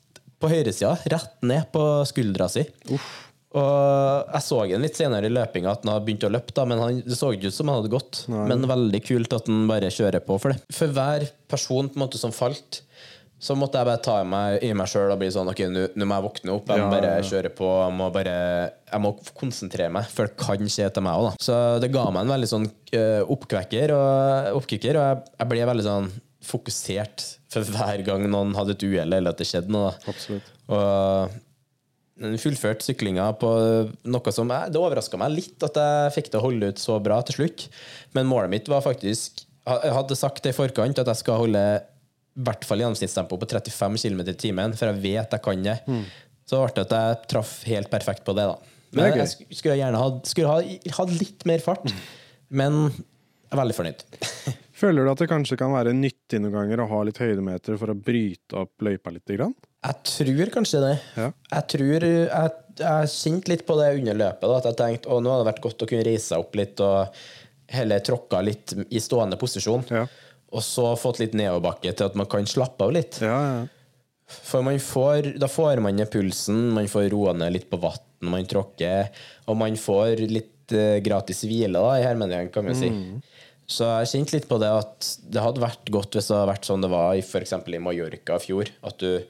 på 0.43 0.49
høyresida, 0.51 0.95
rett 1.13 1.45
ned 1.47 1.69
på 1.75 1.83
skuldra 2.09 2.49
si. 2.51 2.65
Og 3.53 4.31
jeg 4.33 4.45
så 4.47 4.59
han 4.63 4.85
litt 4.85 4.97
senere 4.97 5.29
i 5.29 5.33
løpinga 5.33 5.75
at 5.75 5.83
han 5.85 5.93
hadde 5.93 6.07
begynt 6.07 6.25
å 6.25 6.31
løpe, 6.33 6.55
da, 6.57 6.65
men 6.69 6.81
han, 6.81 7.01
det 7.05 7.19
så 7.19 7.33
ikke 7.35 7.51
ut 7.53 7.57
som 7.57 7.69
han 7.69 7.83
hadde 7.83 7.93
gått. 7.93 8.23
Men 8.33 8.65
veldig 8.71 9.01
kult 9.05 9.37
at 9.37 9.51
han 9.51 9.67
bare 9.69 9.91
kjører 9.93 10.25
på 10.25 10.39
for 10.41 10.55
det. 10.55 10.63
For 10.73 10.95
hver 10.97 11.27
person 11.53 11.91
på 11.93 11.99
en 12.01 12.05
måte 12.07 12.21
som 12.23 12.33
falt, 12.35 12.83
Så 13.43 13.57
måtte 13.59 13.75
jeg 13.75 13.89
bare 13.89 13.99
ta 13.99 14.21
i 14.23 14.27
meg, 14.31 14.61
i 14.63 14.69
meg 14.79 14.87
sjøl 14.87 15.11
og 15.11 15.19
bli 15.19 15.27
sånn 15.35 15.49
Ok, 15.51 15.65
nå 15.67 16.07
må 16.07 16.15
jeg 16.15 16.25
våkne 16.29 16.53
opp. 16.55 16.69
Jeg 16.71 16.79
må 16.79 16.93
bare 16.93 17.17
kjøre 17.27 17.51
på. 17.59 17.71
Jeg 17.81 17.95
må 17.99 18.07
bare 18.15 18.35
Jeg 18.93 19.03
må 19.03 19.11
konsentrere 19.35 19.91
meg, 19.91 20.07
for 20.15 20.31
det 20.31 20.37
kan 20.39 20.69
skje 20.71 20.87
til 20.95 21.03
meg 21.03 21.25
òg. 21.25 21.33
Så 21.43 21.57
det 21.83 21.91
ga 21.91 22.05
meg 22.15 22.23
en 22.23 22.31
veldig 22.37 22.51
sånn 22.53 22.69
eh, 22.95 23.19
oppkvekker 23.27 23.97
og 23.97 24.61
oppkicker, 24.61 24.95
og 25.01 25.09
jeg, 25.09 25.25
jeg 25.41 25.51
ble 25.51 25.67
veldig 25.73 25.89
sånn 25.89 26.13
fokusert 26.43 27.27
for 27.53 27.67
hver 27.75 28.03
gang 28.07 28.25
noen 28.31 28.55
hadde 28.59 28.77
et 28.77 28.87
uhell 28.87 29.19
eller 29.19 29.35
at 29.35 29.43
det 29.43 29.47
skjedde 29.51 29.75
noe. 29.75 29.91
Absolutt. 30.11 30.49
Og 30.71 31.35
den 32.23 32.39
fullførte 32.41 32.87
syklinga 32.87 33.29
på 33.41 33.53
noe 34.09 34.35
som 34.35 34.51
jeg, 34.53 34.73
Det 34.73 34.81
overraska 34.81 35.19
meg 35.21 35.35
litt 35.35 35.65
at 35.67 35.79
jeg 35.79 36.13
fikk 36.17 36.33
det 36.33 36.41
å 36.41 36.45
holde 36.47 36.73
ut 36.73 36.83
så 36.83 36.99
bra 37.03 37.21
til 37.27 37.41
slutt. 37.41 37.67
Men 38.17 38.31
målet 38.31 38.53
mitt 38.53 38.71
var 38.71 38.85
faktisk 38.85 39.45
Jeg 39.67 39.95
hadde 39.95 40.19
sagt 40.19 40.43
det 40.43 40.55
i 40.55 40.57
forkant 40.57 40.99
at 40.99 41.07
jeg 41.07 41.21
skal 41.21 41.43
holde 41.45 41.63
i 42.33 42.43
hvert 42.43 42.65
fall 42.65 42.81
gjennomsnittstempo 42.81 43.37
på 43.39 43.47
35 43.47 43.99
km 44.01 44.23
i 44.25 44.35
timen, 44.41 44.73
for 44.75 44.89
jeg 44.89 45.03
vet 45.03 45.35
jeg 45.37 45.45
kan 45.45 45.67
det. 45.67 45.77
Så 46.49 46.59
ble 46.59 46.73
det 46.79 46.87
at 46.89 46.95
jeg 46.97 47.29
traff 47.31 47.53
helt 47.69 47.91
perfekt 47.93 48.25
på 48.27 48.35
det, 48.35 48.47
da. 48.49 48.57
Men 48.93 49.13
Det 49.13 49.23
jeg 49.23 49.57
skulle 49.57 49.79
gjerne 49.79 50.01
hatt 50.01 50.33
ha, 50.49 50.57
ha, 50.97 51.07
litt 51.13 51.47
mer 51.49 51.63
fart. 51.65 51.93
Men 52.53 52.89
jeg 52.91 53.53
er 53.53 53.61
veldig 53.61 53.77
fornøyd. 53.77 54.05
Føler 54.83 55.07
du 55.07 55.13
at 55.13 55.21
det 55.23 55.29
kanskje 55.31 55.59
kan 55.61 55.71
være 55.71 55.93
nyttig 55.95 56.41
noen 56.43 56.57
ganger 56.57 56.83
å 56.83 56.89
ha 56.91 57.03
litt 57.07 57.21
høydemeter 57.23 57.77
for 57.79 57.93
å 57.93 57.95
bryte 57.95 58.59
opp 58.65 58.83
løypa 58.83 59.13
litt? 59.15 59.29
Grann? 59.31 59.55
Jeg 59.87 60.09
tror 60.09 60.51
kanskje 60.57 60.81
det. 60.83 60.97
Ja. 61.19 61.29
Jeg 61.53 61.69
tror 61.75 62.07
jeg, 62.09 62.57
jeg 62.81 63.13
kjente 63.13 63.53
litt 63.53 63.63
på 63.69 63.77
det 63.79 63.93
under 64.01 64.19
løpet. 64.25 64.49
Da, 64.49 64.57
at 64.59 64.69
jeg 64.71 64.79
tenkte 64.81 65.13
å, 65.13 65.21
nå 65.23 65.31
hadde 65.31 65.45
det 65.45 65.51
vært 65.53 65.63
godt 65.69 65.87
å 65.87 65.89
kunne 65.93 66.09
reise 66.09 66.33
seg 66.33 66.43
opp 66.43 66.59
litt 66.59 66.83
og 66.83 67.23
heller 67.73 68.03
tråkka 68.05 68.43
litt 68.45 68.75
i 68.91 69.03
stående 69.03 69.39
posisjon. 69.41 69.87
Ja. 69.95 70.07
Og 70.53 70.67
så 70.67 70.91
fått 71.01 71.23
litt 71.23 71.37
nedoverbakke 71.39 71.95
til 71.95 72.11
at 72.11 72.19
man 72.19 72.29
kan 72.31 72.49
slappe 72.51 72.85
av 72.85 72.95
litt. 72.99 73.23
Ja, 73.23 73.39
ja. 73.39 73.63
For 74.33 74.65
man 74.65 74.79
får, 74.81 75.35
da 75.41 75.49
får 75.51 75.83
man 75.85 75.95
ned 75.99 76.11
pulsen, 76.11 76.71
man 76.75 76.89
får 76.89 77.11
roa 77.13 77.35
ned 77.37 77.53
litt 77.55 77.69
på 77.71 77.79
vann 77.83 78.01
man 78.23 78.47
tråkker, 78.49 79.11
og 79.51 79.59
man 79.59 79.77
får 79.79 80.23
litt 80.31 80.75
uh, 80.77 80.99
gratis 81.05 81.43
hvile, 81.47 81.75
da, 81.75 81.97
i 81.99 82.05
hermetegn, 82.07 82.51
kan 82.55 82.67
man 82.69 82.79
si. 82.79 82.91
Så 83.73 83.87
jeg 83.89 84.11
kjente 84.11 84.37
litt 84.37 84.49
på 84.51 84.59
det 84.61 84.69
at 84.75 85.09
det 85.33 85.43
hadde 85.43 85.63
vært 85.63 85.89
godt 85.95 86.19
hvis 86.19 86.29
det 86.29 86.37
hadde 86.37 86.51
vært 86.53 86.69
sånn 86.69 86.85
det 86.85 86.91
var 86.93 87.17
i, 87.17 87.23
f.eks. 87.25 87.55
i 87.57 87.81
Mallorca 87.83 88.37
i 88.37 88.45
fjor. 88.45 88.73
At 88.89 88.99
du, 89.01 89.23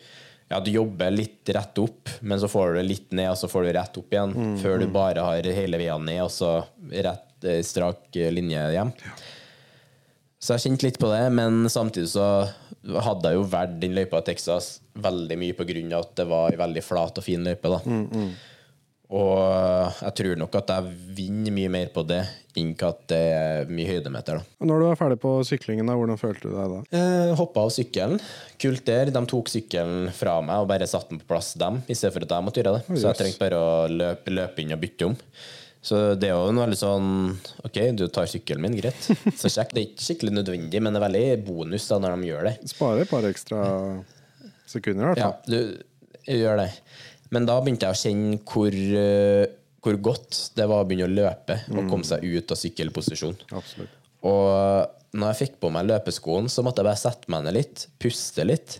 ja, 0.50 0.58
du 0.60 0.72
jobber 0.74 1.14
litt 1.14 1.52
rett 1.54 1.78
opp, 1.82 2.10
men 2.20 2.40
så 2.42 2.50
får 2.50 2.72
du 2.72 2.80
det 2.80 2.86
litt 2.88 3.14
ned, 3.14 3.30
og 3.34 3.38
så 3.40 3.50
får 3.52 3.68
du 3.68 3.72
rett 3.78 4.00
opp 4.02 4.16
igjen. 4.16 4.34
Før 4.62 4.82
du 4.82 4.88
bare 4.92 5.24
har 5.28 5.52
hele 5.60 5.80
veien 5.80 6.04
ned, 6.08 6.24
og 6.26 6.32
så 6.34 6.56
rett 6.90 7.46
eh, 7.46 7.62
strak 7.66 8.10
eh, 8.18 8.32
linje 8.34 8.66
hjem. 8.74 8.90
Så 10.42 10.56
jeg 10.56 10.64
kjente 10.66 10.88
litt 10.88 10.98
på 10.98 11.06
det, 11.12 11.22
men 11.38 11.62
samtidig 11.70 12.10
så 12.16 12.26
hadde 12.82 13.30
jeg 13.30 13.38
jo 13.38 13.44
valgt 13.52 13.76
den 13.78 13.94
løypa 13.94 14.18
i 14.18 14.26
Texas 14.26 14.72
veldig 14.98 15.36
mye 15.38 15.54
på 15.54 15.64
grunn 15.68 15.92
av 15.94 16.02
at 16.08 16.16
det 16.18 16.24
var 16.26 16.50
ei 16.50 16.58
veldig 16.58 16.82
flat 16.82 17.20
og 17.20 17.24
fin 17.24 17.44
løype. 17.46 17.70
da. 17.70 17.78
Og 19.12 19.98
jeg 20.00 20.14
tror 20.18 20.38
nok 20.40 20.54
at 20.56 20.70
jeg 20.72 20.92
vinner 21.18 21.52
mye 21.52 21.70
mer 21.72 21.90
på 21.92 22.04
det 22.08 22.22
enn 22.56 22.70
at 22.84 23.02
det 23.08 23.18
er 23.32 23.70
mye 23.72 23.88
høydemeter. 23.88 24.38
da. 24.40 24.66
Når 24.68 24.80
du 24.82 24.84
var 24.90 24.98
ferdig 25.00 25.18
på 25.22 25.32
syklingen, 25.48 25.88
da, 25.88 25.94
hvordan 25.96 26.18
følte 26.20 26.48
du 26.48 26.54
deg 26.56 26.72
da? 26.74 26.80
Eh, 26.98 27.32
Hoppa 27.38 27.64
av 27.66 27.72
sykkelen. 27.72 28.18
Kult 28.60 28.84
der. 28.88 29.12
De 29.12 29.22
tok 29.28 29.48
sykkelen 29.52 30.10
fra 30.16 30.38
meg 30.44 30.64
og 30.64 30.68
bare 30.72 30.88
satte 30.88 31.12
den 31.14 31.20
på 31.22 31.28
plass, 31.32 31.52
dem, 31.60 31.80
i 31.88 31.96
stedet 31.96 32.12
for 32.16 32.24
at 32.26 32.34
jeg 32.36 32.46
måtte 32.48 32.60
gjøre 32.62 32.74
det. 32.78 32.84
Så 33.00 33.06
jeg 33.10 33.20
trengte 33.20 33.44
bare 33.44 33.60
å 33.60 33.72
løpe, 33.92 34.32
løpe 34.36 34.64
inn 34.64 34.72
og 34.76 34.82
bytte 34.84 35.08
om. 35.10 35.16
Så 35.82 36.00
det 36.14 36.28
er 36.30 36.36
jo 36.38 36.52
noe 36.54 36.62
veldig 36.68 36.78
sånn 36.78 37.06
OK, 37.66 37.78
du 37.98 38.04
tar 38.14 38.28
sykkelen 38.30 38.62
min, 38.62 38.76
greit. 38.78 39.00
Så 39.36 39.50
kjekt. 39.50 39.72
Det 39.74 39.80
er 39.82 39.88
ikke 39.90 40.04
skikkelig 40.08 40.36
nødvendig, 40.36 40.80
men 40.84 40.92
det 40.94 41.00
er 41.00 41.06
veldig 41.08 41.24
bonus 41.48 41.88
da 41.90 41.98
når 42.04 42.16
de 42.20 42.28
gjør 42.32 42.48
det. 42.48 42.52
Sparer 42.70 43.02
et 43.04 43.10
par 43.10 43.26
ekstra 43.32 43.62
sekunder, 44.70 45.04
i 45.04 45.08
hvert 45.10 45.24
fall. 45.24 45.56
Ja, 45.56 45.56
du 46.28 46.36
gjør 46.38 46.60
det. 46.62 46.68
Men 47.32 47.48
da 47.48 47.56
begynte 47.62 47.88
jeg 47.88 47.96
å 47.96 48.00
kjenne 48.02 48.38
hvor, 48.44 48.76
eh, 48.76 49.46
hvor 49.82 49.98
godt 50.10 50.40
det 50.58 50.68
var 50.68 50.84
å 50.84 50.88
begynne 50.88 51.08
å 51.08 51.16
løpe 51.16 51.58
og 51.72 51.88
komme 51.90 52.06
seg 52.06 52.24
ut 52.24 52.52
av 52.52 52.60
sykkelposisjon. 52.60 53.38
Absolutt. 53.56 53.98
Og 54.28 55.16
når 55.16 55.32
jeg 55.32 55.40
fikk 55.40 55.58
på 55.60 55.72
meg 55.74 55.88
løpeskoen, 55.88 56.48
så 56.52 56.64
måtte 56.64 56.82
jeg 56.82 56.90
bare 56.90 57.00
sette 57.00 57.32
meg 57.32 57.44
ned 57.46 57.56
litt, 57.56 57.86
puste 58.00 58.46
litt. 58.46 58.78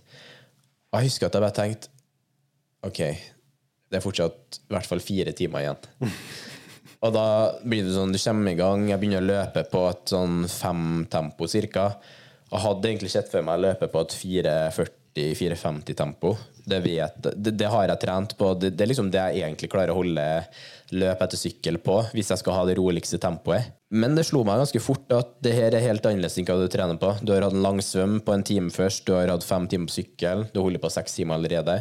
Og 0.93 1.01
jeg 1.01 1.11
husker 1.11 1.29
at 1.29 1.37
jeg 1.37 1.45
bare 1.45 1.57
tenkte 1.57 1.91
OK, 2.83 3.01
det 3.93 3.99
er 3.99 4.03
fortsatt 4.03 4.59
i 4.59 4.75
hvert 4.75 4.89
fall 4.89 5.03
fire 5.05 5.35
timer 5.37 5.65
igjen. 5.65 5.85
Og 7.03 7.11
da 7.15 7.27
blir 7.67 7.83
det 7.83 7.95
sånn, 7.97 8.15
du 8.15 8.19
kommer 8.23 8.53
i 8.53 8.59
gang, 8.59 8.85
jeg 8.91 9.01
begynner 9.03 9.23
å 9.25 9.27
løpe 9.27 9.65
på 9.71 9.85
et 9.91 10.13
sånn 10.13 10.45
fem-tempo 10.51 11.49
cirka. 11.51 11.89
Og 12.53 12.63
hadde 12.63 12.91
egentlig 12.93 13.11
sett 13.11 13.31
for 13.33 13.43
meg 13.47 13.59
å 13.59 13.65
løpe 13.65 13.89
på 13.91 14.05
et 14.05 14.15
440-450 15.17 15.97
tempo. 15.99 16.37
Det, 16.65 16.79
vet, 16.85 17.17
det, 17.35 17.55
det 17.59 17.69
har 17.71 17.89
jeg 17.89 18.01
trent 18.05 18.37
på. 18.39 18.53
Det, 18.55 18.73
det 18.77 18.85
er 18.85 18.91
liksom 18.93 19.11
det 19.13 19.23
jeg 19.23 19.45
egentlig 19.45 19.71
klarer 19.73 19.93
å 19.93 19.99
holde 19.99 20.27
løp 20.93 21.25
etter 21.25 21.41
sykkel 21.41 21.79
på, 21.83 21.99
hvis 22.13 22.31
jeg 22.33 22.43
skal 22.43 22.59
ha 22.59 22.67
det 22.69 22.77
roligste 22.79 23.21
tempoet. 23.23 23.73
Men 23.93 24.17
det 24.17 24.27
slo 24.29 24.45
meg 24.47 24.61
ganske 24.63 24.81
fort 24.81 25.11
at 25.17 25.35
det 25.45 25.55
her 25.57 25.75
er 25.77 25.85
helt 25.85 26.07
annerledes 26.09 26.39
enn 26.41 26.49
hva 26.49 26.59
du 26.61 26.69
trener 26.73 27.01
på. 27.01 27.15
Du 27.21 27.35
har 27.35 27.45
hatt 27.45 27.57
en 27.57 27.65
lang 27.65 27.81
svøm 27.85 28.21
på 28.25 28.37
en 28.37 28.47
time 28.47 28.73
først, 28.73 29.05
du 29.09 29.17
har 29.17 29.33
hatt 29.33 29.47
fem 29.47 29.67
timer 29.69 29.91
på 29.91 29.99
sykkel, 29.99 30.47
du 30.53 30.63
holder 30.63 30.83
på 30.83 30.93
seks 30.93 31.19
timer 31.19 31.41
allerede. 31.41 31.81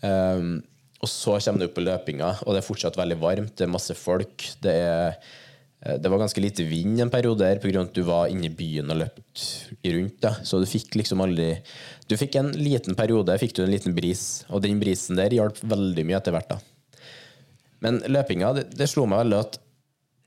Um, 0.00 0.58
og 1.00 1.08
så 1.08 1.38
kommer 1.40 1.62
du 1.62 1.68
opp 1.68 1.78
på 1.78 1.84
løpinga, 1.84 2.32
og 2.44 2.52
det 2.52 2.60
er 2.60 2.66
fortsatt 2.66 2.98
veldig 3.00 3.16
varmt, 3.22 3.54
det 3.56 3.64
er 3.64 3.72
masse 3.72 3.96
folk. 3.96 4.44
Det, 4.60 4.74
er, 4.74 5.14
eh, 5.80 5.96
det 5.96 6.10
var 6.12 6.20
ganske 6.20 6.42
lite 6.44 6.66
vind 6.68 7.00
en 7.00 7.12
periode 7.12 7.40
der 7.40 7.60
pga. 7.62 7.86
at 7.86 7.94
du 7.96 8.02
var 8.04 8.28
inne 8.28 8.50
i 8.50 8.52
byen 8.52 8.92
og 8.92 9.00
løpt 9.00 9.46
rundt. 9.86 10.18
Da. 10.20 10.34
Så 10.44 10.60
du 10.60 10.68
fikk 10.68 10.98
liksom 11.00 11.24
aldri 11.24 11.54
Du 12.10 12.16
fikk 12.18 12.34
en 12.40 12.50
liten 12.58 12.96
periode, 12.98 13.36
fikk 13.38 13.54
du 13.54 13.62
en 13.64 13.70
liten 13.70 13.94
bris, 13.94 14.42
og 14.50 14.64
den 14.64 14.80
brisen 14.82 15.18
der 15.18 15.30
hjalp 15.36 15.60
veldig 15.62 16.02
mye 16.08 16.18
etter 16.18 16.34
hvert. 16.34 16.50
da. 16.50 16.58
Men 17.84 18.00
løpinga, 18.10 18.50
det, 18.58 18.64
det 18.76 18.88
slo 18.90 19.06
meg 19.08 19.22
veldig 19.22 19.38
at 19.44 19.60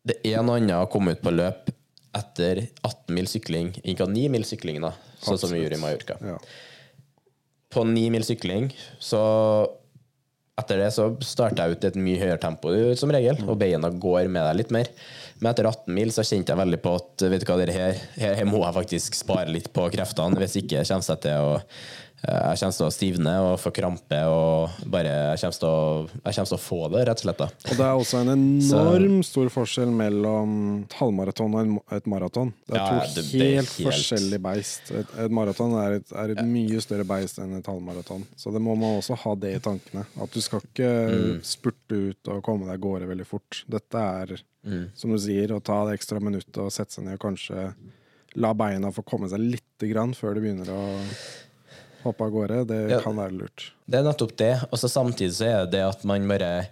det 0.07 0.15
er 0.31 0.41
noe 0.43 0.57
annet 0.61 0.79
å 0.79 0.87
komme 0.91 1.13
ut 1.15 1.21
på 1.23 1.31
løp 1.35 1.69
etter 2.17 2.63
18 2.85 3.13
mil 3.15 3.27
sykling 3.29 3.71
enn 3.83 3.97
hva 3.99 4.07
9 4.09 4.31
mil 4.33 4.43
sykling, 4.47 4.79
da, 4.83 4.93
sånn 5.23 5.39
som 5.41 5.51
vi 5.53 5.61
gjorde 5.63 5.79
i 5.79 5.81
Mallorca 5.81 6.17
Ja. 6.21 6.35
på 7.73 7.83
9 7.89 8.11
mil 8.13 8.25
sykling, 8.27 8.67
så 9.01 9.21
etter 10.61 10.83
det 10.83 10.91
så 10.93 11.07
starter 11.25 11.63
jeg 11.63 11.75
ut 11.75 11.85
i 11.85 11.89
et 11.89 11.99
mye 11.99 12.19
høyere 12.21 12.41
tempo 12.41 12.73
som 12.99 13.11
regel, 13.13 13.39
og 13.47 13.57
beina 13.61 13.89
går 13.89 14.29
med 14.29 14.45
deg 14.45 14.59
litt 14.59 14.73
mer. 14.75 14.91
Men 15.39 15.49
etter 15.49 15.67
18 15.69 15.95
mil 15.97 16.13
så 16.13 16.25
kjente 16.27 16.53
jeg 16.53 16.61
veldig 16.61 16.79
på 16.83 16.93
at 16.99 17.25
vet 17.33 17.43
du 17.43 17.49
hva, 17.49 17.57
det 17.59 17.75
her, 17.75 17.97
her, 18.21 18.37
her 18.37 18.47
må 18.49 18.61
jeg 18.61 18.77
faktisk 18.77 19.17
spare 19.17 19.49
litt 19.49 19.71
på 19.73 19.87
kreftene. 19.95 20.37
Hvis 20.43 20.59
ikke 20.61 20.85
kommer 20.85 21.09
jeg 21.09 21.23
til 21.25 21.49
å 21.49 21.57
jeg 22.23 22.57
kommer 22.59 22.75
til 22.77 22.85
å 22.87 22.93
stivne 22.93 23.31
og 23.43 23.57
få 23.59 23.71
krampe 23.75 24.19
og 24.31 24.69
bare 24.87 25.11
Jeg 25.35 25.41
kommer 25.41 25.67
å, 25.67 26.09
jeg 26.23 26.35
kommer 26.37 26.49
til 26.53 26.55
å 26.55 26.61
få 26.63 26.79
det, 26.93 27.01
rett 27.09 27.19
og 27.19 27.23
slett. 27.25 27.37
da. 27.41 27.47
Og 27.67 27.75
det 27.75 27.83
er 27.83 27.97
også 27.99 28.21
en 28.21 28.31
enorm 28.33 29.17
stor 29.27 29.49
forskjell 29.51 29.91
mellom 29.91 30.53
et 30.85 30.95
halvmaraton 31.01 31.57
og 31.59 31.81
et 31.97 32.07
maraton. 32.07 32.53
Det 32.67 32.77
er 32.77 32.79
Ja, 32.79 32.99
to 33.03 33.21
det- 33.21 33.25
helt, 33.41 33.73
helt- 33.75 33.87
forskjellige 33.89 34.41
beist. 34.41 34.91
Et, 34.91 35.07
et 35.25 35.31
maraton 35.31 35.75
er 35.83 35.91
et, 35.99 36.11
er 36.15 36.31
et 36.31 36.45
mye 36.47 36.79
større 36.81 37.03
beist 37.05 37.39
enn 37.39 37.57
et 37.57 37.65
halvmaraton. 37.65 38.23
Så 38.37 38.53
det 38.53 38.61
må 38.61 38.77
man 38.77 39.01
også 39.01 39.17
ha 39.19 39.35
det 39.35 39.55
i 39.55 39.59
tankene. 39.59 40.05
At 40.21 40.31
du 40.31 40.39
skal 40.41 40.61
ikke 40.61 40.91
Mm. 41.13 41.41
spurte 41.43 41.91
ut 42.09 42.27
og 42.29 42.41
komme 42.43 42.65
deg 42.65 42.75
av 42.75 42.79
gårde 42.79 43.07
veldig 43.07 43.25
fort. 43.27 43.63
Dette 43.69 43.95
er, 43.99 44.37
Mm. 44.65 44.89
som 44.95 45.11
du 45.11 45.17
sier, 45.17 45.49
å 45.51 45.61
ta 45.61 45.85
det 45.89 45.99
ekstra 45.99 46.21
minuttet 46.21 46.57
og 46.57 46.71
sette 46.71 46.91
seg 46.93 47.03
ned 47.03 47.15
og 47.15 47.19
kanskje 47.35 47.73
la 48.35 48.53
beina 48.53 48.91
få 48.91 49.03
komme 49.05 49.27
seg 49.29 49.39
lite 49.39 49.91
grann 49.91 50.13
før 50.13 50.35
du 50.35 50.41
begynner 50.41 50.65
å 50.71 51.03
hoppe 52.05 52.25
av 52.27 52.31
gårde. 52.35 52.57
Det 52.69 52.79
Ja. 52.91 52.99
kan 53.01 53.15
være 53.17 53.31
lurt. 53.37 53.71
Det 53.89 53.99
er 53.99 54.03
nettopp 54.03 54.35
det. 54.37 54.51
Og 54.71 54.77
så 54.79 54.89
samtidig 54.91 55.33
så 55.37 55.45
er 55.47 55.65
det 55.65 55.71
det 55.77 55.83
at 55.87 56.03
man 56.05 56.27
bare 56.27 56.67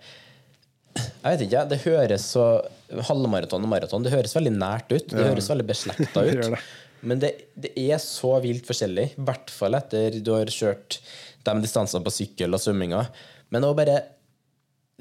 Jeg 1.23 1.37
vet 1.37 1.41
ikke, 1.47 1.69
det 1.69 1.81
høres 1.85 2.23
så 2.33 2.45
Halvmaraton 3.07 3.63
og 3.63 3.69
maraton, 3.71 4.03
det 4.03 4.11
høres 4.11 4.33
veldig 4.35 4.51
nært 4.57 4.91
ut. 4.91 5.07
Det 5.07 5.19
Ja. 5.19 5.29
høres 5.31 5.47
veldig 5.47 5.67
beslekta 5.67 6.23
ut. 6.27 6.41
det. 6.51 6.59
Men 7.01 7.19
det, 7.19 7.29
det 7.57 7.71
er 7.77 7.97
så 7.97 8.41
vilt 8.43 8.65
forskjellig. 8.67 9.05
I 9.17 9.21
hvert 9.25 9.49
fall 9.49 9.73
etter 9.75 10.19
du 10.21 10.33
har 10.35 10.45
kjørt 10.51 10.99
de 11.45 11.53
distansene 11.63 12.03
på 12.03 12.11
sykkel 12.11 12.53
og 12.53 12.59
svømminga. 12.59 13.07
Men 13.49 13.63
òg 13.63 13.75
bare 13.77 14.03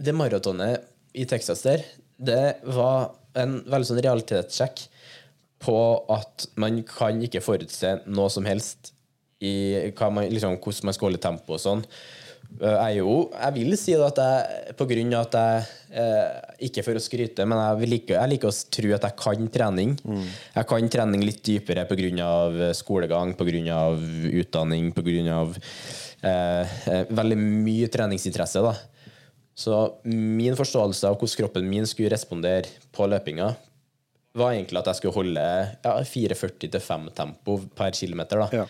Det 0.01 0.15
maratonet 0.15 0.81
i 1.15 1.25
Texas 1.27 1.61
der, 1.63 1.83
det 2.19 2.63
var 2.65 3.11
en 3.37 3.59
veldig 3.65 3.87
sånn 3.91 4.01
realitetssjekk 4.03 4.87
på 5.61 5.75
at 6.09 6.47
man 6.57 6.83
kan 6.89 7.21
ikke 7.21 7.43
forutse 7.45 8.01
noe 8.07 8.31
som 8.33 8.47
helst 8.49 8.93
i 9.41 9.53
man, 10.13 10.27
liksom, 10.29 10.59
hvordan 10.61 10.89
man 10.91 10.97
skal 10.97 11.09
holde 11.11 11.23
tempo 11.23 11.57
og 11.57 11.63
sånn. 11.63 11.85
Eh, 12.61 12.77
Jeg, 12.91 12.99
jo, 12.99 13.31
jeg 13.33 13.55
vil 13.55 13.77
si 13.79 13.95
at 13.95 14.19
jeg, 14.21 14.75
på 14.77 14.87
grunn 14.91 15.15
av 15.15 15.29
at 15.29 15.37
jeg 15.39 16.01
eh, 16.03 16.41
Ikke 16.67 16.83
for 16.85 16.99
å 16.99 17.03
skryte, 17.03 17.47
men 17.49 17.61
jeg, 17.63 17.79
vil 17.81 17.93
like, 17.95 18.17
jeg 18.17 18.33
liker 18.33 18.51
å 18.51 18.57
tro 18.77 18.93
at 18.97 19.07
jeg 19.07 19.17
kan 19.21 19.49
trening. 19.55 19.97
Jeg 20.57 20.69
kan 20.69 20.93
trening 20.93 21.25
litt 21.25 21.43
dypere 21.47 21.87
pga. 21.89 22.73
skolegang, 22.77 23.35
pga. 23.39 23.81
utdanning, 24.43 24.93
pga. 24.93 25.41
Eh, 26.21 26.77
eh, 26.93 27.05
veldig 27.09 27.39
mye 27.41 27.89
treningsinteresse. 27.89 28.61
da 28.61 28.75
Så 29.57 30.01
min 30.05 30.57
forståelse 30.57 31.09
av 31.09 31.17
hvordan 31.17 31.39
kroppen 31.45 31.69
min 31.69 31.87
skulle 31.87 32.13
respondere 32.13 32.69
på 32.93 33.09
løpinga, 33.09 33.55
var 34.35 34.53
egentlig 34.53 34.79
at 34.79 34.87
jeg 34.87 35.01
skulle 35.01 35.17
holde 35.17 35.43
ja, 35.43 35.97
4,40 36.07 36.71
til 36.71 36.81
5 36.81 37.09
tempo 37.17 37.59
per 37.75 37.91
kilometer. 37.97 38.45
da 38.45 38.63
Ja. 38.63 38.67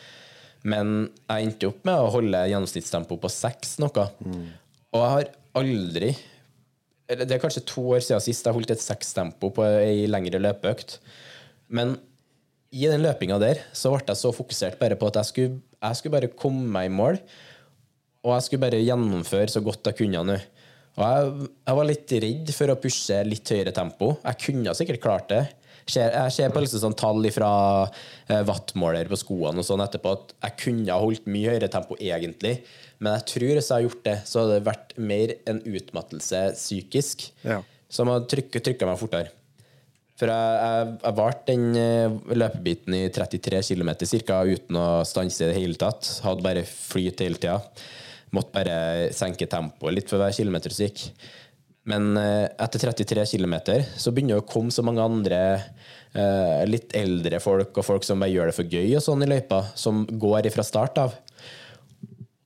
Men 0.69 1.09
jeg 1.25 1.47
endte 1.47 1.71
opp 1.71 1.85
med 1.89 1.97
å 1.97 2.11
holde 2.13 2.43
gjennomsnittstempo 2.51 3.17
på 3.21 3.31
seks 3.33 3.79
noe. 3.81 4.07
Og 4.91 5.01
jeg 5.01 5.15
har 5.15 5.31
aldri 5.61 6.11
Det 7.11 7.27
er 7.27 7.41
kanskje 7.43 7.65
to 7.67 7.83
år 7.97 8.03
siden 8.07 8.23
sist 8.23 8.47
jeg 8.47 8.55
holdt 8.55 8.71
et 8.71 8.83
sekstempo 8.83 9.51
på 9.55 9.65
ei 9.67 10.05
lengre 10.07 10.39
løpeøkt. 10.39 10.99
Men 11.67 11.97
i 12.71 12.87
den 12.87 13.03
løpinga 13.03 13.39
der 13.43 13.65
så 13.75 13.91
ble 13.91 14.05
jeg 14.07 14.21
så 14.21 14.31
fokusert 14.35 14.79
bare 14.79 14.95
på 14.99 15.09
at 15.11 15.19
jeg 15.19 15.31
skulle, 15.31 15.57
jeg 15.83 15.99
skulle 15.99 16.15
bare 16.15 16.31
komme 16.39 16.69
meg 16.71 16.87
i 16.87 16.95
mål. 16.95 17.19
Og 18.23 18.37
jeg 18.37 18.47
skulle 18.47 18.63
bare 18.63 18.83
gjennomføre 18.85 19.51
så 19.51 19.63
godt 19.65 19.91
jeg 19.91 19.99
kunne 20.03 20.23
nå. 20.29 20.39
Og 21.01 21.03
jeg, 21.03 21.49
jeg 21.67 21.79
var 21.79 21.89
litt 21.89 22.15
redd 22.27 22.53
for 22.55 22.71
å 22.73 22.79
pushe 22.79 23.19
litt 23.27 23.51
høyere 23.55 23.73
tempo. 23.75 24.13
Jeg 24.23 24.41
kunne 24.45 24.77
sikkert 24.77 25.03
klart 25.03 25.29
det. 25.33 25.43
Ser- 25.91 26.13
Jeg 26.15 26.33
ser 26.37 26.53
på 26.55 26.61
liksom 26.63 26.83
sånn 26.85 26.95
tall 27.01 27.25
fra 27.35 27.51
eh, 28.29 28.43
wattmåler 28.47 29.09
på 29.11 29.19
skoene 29.19 29.59
og 29.59 29.67
sånn 29.67 29.83
etterpå 29.83 30.13
at 30.15 30.35
jeg 30.47 30.57
kunne 30.65 30.93
ha 30.93 31.01
holdt 31.03 31.27
mye 31.27 31.51
høyere 31.55 31.71
tempo 31.73 31.97
egentlig, 31.99 32.61
men 33.01 33.17
jeg 33.17 33.27
tror 33.33 33.53
hvis 33.57 33.69
jeg 33.73 33.77
har 33.79 33.87
gjort 33.89 34.05
det, 34.07 34.17
så 34.29 34.43
hadde 34.45 34.57
det 34.59 34.67
vært 34.71 34.95
mer 35.11 35.35
en 35.51 35.61
utmattelse 35.67 36.43
psykisk 36.55 37.31
Ja. 37.49 37.61
som 37.91 38.09
hadde 38.13 38.29
trykka 38.31 38.87
meg 38.87 39.01
fortere. 39.01 39.33
For 40.21 40.29
jeg, 40.29 40.57
jeg, 40.61 40.89
jeg 41.07 41.17
varte 41.17 41.47
den 41.49 41.77
eh, 41.81 42.19
løpebiten 42.37 42.95
i 42.99 43.07
33 43.09 43.63
km 43.73 43.91
ca. 44.29 44.43
uten 44.45 44.77
å 44.77 44.89
stanse 45.09 45.41
i 45.47 45.49
det 45.49 45.57
hele 45.57 45.79
tatt. 45.81 46.11
Hadde 46.27 46.45
bare 46.45 46.63
flyt 46.69 47.23
hele 47.25 47.41
tida. 47.41 47.57
Måtte 48.37 48.53
bare 48.53 49.09
senke 49.17 49.49
tempoet 49.51 49.97
litt 49.97 50.11
for 50.13 50.21
hver 50.21 50.37
kilometer 50.37 50.71
som 50.77 50.85
gikk. 50.87 51.07
Men 51.89 52.13
eh, 52.21 52.47
etter 52.61 52.83
33 52.83 53.25
km 53.33 53.57
så 53.97 54.13
begynner 54.13 54.37
det 54.37 54.45
å 54.45 54.49
komme 54.49 54.75
så 54.75 54.85
mange 54.85 55.05
andre 55.05 55.39
eh, 55.57 56.61
litt 56.69 56.93
eldre 56.99 57.41
folk 57.41 57.81
og 57.81 57.87
folk 57.87 58.05
som 58.07 58.21
bare 58.21 58.35
gjør 58.35 58.51
det 58.51 58.57
for 58.59 58.69
gøy 58.69 58.99
og 58.99 59.05
sånn 59.05 59.25
i 59.25 59.31
løypa, 59.31 59.63
som 59.79 60.05
går 60.11 60.51
ifra 60.51 60.67
start 60.67 61.01
av. 61.01 61.17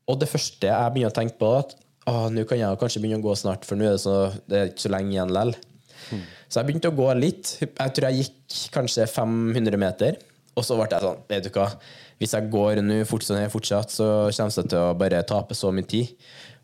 Og 0.06 0.20
det 0.20 0.30
første 0.30 0.70
jeg 0.70 0.94
begynner 0.94 1.10
å 1.10 1.16
tenke 1.16 1.40
på, 1.40 1.50
at 1.58 1.74
nå 2.04 2.44
kan 2.46 2.60
jeg 2.60 2.78
kanskje 2.80 3.00
begynne 3.00 3.22
å 3.22 3.26
gå 3.26 3.34
snart, 3.40 3.64
for 3.66 3.80
nå 3.80 3.88
er 3.88 3.96
det, 3.96 4.02
så, 4.04 4.16
det 4.46 4.60
er 4.60 4.70
ikke 4.70 4.84
så 4.84 4.92
lenge 4.92 5.14
igjen 5.16 5.32
likevel. 5.32 5.56
Så 6.48 6.60
jeg 6.60 6.68
begynte 6.68 6.90
å 6.92 6.96
gå 6.96 7.06
litt. 7.16 7.56
Jeg 7.64 7.92
tror 7.96 8.06
jeg 8.10 8.20
gikk 8.20 8.56
kanskje 8.74 9.06
500 9.10 9.80
meter. 9.80 10.18
Og 10.54 10.62
så 10.62 10.76
ble 10.78 10.86
jeg 10.86 11.02
sånn, 11.02 11.22
vet 11.30 11.46
du 11.46 11.50
hva, 11.56 11.66
hvis 12.20 12.34
jeg 12.36 12.50
går 12.52 12.78
nå 12.84 13.00
fort 13.10 13.26
fortsatt, 13.50 13.90
så 13.90 14.06
kommer 14.30 14.58
jeg 14.60 14.70
til 14.70 14.78
å 14.78 14.94
bare 14.98 15.24
tape 15.26 15.56
så 15.58 15.72
mye 15.74 15.88
tid. 15.90 16.12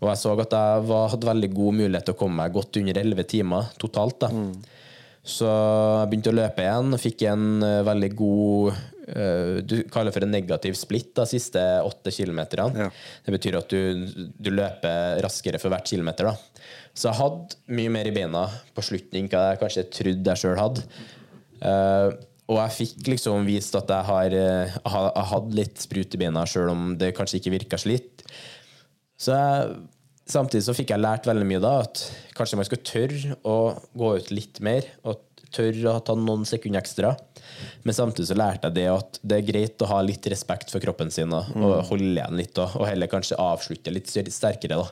Og 0.00 0.08
jeg 0.08 0.16
så 0.22 0.32
at 0.40 0.54
jeg 0.56 0.84
var, 0.88 1.08
hadde 1.12 1.28
veldig 1.28 1.50
god 1.52 1.74
mulighet 1.82 2.06
til 2.08 2.14
å 2.16 2.20
komme 2.22 2.40
meg 2.40 2.54
godt 2.54 2.78
under 2.80 3.00
11 3.02 3.26
timer 3.28 3.66
totalt. 3.80 4.22
da. 4.22 4.30
Så 5.20 5.44
jeg 5.50 6.08
begynte 6.08 6.32
å 6.32 6.38
løpe 6.38 6.64
igjen 6.64 6.94
og 6.96 7.02
fikk 7.02 7.26
en 7.28 7.42
eh, 7.66 7.82
veldig 7.84 8.08
god 8.16 8.70
uh, 8.72 9.58
Du 9.60 9.74
kaller 9.92 10.08
det 10.08 10.14
for 10.16 10.24
en 10.24 10.32
negativ 10.32 10.78
splitt 10.80 11.10
de 11.18 11.26
siste 11.28 11.60
åtte 11.84 12.14
kilometerne. 12.16 12.86
Ja. 12.86 12.88
Det 13.26 13.34
betyr 13.36 13.58
at 13.60 13.68
du, 13.68 14.06
du 14.40 14.48
løper 14.56 15.20
raskere 15.26 15.60
for 15.60 15.68
hvert 15.74 15.92
kilometer. 15.92 16.30
da. 16.30 16.64
Så 16.96 17.10
jeg 17.10 17.18
hadde 17.20 17.60
mye 17.76 17.92
mer 17.92 18.08
i 18.08 18.14
beina 18.16 18.46
på 18.72 18.86
slutten 18.88 19.20
enn 19.20 19.28
jeg 19.28 19.60
kanskje 19.60 19.84
trodde 20.00 20.32
jeg 20.32 20.42
sjøl 20.46 20.56
hadde. 20.62 20.86
Uh, 21.60 22.16
og 22.50 22.56
jeg 22.64 22.76
fikk 22.80 23.12
liksom 23.12 23.44
vist 23.46 23.76
at 23.78 23.92
jeg 23.92 24.08
har- 24.08 24.32
jeg 24.34 25.28
hadde 25.34 25.54
litt 25.60 25.84
sprut 25.84 26.16
i 26.16 26.18
beina, 26.24 26.46
sjøl 26.48 26.72
om 26.72 26.96
det 26.98 27.12
kanskje 27.14 27.38
ikke 27.38 27.52
virka 27.58 27.78
slitt. 27.78 28.24
Så 29.20 29.34
jeg, 29.36 29.72
samtidig 30.30 30.64
så 30.64 30.74
fikk 30.76 30.94
jeg 30.94 31.02
lært 31.02 31.26
veldig 31.28 31.48
mye 31.48 31.62
da, 31.62 31.74
at 31.84 32.04
kanskje 32.38 32.60
man 32.60 32.68
skulle 32.68 32.86
tørre 32.88 33.36
å 33.44 33.56
gå 34.00 34.14
ut 34.16 34.30
litt 34.32 34.62
mer, 34.64 34.86
og 35.04 35.26
tørre 35.50 35.96
å 35.96 36.02
ta 36.06 36.14
noen 36.14 36.46
sekunder 36.46 36.80
ekstra. 36.80 37.10
Men 37.84 37.96
samtidig 37.96 38.28
så 38.30 38.36
lærte 38.38 38.70
jeg 38.70 38.78
det 38.78 38.86
at 38.92 39.18
det 39.26 39.40
er 39.40 39.48
greit 39.48 39.82
å 39.82 39.88
ha 39.90 39.98
litt 40.06 40.28
respekt 40.30 40.70
for 40.72 40.82
kroppen 40.82 41.10
sin 41.12 41.32
da, 41.34 41.42
og 41.58 41.82
holde 41.90 42.14
igjen 42.14 42.38
litt, 42.38 42.54
da, 42.56 42.68
og 42.78 42.86
heller 42.88 43.10
kanskje 43.10 43.38
avslutte 43.40 43.92
litt 43.92 44.08
sterkere. 44.08 44.78
da. 44.78 44.86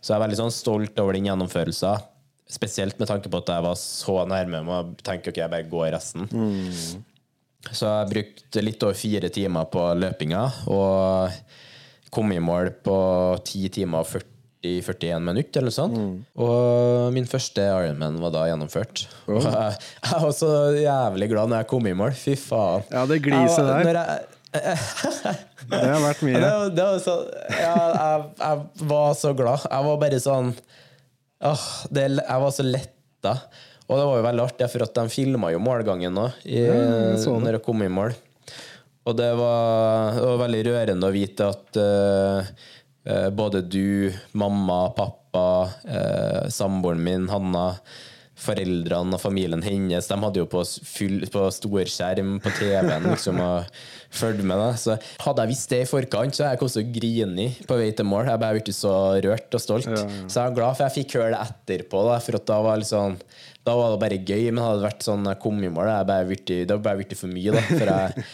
Så 0.00 0.14
jeg 0.14 0.16
er 0.16 0.24
veldig 0.24 0.40
sånn 0.40 0.54
stolt 0.56 0.98
over 1.02 1.14
den 1.14 1.28
gjennomførelsen. 1.28 2.08
Spesielt 2.50 2.98
med 2.98 3.06
tanke 3.06 3.30
på 3.30 3.38
at 3.44 3.52
jeg 3.52 3.62
var 3.68 3.76
så 3.78 4.16
nærme 4.26 4.64
med 4.66 4.74
å 4.74 5.04
tenke 5.06 5.30
ok, 5.30 5.36
jeg 5.44 5.52
bare 5.52 5.68
går 5.70 5.92
resten. 5.94 6.26
Så 7.70 7.84
jeg 7.86 8.10
brukte 8.10 8.64
litt 8.64 8.82
over 8.88 8.96
fire 8.98 9.28
timer 9.30 9.68
på 9.70 9.84
løpinga, 10.00 10.46
og 10.72 11.36
kom 12.10 12.32
i 12.34 12.40
mål 12.42 12.72
på 12.84 12.96
10 13.44 13.68
timer 13.76 14.02
og 14.04 14.10
40-41 14.10 15.22
minutter, 15.24 15.62
eller 15.62 15.70
noe 15.70 15.76
sånt. 15.76 16.26
Og 16.42 17.14
min 17.14 17.28
første 17.30 17.64
Ironman 17.64 18.18
var 18.20 18.34
da 18.34 18.42
gjennomført. 18.50 19.06
Og 19.30 19.40
jeg, 19.46 19.78
jeg 20.04 20.24
var 20.26 20.34
så 20.36 20.50
jævlig 20.76 21.30
glad 21.32 21.52
når 21.52 21.62
jeg 21.62 21.70
kom 21.70 21.88
i 21.88 21.94
mål. 21.96 22.12
Fy 22.18 22.36
faen. 22.40 22.84
Ja, 22.92 23.06
det 23.08 23.22
gliset 23.24 23.70
der. 23.70 24.26
Det 24.50 25.78
har 25.86 26.00
vært 26.02 26.22
mye. 26.26 26.38
Det, 26.42 26.52
det 26.74 26.84
var 26.86 27.02
så, 27.04 27.16
ja, 27.54 27.74
jeg, 27.94 28.22
jeg 28.40 28.88
var 28.90 29.12
så 29.18 29.34
glad. 29.38 29.66
Jeg 29.70 29.86
var 29.86 30.00
bare 30.02 30.22
sånn 30.22 30.48
åh, 31.46 31.66
det, 31.94 32.06
Jeg 32.18 32.42
var 32.44 32.56
så 32.56 32.66
letta. 32.66 33.36
Og 33.90 33.98
det 33.98 34.06
var 34.06 34.18
jo 34.20 34.24
veldig 34.26 34.42
artig, 34.44 34.66
for 34.70 34.86
at 34.86 34.98
de 34.98 35.04
filma 35.10 35.50
jo 35.54 35.62
målgangen 35.62 36.18
så 37.18 37.36
det. 37.36 37.44
når 37.44 37.56
jeg 37.58 37.64
kom 37.66 37.82
i 37.82 37.90
mål. 37.90 38.14
Og 39.08 39.16
det 39.16 39.30
var, 39.38 40.12
det 40.18 40.26
var 40.28 40.42
veldig 40.44 40.60
rørende 40.68 41.08
å 41.08 41.14
vite 41.14 41.48
at 41.48 41.80
eh, 41.80 43.28
både 43.32 43.62
du, 43.64 44.12
mamma, 44.36 44.90
pappa, 44.96 45.46
uh, 45.88 46.48
samboeren 46.52 47.00
min, 47.02 47.28
Hanna, 47.32 47.70
foreldrene 48.40 49.16
og 49.16 49.20
familien 49.20 49.62
hennes, 49.64 50.06
de 50.08 50.16
hadde 50.22 50.40
jo 50.40 50.46
på, 50.48 50.62
full, 50.88 51.18
på 51.32 51.42
storskjerm 51.52 52.38
på 52.40 52.52
TV-en 52.56 53.08
liksom, 53.10 53.40
og 53.44 53.80
fulgte 54.16 54.46
med. 54.48 54.60
Det. 54.62 54.70
Så 54.80 54.96
hadde 55.26 55.44
jeg 55.44 55.52
visst 55.52 55.72
det 55.74 55.80
i 55.84 55.88
forkant, 55.90 56.36
så 56.36 56.44
hadde 56.46 56.54
jeg 56.56 56.62
kommet 56.62 56.76
til 56.78 56.84
å 56.86 56.94
på 57.68 57.78
vei 57.80 57.90
til 57.96 58.08
mål. 58.08 58.30
Jeg 58.32 58.42
blitt 58.58 58.72
så 58.76 58.94
rørt 59.26 59.58
og 59.58 59.64
stolt. 59.64 59.90
Så 60.26 60.40
jeg 60.40 60.44
er 60.46 60.56
glad 60.56 60.78
for 60.78 60.86
jeg 60.86 60.96
fikk 61.00 61.16
høre 61.20 61.34
det 61.36 61.42
etterpå, 61.48 62.04
da, 62.08 62.20
for 62.24 62.40
da 62.52 62.60
var, 62.64 62.86
sånn, 62.88 63.18
da 63.68 63.76
var 63.76 63.94
det 63.94 64.02
bare 64.06 64.20
gøy. 64.24 64.46
Men 64.50 64.64
hadde 64.64 64.80
det 64.80 64.88
vært 64.88 65.08
sånn 65.08 65.28
jeg 65.32 65.42
kom 65.44 65.60
i 65.60 65.72
mål, 65.72 65.92
jeg 65.92 66.10
bare 66.14 66.30
blitt- 66.32 66.54
det 66.54 66.64
hadde 66.68 66.84
bare 66.88 67.02
blitt 67.02 67.18
for 67.20 67.32
mye. 67.32 67.56
Da, 67.58 67.66
for 67.68 67.92
jeg, 67.92 68.28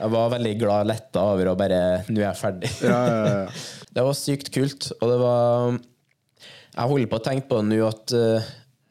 jeg 0.00 0.12
var 0.14 0.32
veldig 0.32 0.54
glad 0.60 0.86
og 0.86 0.90
letta 0.90 1.26
over 1.34 1.50
å 1.50 1.58
bare 1.58 1.80
Nå 2.08 2.22
er 2.22 2.28
jeg 2.30 2.40
ferdig. 2.40 2.72
Ja, 2.86 3.00
ja, 3.04 3.20
ja. 3.44 3.62
Det 3.94 4.06
var 4.06 4.16
sykt 4.16 4.52
kult, 4.54 4.86
og 5.00 5.10
det 5.10 5.18
var 5.18 5.76
Jeg 5.76 6.90
holder 6.92 7.10
på 7.10 7.18
å 7.18 7.24
tenke 7.24 7.50
på 7.50 7.60
nå 7.66 7.80
at 7.88 8.14
eh, 8.16 8.50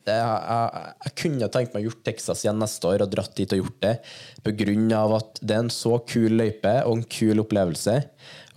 det, 0.10 0.16
jeg, 0.18 0.84
jeg 1.06 1.16
kunne 1.22 1.50
tenkt 1.54 1.76
meg 1.76 1.84
å 1.84 1.90
gjort 1.90 2.04
Texas 2.08 2.44
igjen 2.44 2.60
neste 2.62 2.90
år 2.90 3.04
og 3.06 3.12
dratt 3.14 3.36
dit 3.38 3.56
og 3.56 3.62
gjort 3.62 3.80
det, 3.84 3.94
på 4.46 4.54
grunn 4.64 4.88
av 4.96 5.16
at 5.20 5.42
det 5.42 5.56
er 5.56 5.64
en 5.66 5.74
så 5.74 6.00
kul 6.10 6.38
løype 6.40 6.76
og 6.88 6.98
en 6.98 7.06
kul 7.18 7.44
opplevelse. 7.44 7.96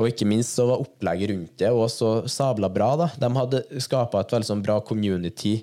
Og 0.01 0.09
ikke 0.09 0.29
minst 0.29 0.57
så 0.57 0.67
var 0.71 0.83
opplegget 0.83 1.33
rundt 1.33 1.57
det 1.61 1.71
også 1.71 2.13
så 2.25 2.33
sabla 2.33 2.71
bra. 2.73 2.95
da. 3.05 3.11
De 3.21 3.31
hadde 3.37 3.65
skapa 3.85 4.23
et 4.23 4.33
veldig 4.35 4.49
sånn 4.49 4.65
bra 4.65 4.79
community. 4.87 5.59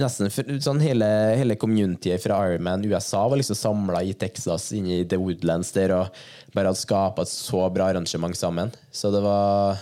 Nesten 0.00 0.30
sånn 0.62 0.80
hele, 0.84 1.06
hele 1.38 1.56
communityet 1.60 2.22
fra 2.24 2.40
Ironman 2.48 2.86
USA 2.88 3.24
var 3.28 3.40
liksom 3.40 3.58
samla 3.58 4.02
i 4.04 4.14
Texas, 4.18 4.70
inne 4.76 5.00
i 5.00 5.06
The 5.08 5.18
Woodlands 5.20 5.72
der, 5.76 5.94
og 5.96 6.54
bare 6.54 6.72
hadde 6.72 6.82
skapa 6.82 7.24
et 7.24 7.32
så 7.32 7.64
bra 7.72 7.90
arrangement 7.92 8.36
sammen. 8.38 8.74
Så 8.92 9.12
det 9.14 9.22
var 9.24 9.80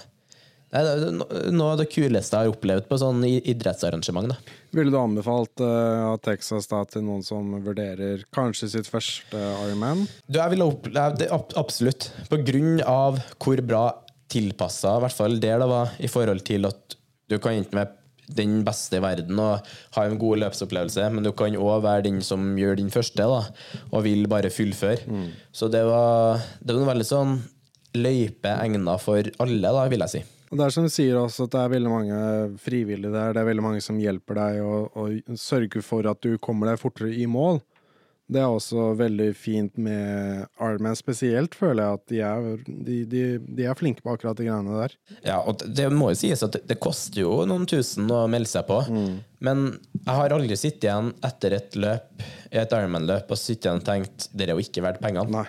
Nei, 0.75 0.83
det 0.83 1.53
noe 1.55 1.73
av 1.73 1.79
det 1.79 1.87
kuleste 1.93 2.37
jeg 2.37 2.49
har 2.49 2.53
opplevd 2.53 2.89
på 2.91 2.97
sånn 3.01 3.23
idrettsarrangement. 3.25 4.33
da. 4.33 4.57
Ville 4.75 4.93
du 4.93 4.99
anbefalt 4.99 5.63
uh, 5.63 6.17
Texas 6.25 6.67
da, 6.69 6.83
til 6.91 7.05
noen 7.07 7.23
som 7.25 7.55
vurderer 7.65 8.25
kanskje 8.35 8.73
sitt 8.75 8.91
første 8.91 9.39
Ironman? 9.39 10.05
Du, 10.27 10.41
jeg 10.41 10.53
ville 10.53 10.67
oppleve 10.67 11.21
det 11.23 11.31
absolutt. 11.33 12.11
På 12.29 12.41
grunn 12.43 12.83
av 12.83 13.23
hvor 13.39 13.63
bra 13.65 13.85
tilpassa, 14.33 14.97
i 14.99 15.07
hvert 15.07 15.17
fall 15.17 15.39
der 15.41 15.63
det 15.63 15.71
var, 15.71 15.95
i 16.03 16.11
forhold 16.11 16.43
til 16.45 16.69
at 16.69 16.99
du 17.31 17.39
kan 17.43 17.57
enten 17.57 17.79
være 17.79 17.95
den 18.27 18.63
beste 18.67 18.99
i 18.99 19.03
verden 19.05 19.39
og 19.39 19.67
ha 19.97 20.05
en 20.07 20.19
god 20.19 20.41
løpsopplevelse, 20.43 21.09
men 21.15 21.27
du 21.27 21.33
kan 21.37 21.55
òg 21.57 21.83
være 21.85 22.07
den 22.09 22.23
som 22.27 22.57
gjør 22.59 22.81
din 22.81 22.91
første, 22.91 23.23
da, 23.23 23.43
og 23.93 24.07
vil 24.07 24.27
bare 24.31 24.51
fullføre. 24.51 24.99
Så 25.53 25.69
det 25.73 25.85
var, 25.87 26.43
det 26.61 26.75
var 26.75 26.83
en 26.83 26.91
veldig 26.95 27.07
sånn 27.07 27.37
løype 27.97 28.57
egna 28.61 28.97
for 29.01 29.31
alle, 29.41 29.71
da, 29.79 29.87
vil 29.89 30.05
jeg 30.05 30.15
si. 30.17 30.25
Og 30.47 30.59
det 30.59 30.67
er 30.67 30.75
som 30.75 30.85
du 30.87 30.93
sier 30.93 31.17
også, 31.19 31.47
at 31.49 31.55
det 31.57 31.63
er 31.63 31.73
veldig 31.73 31.91
mange 31.91 32.19
frivillige 32.63 33.11
der. 33.11 33.33
Det 33.35 33.41
er 33.43 33.49
veldig 33.49 33.65
mange 33.65 33.81
som 33.83 33.99
hjelper 33.99 34.39
deg 34.39 34.61
og, 34.63 34.93
og 34.95 35.39
sørger 35.43 35.83
for 35.83 36.07
at 36.07 36.21
du 36.23 36.37
kommer 36.39 36.71
deg 36.71 36.79
fortere 36.79 37.11
i 37.15 37.27
mål. 37.31 37.59
Det 38.27 38.41
er 38.43 38.51
også 38.51 38.89
veldig 38.99 39.29
fint 39.39 39.77
med 39.79 40.49
Ironman 40.59 40.97
spesielt, 40.99 41.55
føler 41.55 41.85
jeg 41.85 41.99
at 42.01 42.05
de 42.11 42.21
er, 42.27 42.49
de, 42.67 42.97
de, 43.07 43.21
de 43.39 43.67
er 43.71 43.79
flinke 43.79 44.03
på 44.03 44.17
akkurat 44.17 44.35
de 44.41 44.49
greiene 44.49 44.81
der. 44.81 44.97
Ja, 45.23 45.37
og 45.47 45.63
det- 45.63 45.93
må 45.95 46.09
jo 46.11 46.19
sies 46.19 46.43
at 46.43 46.57
det, 46.57 46.65
det 46.67 46.81
koster 46.83 47.23
jo 47.23 47.45
noen 47.47 47.69
tusen 47.71 48.11
å 48.11 48.25
melde 48.31 48.51
seg 48.51 48.67
på. 48.67 48.81
Men 49.47 49.65
jeg 50.01 50.11
har 50.19 50.35
aldri 50.35 50.59
sittet 50.59 50.89
igjen 50.89 51.13
etter 51.23 51.55
et 51.61 51.79
løp, 51.79 52.27
et 52.51 52.75
Ironman-løp 52.75 53.31
og 53.31 53.39
sittet 53.39 53.69
igjen 53.71 53.83
og 53.85 53.87
tenkt 53.93 54.29
det 54.35 54.49
er 54.49 54.57
jo 54.57 54.65
ikke 54.67 54.83
verdt 54.89 55.03
pengene. 55.07 55.31
Nei. 55.45 55.47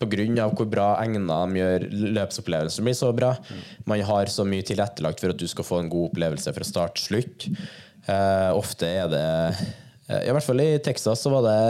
På 0.00 0.08
grunn 0.08 0.38
av 0.40 0.54
hvor 0.56 0.68
bra 0.68 0.94
egna 1.02 1.42
de 1.48 1.60
gjør 1.60 1.82
løpsopplevelsen 2.16 2.86
blir 2.86 2.96
så 2.96 3.10
bra. 3.16 3.34
Man 3.88 4.00
har 4.08 4.28
så 4.32 4.44
mye 4.48 4.64
tilrettelagt 4.64 5.20
for 5.20 5.32
at 5.32 5.40
du 5.40 5.48
skal 5.48 5.64
få 5.64 5.80
en 5.80 5.90
god 5.92 6.10
opplevelse 6.12 6.52
fra 6.56 6.64
start 6.68 6.96
til 7.00 7.08
slutt. 7.08 7.48
Uh, 8.08 8.52
ofte 8.56 8.88
er 8.88 9.10
det 9.12 9.26
I 10.10 10.32
hvert 10.34 10.46
fall 10.46 10.62
i 10.64 10.72
Texas 10.82 11.22
så 11.22 11.32
var 11.32 11.46
det 11.46 11.60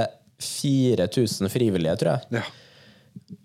4000 0.40 1.50
frivillige, 1.52 1.96
tror 2.00 2.14
jeg. 2.14 2.40
Ja. 2.40 2.44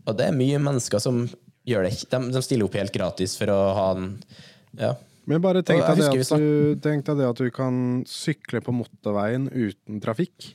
Og 0.05 0.15
det 0.17 0.29
er 0.29 0.37
mye 0.37 0.61
mennesker 0.61 1.01
som 1.03 1.25
gjør 1.67 1.87
det. 1.87 2.05
De, 2.11 2.21
de 2.35 2.43
stiller 2.45 2.67
opp 2.67 2.77
helt 2.79 2.93
gratis 2.95 3.35
for 3.39 3.51
å 3.53 3.59
ha 3.77 3.89
en 3.97 4.15
Ja. 4.79 4.95
Men 5.25 5.41
bare 5.41 5.63
tenk 5.65 5.81
deg, 5.81 5.97
det 5.97 6.09
at 6.21 6.37
du, 6.37 6.75
tenk 6.85 7.05
deg 7.07 7.17
det 7.17 7.25
at 7.25 7.39
du 7.41 7.47
kan 7.49 8.03
sykle 8.05 8.59
på 8.61 8.75
motorveien 8.77 9.47
uten 9.49 9.97
trafikk, 9.97 10.51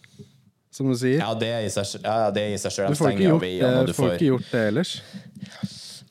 som 0.71 0.87
du 0.87 0.95
sier. 0.95 1.19
Ja, 1.19 1.33
det 1.35 1.49
er 1.51 1.67
i 1.67 1.73
seg, 1.75 1.97
ja, 2.05 2.29
det 2.31 2.45
er 2.45 2.55
i 2.55 2.61
seg 2.63 2.77
selv. 2.77 2.95
Du 2.95 3.01
får 3.01 3.17
ikke 3.17 3.33
gjort, 3.33 3.47
det, 3.49 3.73
du 3.89 3.93
får 3.97 3.99
får 3.99 4.15
ikke 4.15 4.29
gjort 4.29 4.53
det 4.53 4.61
ellers. 4.69 4.93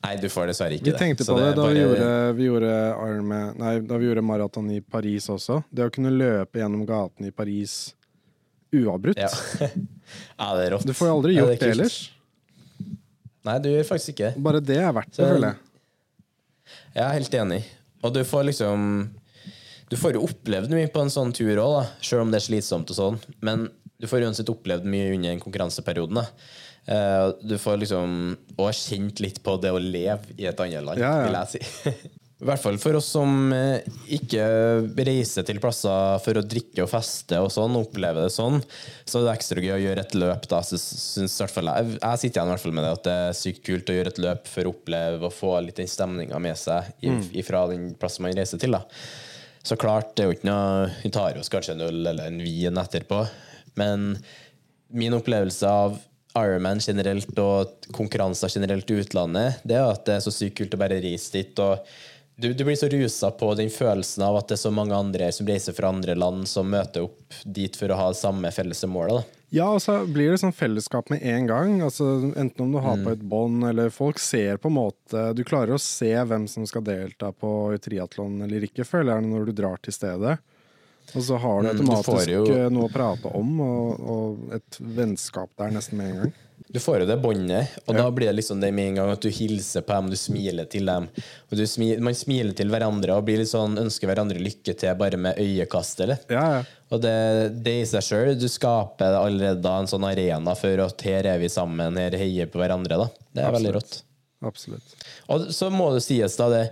Nei, 0.00 0.12
du 0.20 0.28
får 0.32 0.52
dessverre 0.52 0.76
ikke 0.76 0.90
det. 0.90 0.92
Vi 0.92 1.00
tenkte 1.00 1.24
på 1.28 1.38
det, 1.38 1.46
det 1.48 1.56
da, 1.56 1.70
vi 1.72 1.80
gjorde, 1.80 2.10
vi, 2.36 2.44
gjorde 2.50 2.74
Arme, 3.00 3.40
nei, 3.60 3.72
da 3.88 4.00
vi 4.00 4.10
gjorde 4.10 4.26
maraton 4.28 4.68
i 4.76 4.78
Paris 4.84 5.30
også. 5.32 5.62
Det 5.72 5.88
å 5.88 5.94
kunne 5.96 6.12
løpe 6.12 6.60
gjennom 6.60 6.84
gatene 6.88 7.32
i 7.32 7.34
Paris 7.36 7.78
uavbrutt. 8.72 9.18
ja. 9.18 9.28
ja, 10.40 10.48
det 10.56 10.66
er 10.66 10.70
rått. 10.76 10.86
Du 10.86 10.94
får 10.96 11.08
jo 11.10 11.14
aldri 11.18 11.34
gjort 11.36 11.52
det, 11.54 11.58
kult. 11.60 11.70
ellers. 11.74 11.98
Nei, 13.48 13.56
du 13.64 13.68
gjør 13.72 13.86
faktisk 13.88 14.12
ikke 14.14 14.30
det. 14.34 14.42
Bare 14.44 14.60
det 14.60 14.76
er 14.82 14.92
verdt 14.92 15.14
det, 15.16 15.26
føler 15.26 15.48
jeg. 15.48 15.56
Jeg 16.94 17.04
er 17.06 17.14
helt 17.16 17.34
enig. 17.40 17.60
Og 18.04 18.12
du 18.14 18.20
får 18.24 18.44
liksom 18.50 18.84
Du 19.90 19.96
får 19.98 20.14
jo 20.14 20.22
opplevd 20.28 20.70
mye 20.76 20.88
på 20.92 21.02
en 21.02 21.10
sånn 21.12 21.32
tur 21.34 21.58
òg, 21.62 21.78
selv 22.04 22.22
om 22.22 22.30
det 22.32 22.38
er 22.40 22.46
slitsomt 22.46 22.90
og 22.92 22.98
sånn. 22.98 23.16
Men 23.42 23.64
du 24.00 24.06
får 24.08 24.22
uansett 24.28 24.48
opplevd 24.52 24.84
mye 24.88 25.10
under 25.16 25.32
den 25.32 25.40
konkurranseperioden. 25.42 26.20
da. 26.20 26.26
Eh, 26.86 27.32
Du 27.48 27.56
får 27.58 27.80
liksom 27.82 28.36
Og 28.58 28.70
kjent 28.76 29.20
litt 29.20 29.42
på 29.44 29.56
det 29.60 29.72
å 29.74 29.80
leve 29.82 30.36
i 30.38 30.46
et 30.46 30.60
annet 30.60 30.84
land, 30.84 31.00
Ja, 31.00 31.10
ja. 31.20 31.26
vil 31.26 31.38
jeg 31.40 31.48
si. 31.56 32.10
I 32.40 32.46
hvert 32.48 32.62
fall 32.62 32.78
for 32.80 32.96
oss 32.96 33.08
som 33.12 33.50
eh, 33.52 33.82
ikke 34.16 34.44
reiser 34.96 35.44
til 35.44 35.58
plasser 35.60 36.22
for 36.24 36.40
å 36.40 36.44
drikke 36.44 36.86
og 36.86 36.88
feste 36.88 37.36
og 37.36 37.50
sånn, 37.52 37.76
oppleve 37.76 38.24
det 38.24 38.32
sånn, 38.32 38.62
så 39.04 39.20
er 39.20 39.26
det 39.26 39.34
ekstra 39.34 39.64
gøy 39.64 39.74
å 39.74 39.80
gjøre 39.82 40.04
et 40.06 40.16
løp. 40.16 40.46
da, 40.48 40.62
så 40.64 40.78
synes 40.80 41.36
Jeg, 41.36 41.98
jeg 41.98 42.22
sitter 42.22 42.40
igjen 42.40 42.48
i 42.48 42.54
hvert 42.54 42.64
fall 42.64 42.76
med 42.78 42.86
det 42.86 42.92
at 42.96 43.04
det 43.04 43.16
er 43.26 43.36
sykt 43.36 43.64
kult 43.68 43.92
å 43.92 43.96
gjøre 43.98 44.14
et 44.14 44.22
løp 44.24 44.48
for 44.48 44.64
å 44.64 44.72
oppleve 44.72 45.28
og 45.28 45.36
få 45.36 45.54
litt 45.66 45.82
den 45.82 45.90
stemninga 45.92 46.40
med 46.40 46.56
seg 46.56 46.88
fra 47.44 47.66
den 47.68 47.90
plassen 48.00 48.24
man 48.24 48.38
reiser 48.38 48.62
til. 48.62 48.72
da. 48.72 48.86
Så 49.60 49.76
klart, 49.76 50.14
det 50.16 50.24
er 50.24 50.30
jo 50.30 50.38
ikke 50.38 50.48
noe 50.48 50.86
Vi 51.02 51.10
tar 51.12 51.36
oss 51.36 51.52
kanskje 51.52 51.74
en 51.76 51.84
øl 51.90 52.06
eller 52.06 52.30
en 52.30 52.40
vin 52.40 52.80
etterpå, 52.80 53.26
men 53.76 54.14
min 54.88 55.12
opplevelse 55.12 55.68
av 55.68 56.00
Ironman 56.38 56.80
generelt 56.80 57.36
og 57.42 57.90
konkurranser 57.92 58.52
generelt 58.54 58.88
i 58.88 59.00
utlandet, 59.02 59.60
det 59.66 59.76
er 59.76 59.90
at 59.90 60.06
det 60.06 60.16
er 60.16 60.24
så 60.24 60.32
sykt 60.32 60.56
kult 60.60 60.76
å 60.76 60.80
bare 60.80 61.02
reise 61.02 61.34
dit. 61.34 61.58
og 61.58 61.84
du, 62.40 62.52
du 62.56 62.64
blir 62.64 62.76
så 62.80 62.88
rusa 62.90 63.30
på 63.36 63.52
den 63.58 63.68
følelsen 63.72 64.24
av 64.26 64.36
at 64.40 64.48
det 64.48 64.56
er 64.56 64.62
så 64.64 64.72
mange 64.74 64.96
andre 64.96 65.28
som 65.36 65.46
reiser 65.50 65.76
fra 65.76 65.90
andre 65.92 66.14
land, 66.18 66.46
som 66.48 66.68
møter 66.72 67.04
opp 67.06 67.36
dit 67.44 67.76
for 67.76 67.92
å 67.92 67.98
ha 68.00 68.08
samme 68.16 68.50
felles 68.54 68.82
målet. 68.88 69.20
da. 69.20 69.36
Ja, 69.52 69.64
og 69.74 69.80
så 69.82 69.96
blir 70.06 70.30
det 70.30 70.38
sånn 70.38 70.54
fellesskap 70.54 71.08
med 71.10 71.24
en 71.26 71.46
gang. 71.50 71.80
Altså, 71.82 72.04
enten 72.38 72.60
om 72.68 72.72
du 72.72 72.78
har 72.78 72.96
Mm. 72.96 73.04
på 73.04 73.12
et 73.16 73.24
bånd, 73.28 73.64
eller 73.68 73.90
folk 73.90 74.18
ser 74.22 74.58
på 74.58 74.70
en 74.70 74.76
måte 74.78 75.34
Du 75.34 75.42
klarer 75.42 75.74
å 75.74 75.80
se 75.80 76.12
hvem 76.14 76.46
som 76.48 76.64
skal 76.66 76.82
delta 76.86 77.32
på 77.32 77.76
triatlon 77.82 78.42
eller 78.44 78.60
ikke, 78.68 78.86
føler 78.86 79.16
jeg, 79.20 79.26
når 79.30 79.46
du 79.46 79.52
drar 79.52 79.76
til 79.82 79.92
stedet. 79.92 80.38
Og 81.16 81.22
så 81.26 81.36
har 81.40 81.62
du 81.62 81.68
Mm, 81.68 81.76
du 82.26 82.52
jo- 82.52 82.54
eh, 82.54 82.68
noe 82.70 82.88
å 82.88 82.92
prate 82.92 83.34
om, 83.34 83.60
og, 83.60 84.00
og 84.00 84.52
et 84.54 84.78
vennskap 84.80 85.50
der 85.58 85.70
nesten 85.70 85.96
med 85.98 86.10
en 86.10 86.16
gang. 86.22 86.32
Du 86.70 86.78
får 86.78 87.00
jo 87.02 87.06
det 87.08 87.16
båndet, 87.18 87.72
og 87.82 87.96
da 87.98 88.04
blir 88.14 88.28
det 88.30 88.36
liksom 88.38 88.60
det 88.62 88.68
med 88.74 88.92
en 88.92 88.98
gang 89.00 89.08
at 89.10 89.24
du 89.24 89.30
hilser 89.34 89.82
på 89.82 89.96
dem, 89.96 90.10
du 90.12 90.18
smiler 90.18 90.68
til 90.70 90.86
dem. 90.86 91.08
Og 91.50 91.58
du 91.58 91.64
smi 91.66 91.88
man 91.98 92.14
smiler 92.14 92.54
til 92.54 92.70
hverandre 92.70 93.16
og 93.18 93.24
blir 93.26 93.40
litt 93.40 93.50
sånn, 93.50 93.74
ønsker 93.80 94.06
hverandre 94.06 94.38
lykke 94.38 94.76
til 94.78 94.94
bare 95.00 95.18
med 95.18 95.40
øyekast. 95.42 96.04
eller? 96.04 96.22
Ja, 96.30 96.44
ja. 96.60 96.60
Og 96.94 97.02
det, 97.02 97.16
det 97.66 97.74
i 97.80 97.88
seg 97.90 98.06
sjøl, 98.06 98.30
du 98.38 98.46
skaper 98.50 99.18
allerede 99.18 99.58
da 99.62 99.76
en 99.80 99.90
sånn 99.90 100.06
arena 100.06 100.54
for 100.58 100.84
at 100.86 101.02
her 101.06 101.26
er 101.32 101.42
vi 101.42 101.50
sammen, 101.50 101.98
her 101.98 102.14
heier 102.18 102.50
på 102.50 102.62
hverandre. 102.62 103.00
da. 103.02 103.26
Det 103.34 103.44
er 103.46 103.56
veldig 103.58 103.74
rått. 103.78 104.00
Absolutt. 104.46 104.94
Og 105.30 105.50
så 105.54 105.72
må 105.74 105.90
det 105.94 106.04
sies, 106.06 106.38
da, 106.38 106.48
det, 106.54 106.62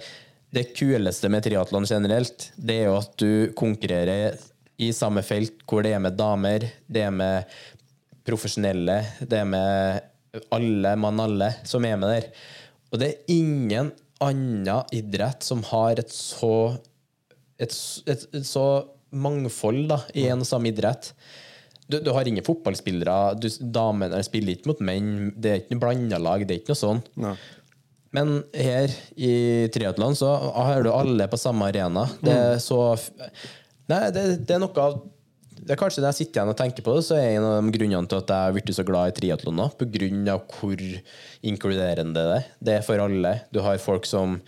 det 0.54 0.68
kuleste 0.78 1.30
med 1.30 1.42
triatlon 1.44 1.86
generelt, 1.90 2.52
det 2.56 2.84
er 2.84 2.88
jo 2.88 3.00
at 3.00 3.18
du 3.20 3.50
konkurrerer 3.58 4.38
i 4.78 4.92
samme 4.94 5.24
felt 5.26 5.64
hvor 5.66 5.82
det 5.82 5.92
er 5.96 6.02
med 6.02 6.14
damer, 6.18 6.68
det 6.86 7.02
er 7.02 7.14
med 7.14 7.58
profesjonelle, 8.28 9.00
det 9.24 9.40
er 9.40 9.48
med 9.48 10.44
alle 10.54 10.94
mann 11.00 11.24
alle 11.24 11.50
som 11.66 11.84
er 11.88 11.98
med 12.00 12.12
der. 12.12 12.28
Og 12.92 13.00
det 13.00 13.08
er 13.10 13.34
ingen 13.34 13.90
annen 14.24 14.94
idrett 14.94 15.44
som 15.46 15.62
har 15.70 16.00
et 16.00 16.12
så 16.12 16.76
et, 17.58 17.74
et, 18.06 18.24
et 18.38 18.46
så 18.46 18.64
mangfold 19.10 19.86
da, 19.90 20.02
i 20.14 20.28
en 20.30 20.44
og 20.44 20.48
samme 20.48 20.70
idrett. 20.70 21.12
Du, 21.88 21.96
du 22.04 22.10
har 22.12 22.28
ingen 22.28 22.44
fotballspillere. 22.44 23.38
Du, 23.40 23.48
damene 23.74 24.20
spiller 24.26 24.54
ikke 24.54 24.72
mot 24.72 24.82
menn. 24.84 25.30
Det 25.34 25.50
er 25.50 25.62
ikke 25.62 25.74
noe 25.74 25.84
blanda 25.86 26.20
lag. 26.20 26.44
Det 26.44 26.54
er 26.54 26.60
ikke 26.60 26.74
noe 26.74 26.82
sånn. 26.82 27.00
Nei. 27.24 27.34
Men 28.16 28.38
her 28.56 28.92
i 29.20 29.32
triatlon 29.72 30.16
så 30.16 30.30
har 30.54 30.84
du 30.84 30.92
alle 30.92 31.26
på 31.28 31.40
samme 31.40 31.68
arena. 31.68 32.06
Det 32.24 32.34
er 32.34 32.62
så 32.62 32.82
Nei, 33.88 34.02
det, 34.12 34.22
det 34.44 34.52
er 34.52 34.60
noe 34.60 34.84
av 34.84 34.98
det 35.64 35.74
er 35.74 35.80
kanskje 35.80 36.02
Når 36.02 36.12
jeg 36.12 36.18
sitter 36.20 36.40
igjen 36.40 36.52
og 36.52 36.58
tenker 36.58 36.84
på 36.86 36.94
det, 36.96 37.04
så 37.06 37.18
er 37.18 37.36
en 37.36 37.46
av 37.48 37.56
de 37.62 37.74
grunnene 37.74 38.10
til 38.10 38.20
at 38.20 38.32
jeg 38.32 38.48
har 38.48 38.56
blitt 38.56 38.74
så 38.76 38.84
glad 38.86 39.12
i 39.12 39.16
triatlon 39.16 39.62
pga. 39.78 40.36
hvor 40.58 40.84
inkluderende 41.42 42.14
det 42.14 42.36
er. 42.36 42.44
Det 42.60 42.74
er 42.76 42.84
for 42.86 42.98
alle. 43.02 43.32
Du 43.52 43.60
har 43.64 43.78
folk 43.82 44.06
som 44.06 44.40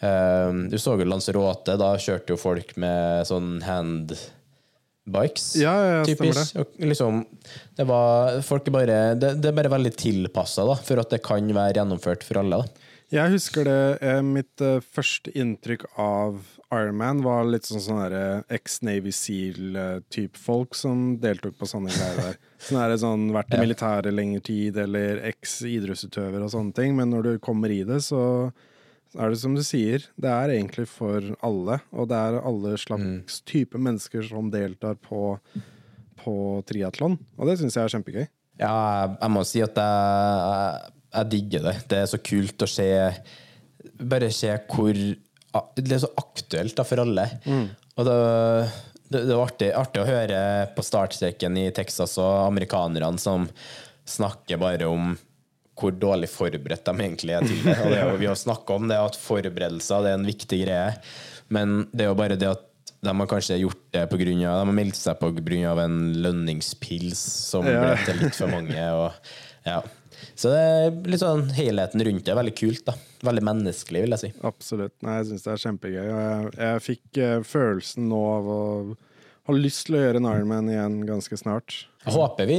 eh, 0.00 0.52
Du 0.70 0.78
så 0.78 0.98
jo 0.98 1.08
Lanzarote, 1.08 1.76
da 1.80 1.94
kjørte 1.96 2.34
jo 2.34 2.38
folk 2.40 2.76
med 2.76 3.26
sånn 3.28 3.60
handbikes. 3.66 5.48
Ja, 5.60 5.74
ja, 5.74 5.98
ja, 5.98 6.04
typisk. 6.06 6.56
Og 6.56 6.66
liksom, 6.92 7.24
det, 7.76 7.86
var, 7.88 8.40
folk 8.46 8.66
er 8.68 8.78
bare, 8.78 9.02
det, 9.18 9.36
det 9.42 9.50
er 9.50 9.58
bare 9.60 9.76
veldig 9.76 9.94
tilpassa 9.96 10.66
for 10.82 11.02
at 11.02 11.10
det 11.12 11.22
kan 11.26 11.54
være 11.54 11.80
gjennomført 11.80 12.24
for 12.26 12.42
alle. 12.42 12.62
Da. 12.62 12.88
Jeg 13.12 13.34
husker 13.34 13.66
det 13.68 13.80
er 14.00 14.22
Mitt 14.24 14.62
eh, 14.64 14.80
første 14.80 15.32
inntrykk 15.36 15.84
av 16.00 16.40
Ironman 16.72 17.20
var 17.24 17.44
litt 17.44 17.66
sånn 17.68 17.82
sånn 17.84 18.00
derre 18.00 18.24
ex-Navy 18.52 19.12
Seal-type 19.12 20.40
folk 20.40 20.76
som 20.78 21.18
deltok 21.20 21.58
på 21.60 21.68
sånne 21.68 21.92
greier 21.92 22.20
der. 22.20 22.38
Sånn 22.62 22.78
er 22.78 22.92
det 22.92 23.00
sånn 23.02 23.24
vært 23.34 23.56
i 23.56 23.58
militæret 23.58 24.14
lengre 24.14 24.40
tid, 24.46 24.76
eller 24.78 25.18
eks-idrettsutøver 25.32 26.44
og 26.44 26.52
sånne 26.52 26.72
ting. 26.76 26.94
Men 26.94 27.10
når 27.10 27.26
du 27.26 27.32
kommer 27.42 27.72
i 27.74 27.80
det, 27.84 27.98
så 28.06 28.22
er 29.18 29.32
det 29.32 29.40
som 29.42 29.56
du 29.56 29.64
sier, 29.66 30.06
det 30.14 30.30
er 30.30 30.52
egentlig 30.54 30.86
for 30.88 31.26
alle. 31.44 31.80
Og 31.90 32.06
det 32.12 32.20
er 32.20 32.38
alle 32.40 32.76
slags 32.80 33.40
type 33.50 33.80
mennesker 33.82 34.24
som 34.30 34.48
deltar 34.54 34.94
på, 35.02 35.34
på 36.22 36.36
triatlon. 36.70 37.18
Og 37.36 37.50
det 37.50 37.58
syns 37.60 37.76
jeg 37.76 37.84
er 37.84 37.96
kjempegøy. 37.96 38.24
Ja, 38.62 38.70
jeg, 38.70 39.16
jeg 39.18 39.34
må 39.34 39.42
si 39.48 39.64
at 39.64 39.82
jeg, 39.82 40.46
jeg, 40.46 40.94
jeg 41.18 41.30
digger 41.34 41.66
det. 41.66 41.76
Det 41.90 42.00
er 42.00 42.08
så 42.14 42.22
kult 42.22 42.64
å 42.64 42.70
se 42.70 42.88
Bare 44.02 44.28
se 44.34 44.48
hvor 44.70 44.96
Det 45.76 45.92
er 45.98 46.02
så 46.04 46.10
aktuelt 46.16 46.76
da, 46.78 46.84
for 46.88 47.02
alle. 47.02 47.26
Og 47.96 48.06
det, 48.08 48.16
det, 49.12 49.24
det 49.28 49.34
var 49.36 49.44
artig, 49.50 49.68
artig 49.76 50.00
å 50.02 50.08
høre 50.08 50.38
på 50.76 50.84
startstreken 50.86 51.58
i 51.60 51.66
Texas 51.76 52.16
og 52.22 52.46
amerikanerne 52.46 53.20
som 53.20 53.48
snakker 54.08 54.60
bare 54.62 54.88
om 54.88 55.12
hvor 55.82 55.94
dårlig 55.96 56.28
forberedt 56.30 56.84
de 56.86 56.92
egentlig 57.00 57.34
er 57.36 57.46
til 57.48 57.62
det. 57.64 57.76
Og 57.82 57.90
det 57.92 58.02
vi 58.20 58.28
har 58.28 58.36
snakka 58.38 58.76
om 58.76 58.88
det, 58.90 58.98
at 59.00 59.16
forberedelser 59.18 60.04
det 60.04 60.10
er 60.12 60.18
en 60.20 60.28
viktig 60.28 60.58
greie. 60.64 60.90
Men 61.52 61.82
det 61.92 62.04
er 62.06 62.12
jo 62.12 62.18
bare 62.20 62.36
det 62.38 62.50
at 62.52 62.68
de 63.02 63.10
har 63.18 63.26
kanskje 63.26 63.56
gjort 63.58 63.80
det 63.96 64.04
på 64.12 64.18
grunn 64.20 64.44
av 64.46 64.60
De 64.60 64.66
har 64.68 64.76
meldt 64.76 64.94
seg 65.00 65.16
på 65.18 65.32
grunn 65.34 65.64
av 65.66 65.80
en 65.82 65.96
lønningspils 66.22 67.18
som 67.50 67.66
Ja. 67.66 67.80
ble 67.82 67.96
til 68.06 68.20
litt 68.22 68.36
for 68.38 68.52
mange. 68.52 68.84
Og, 68.94 69.32
ja. 69.66 69.80
Så 70.34 70.50
det 70.52 70.60
er 70.62 70.90
litt 71.12 71.20
sånn 71.22 71.46
helheten 71.56 72.02
rundt 72.06 72.24
det 72.26 72.32
er 72.34 72.38
veldig 72.40 72.54
kult. 72.58 72.84
da 72.88 72.94
Veldig 73.22 73.42
menneskelig, 73.46 74.02
vil 74.02 74.14
jeg 74.16 74.22
si. 74.24 74.30
Absolutt. 74.42 74.94
Nei, 75.06 75.16
jeg 75.20 75.28
syns 75.30 75.44
det 75.46 75.52
er 75.52 75.62
kjempegøy. 75.66 76.02
Og 76.10 76.20
jeg, 76.22 76.52
jeg 76.58 76.82
fikk 76.88 77.20
eh, 77.22 77.38
følelsen 77.46 78.08
nå 78.10 78.20
av 78.36 78.48
å 78.50 78.60
ha 79.48 79.54
lyst 79.58 79.86
til 79.88 79.96
å 79.98 80.02
gjøre 80.04 80.20
en 80.22 80.28
Ironman 80.30 80.68
igjen 80.70 81.00
ganske 81.06 81.38
snart. 81.38 81.80
Jeg 82.04 82.14
håper 82.14 82.46
vi 82.50 82.58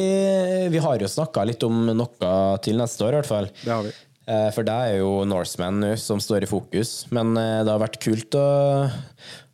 Vi 0.72 0.82
har 0.84 1.00
jo 1.04 1.08
snakka 1.12 1.44
litt 1.48 1.64
om 1.68 1.86
noe 1.96 2.34
til 2.64 2.80
neste 2.80 3.04
år, 3.08 3.16
i 3.16 3.22
hvert 3.22 3.32
fall. 3.32 3.48
Det 3.64 3.72
har 3.72 3.84
vi. 3.88 3.94
Eh, 4.24 4.50
For 4.56 4.64
det 4.64 4.74
er 4.88 4.98
jo 5.02 5.14
Norseman 5.28 5.80
nå 5.84 5.94
som 6.00 6.20
står 6.24 6.44
i 6.48 6.52
fokus. 6.52 6.94
Men 7.12 7.36
eh, 7.40 7.62
det 7.64 7.72
har 7.76 7.84
vært 7.84 8.00
kult 8.04 8.36
å 8.40 8.48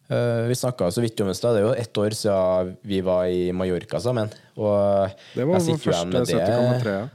Vi 0.10 0.56
snakka 0.58 0.88
så 0.90 1.02
vidt 1.04 1.22
om 1.22 1.28
det 1.30 1.36
i. 1.38 1.42
Det 1.42 1.60
er 1.60 1.66
jo 1.68 1.74
ett 1.78 1.98
år 2.02 2.16
siden 2.18 2.72
vi 2.82 2.98
var 3.06 3.28
i 3.30 3.52
Mallorca 3.54 4.00
sammen. 4.02 4.32
Og 4.58 5.10
Det 5.36 5.46
var 5.46 5.60
vår 5.62 5.78
første 5.84 6.08
med 6.10 6.26
det- 6.26 6.40
70,3. 6.40 7.10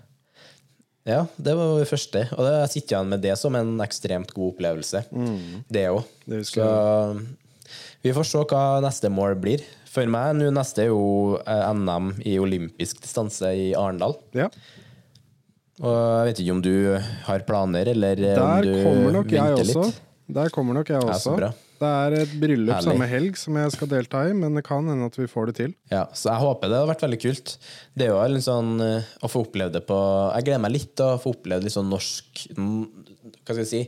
Ja. 1.06 1.22
Det 1.36 1.54
var 1.56 1.78
det 1.80 1.88
første. 1.90 2.24
Og 2.38 2.46
jeg 2.48 2.70
sitter 2.74 2.96
igjen 2.96 3.10
med 3.14 3.20
det 3.24 3.34
som 3.40 3.54
en 3.58 3.74
ekstremt 3.84 4.32
god 4.34 4.54
opplevelse. 4.54 5.04
Mm. 5.12 5.64
Det 5.68 5.86
òg. 5.92 6.04
Så 6.48 6.68
vi 8.04 8.12
får 8.16 8.28
se 8.28 8.44
hva 8.50 8.62
neste 8.84 9.10
mål 9.12 9.36
blir. 9.40 9.64
For 9.94 10.08
meg 10.10 10.34
nå 10.38 10.48
neste 10.50 10.82
er 10.86 10.90
jo 10.90 11.36
eh, 11.46 11.66
NM 11.76 12.14
i 12.26 12.38
olympisk 12.42 13.00
distanse 13.04 13.52
i 13.54 13.68
Arendal. 13.78 14.16
Ja. 14.34 14.48
Og 15.82 15.94
jeg 15.94 16.26
vet 16.30 16.40
ikke 16.42 16.54
om 16.54 16.62
du 16.62 16.72
har 17.28 17.44
planer, 17.46 17.88
eller 17.90 18.14
Der 18.20 18.40
om 18.42 18.50
Der 18.62 18.66
du 18.66 18.82
kommer 18.84 19.12
nok 19.20 19.30
jeg 19.32 19.42
venter 19.42 19.62
også. 19.64 19.84
litt. 19.88 20.00
Der 20.34 20.48
kommer 20.54 20.74
nok 20.80 20.88
jeg 20.88 21.00
Ja, 21.02 21.12
så 21.18 21.30
også. 21.30 21.36
bra. 21.38 21.52
Det 21.80 21.88
er 21.90 22.14
et 22.22 22.32
bryllup 22.40 22.70
Herlig. 22.74 22.86
samme 22.86 23.06
helg 23.10 23.36
som 23.40 23.56
jeg 23.60 23.72
skal 23.74 23.88
delta 23.90 24.22
i, 24.28 24.32
men 24.36 24.54
det 24.54 24.62
kan 24.66 24.86
hende 24.88 25.06
at 25.10 25.16
vi 25.18 25.26
får 25.30 25.46
det 25.50 25.54
til. 25.58 25.74
Ja, 25.90 26.04
så 26.14 26.30
jeg 26.32 26.40
håper 26.44 26.70
det 26.72 26.78
har 26.80 26.88
vært 26.90 27.04
veldig 27.06 27.20
kult. 27.24 27.54
Det 27.98 28.06
er 28.06 28.12
jo 28.14 28.20
litt 28.34 28.46
sånn 28.46 28.72
eh, 28.84 29.02
å 29.24 29.30
få 29.32 29.42
oppleve 29.46 29.72
det 29.74 29.82
på 29.88 29.98
Jeg 30.36 30.46
gleder 30.48 30.62
meg 30.64 30.72
litt 30.76 30.94
til 30.96 31.12
å 31.14 31.20
få 31.20 31.34
oppleve 31.34 31.66
litt 31.66 31.74
sånn 31.74 31.90
norsk 31.90 32.44
Hva 32.54 33.52
skal 33.54 33.62
jeg 33.64 33.70
si 33.70 33.82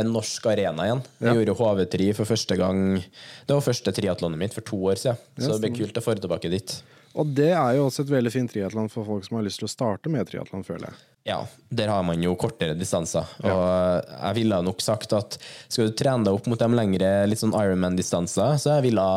En 0.00 0.10
norsk 0.14 0.46
arena 0.52 0.86
igjen. 0.88 1.02
Jeg 1.20 1.28
Ja. 1.28 1.34
gjorde 1.40 1.56
HV3 1.58 2.14
for 2.16 2.24
første 2.28 2.56
gang 2.56 2.96
Det 3.02 3.52
var 3.52 3.60
første 3.60 3.92
triatlonet 3.92 4.38
mitt 4.38 4.54
for 4.54 4.62
to 4.62 4.76
år 4.92 4.96
siden, 5.00 5.16
så 5.38 5.58
det 5.58 5.60
blir 5.66 5.78
kult 5.86 5.98
å 6.00 6.02
få 6.04 6.14
det 6.14 6.22
tilbake 6.24 6.50
dit. 6.50 6.82
Og 7.18 7.32
det 7.36 7.50
er 7.52 7.76
jo 7.76 7.86
også 7.88 8.06
et 8.06 8.12
veldig 8.14 8.32
fint 8.32 8.52
triatlon 8.52 8.90
for 8.92 9.06
folk 9.08 9.26
som 9.26 9.38
har 9.38 9.46
lyst 9.46 9.60
til 9.60 9.68
å 9.68 9.72
starte 9.72 10.12
med 10.12 10.28
triatlon, 10.28 10.64
føler 10.66 10.88
jeg. 10.88 11.00
Ja, 11.28 11.38
der 11.70 11.92
har 11.92 12.02
man 12.02 12.22
jo 12.24 12.32
kortere 12.40 12.74
distanser. 12.74 13.28
Og 13.46 13.62
jeg 14.10 14.38
ville 14.40 14.58
nok 14.66 14.82
sagt 14.82 15.12
at 15.14 15.36
skal 15.68 15.90
du 15.90 15.96
trene 15.98 16.26
deg 16.26 16.34
opp 16.34 16.48
mot 16.50 16.58
de 16.58 16.68
lengre 16.74 17.12
litt 17.28 17.42
sånn 17.42 17.54
Ironman-distanser, 17.54 18.56
så 18.58 18.78
jeg 18.78 18.88
ville 18.88 19.08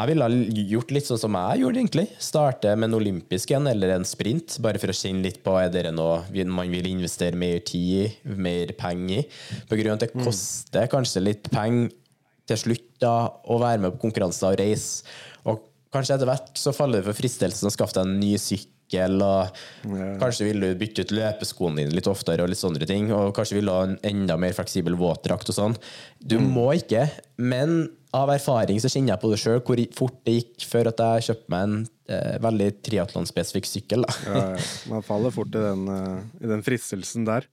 jeg 0.00 0.14
ville 0.14 0.64
gjort 0.70 0.92
litt 0.94 1.04
sånn 1.04 1.20
som 1.20 1.36
jeg 1.36 1.60
gjorde, 1.60 1.80
egentlig. 1.82 2.06
Starte 2.24 2.72
med 2.72 2.88
en 2.88 2.96
olympisk 2.96 3.50
en 3.52 3.68
eller 3.68 3.92
en 3.98 4.06
sprint, 4.08 4.56
bare 4.64 4.80
for 4.80 4.92
å 4.92 4.96
kjenne 4.96 5.26
litt 5.26 5.42
på 5.44 5.58
er 5.60 5.68
det 5.74 5.90
noe 5.92 6.22
man 6.48 6.72
vil 6.72 6.88
investere 6.88 7.36
mer 7.36 7.58
tid 7.68 8.06
i, 8.06 8.32
mer 8.32 8.72
penger 8.78 9.18
i. 9.18 9.26
På 9.68 9.76
grunn 9.76 9.92
av 9.92 9.98
at 9.98 10.06
det 10.06 10.24
koster 10.24 10.88
kanskje 10.88 11.24
litt 11.26 11.50
penger 11.52 11.90
til 12.48 12.62
slutt 12.64 12.86
da, 13.02 13.14
å 13.44 13.60
være 13.60 13.84
med 13.84 13.98
på 13.98 14.06
konkurranser 14.06 14.54
og 14.54 14.62
reise. 14.62 15.04
Og 15.44 15.60
kanskje 15.94 16.16
etter 16.16 16.30
hvert 16.30 16.52
så 16.58 16.74
faller 16.76 17.02
du 17.02 17.10
for 17.10 17.18
fristelsen 17.18 17.70
å 17.70 17.74
skaffe 17.74 17.96
deg 17.96 18.06
en 18.06 18.20
ny 18.22 18.34
sykkel, 18.40 19.20
og 19.22 19.60
kanskje 20.20 20.48
vil 20.48 20.64
du 20.64 20.68
bytte 20.78 21.06
ut 21.06 21.14
løpeskoene 21.14 21.82
dine 21.82 21.94
litt 21.94 22.10
oftere, 22.10 22.44
og 22.44 22.50
litt 22.50 22.60
sånne 22.60 22.88
ting, 22.88 23.10
og 23.14 23.32
kanskje 23.36 23.58
vil 23.58 23.70
du 23.70 23.74
ha 23.74 23.84
en 23.86 23.96
enda 24.06 24.38
mer 24.40 24.54
fleksibel 24.56 24.98
våtdrakt 24.98 25.52
og 25.52 25.58
sånn. 25.58 25.78
Du 26.18 26.38
må 26.42 26.70
ikke, 26.78 27.06
men 27.38 27.88
av 28.16 28.30
erfaring 28.34 28.80
så 28.82 28.90
kjenner 28.90 29.14
jeg 29.14 29.22
på 29.22 29.30
det 29.30 29.38
sjøl 29.38 29.60
hvor 29.62 29.80
fort 29.94 30.16
det 30.26 30.36
gikk 30.40 30.66
før 30.66 30.90
at 30.90 31.02
jeg 31.04 31.28
kjøpte 31.28 31.54
meg 31.54 31.66
en 31.66 31.76
eh, 32.10 32.36
veldig 32.42 32.68
triatlonspesifikk 32.86 33.70
sykkel. 33.70 34.06
Ja, 34.26 34.42
ja. 34.56 34.68
Man 34.90 35.06
faller 35.06 35.34
fort 35.34 35.54
i 35.54 35.62
den, 35.62 35.86
uh, 35.86 36.18
i 36.42 36.50
den 36.50 36.64
fristelsen 36.66 37.28
der. 37.28 37.46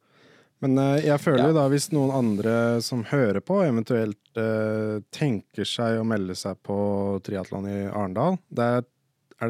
Men 0.64 0.78
eh, 0.82 1.06
jeg 1.06 1.22
føler 1.22 1.52
jo 1.52 1.56
da, 1.58 1.66
hvis 1.70 1.90
noen 1.94 2.14
andre 2.16 2.54
som 2.86 3.04
hører 3.12 3.44
på, 3.46 3.60
eventuelt 3.66 4.40
eh, 4.40 4.98
tenker 5.14 5.68
seg 5.70 6.00
å 6.02 6.06
melde 6.08 6.38
seg 6.38 6.58
på 6.66 6.78
triatlon 7.26 7.68
i 7.70 7.78
Arendal 7.92 8.40
Det 8.50 8.70
er, 8.80 8.88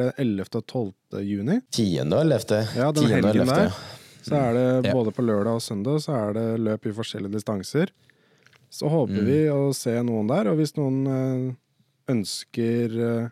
det 0.01 0.09
11. 0.19 0.49
og 0.51 0.65
12. 0.65 1.21
juni? 1.23 1.61
Tiende 1.71 2.19
og 2.19 2.25
ellevte. 2.25 2.65
Ja, 2.75 2.91
den 2.95 3.07
helgen 3.13 3.53
der. 3.53 3.71
Så 4.27 4.35
er 4.35 4.57
det 4.57 4.67
mm. 4.83 4.89
både 4.91 5.13
på 5.15 5.23
lørdag 5.23 5.61
og 5.61 5.63
søndag 5.63 6.01
så 6.03 6.17
er 6.17 6.35
det 6.35 6.45
løp 6.59 6.89
i 6.89 6.95
forskjellige 6.97 7.37
distanser. 7.37 7.93
Så 8.69 8.89
håper 8.91 9.21
Mm. 9.21 9.25
vi 9.25 9.39
å 9.47 9.71
se 9.71 9.95
noen 10.03 10.27
der, 10.27 10.49
og 10.51 10.59
hvis 10.59 10.75
noen 10.75 10.99
eh, 11.07 11.55
ønsker 12.11 12.99
eh, 12.99 13.29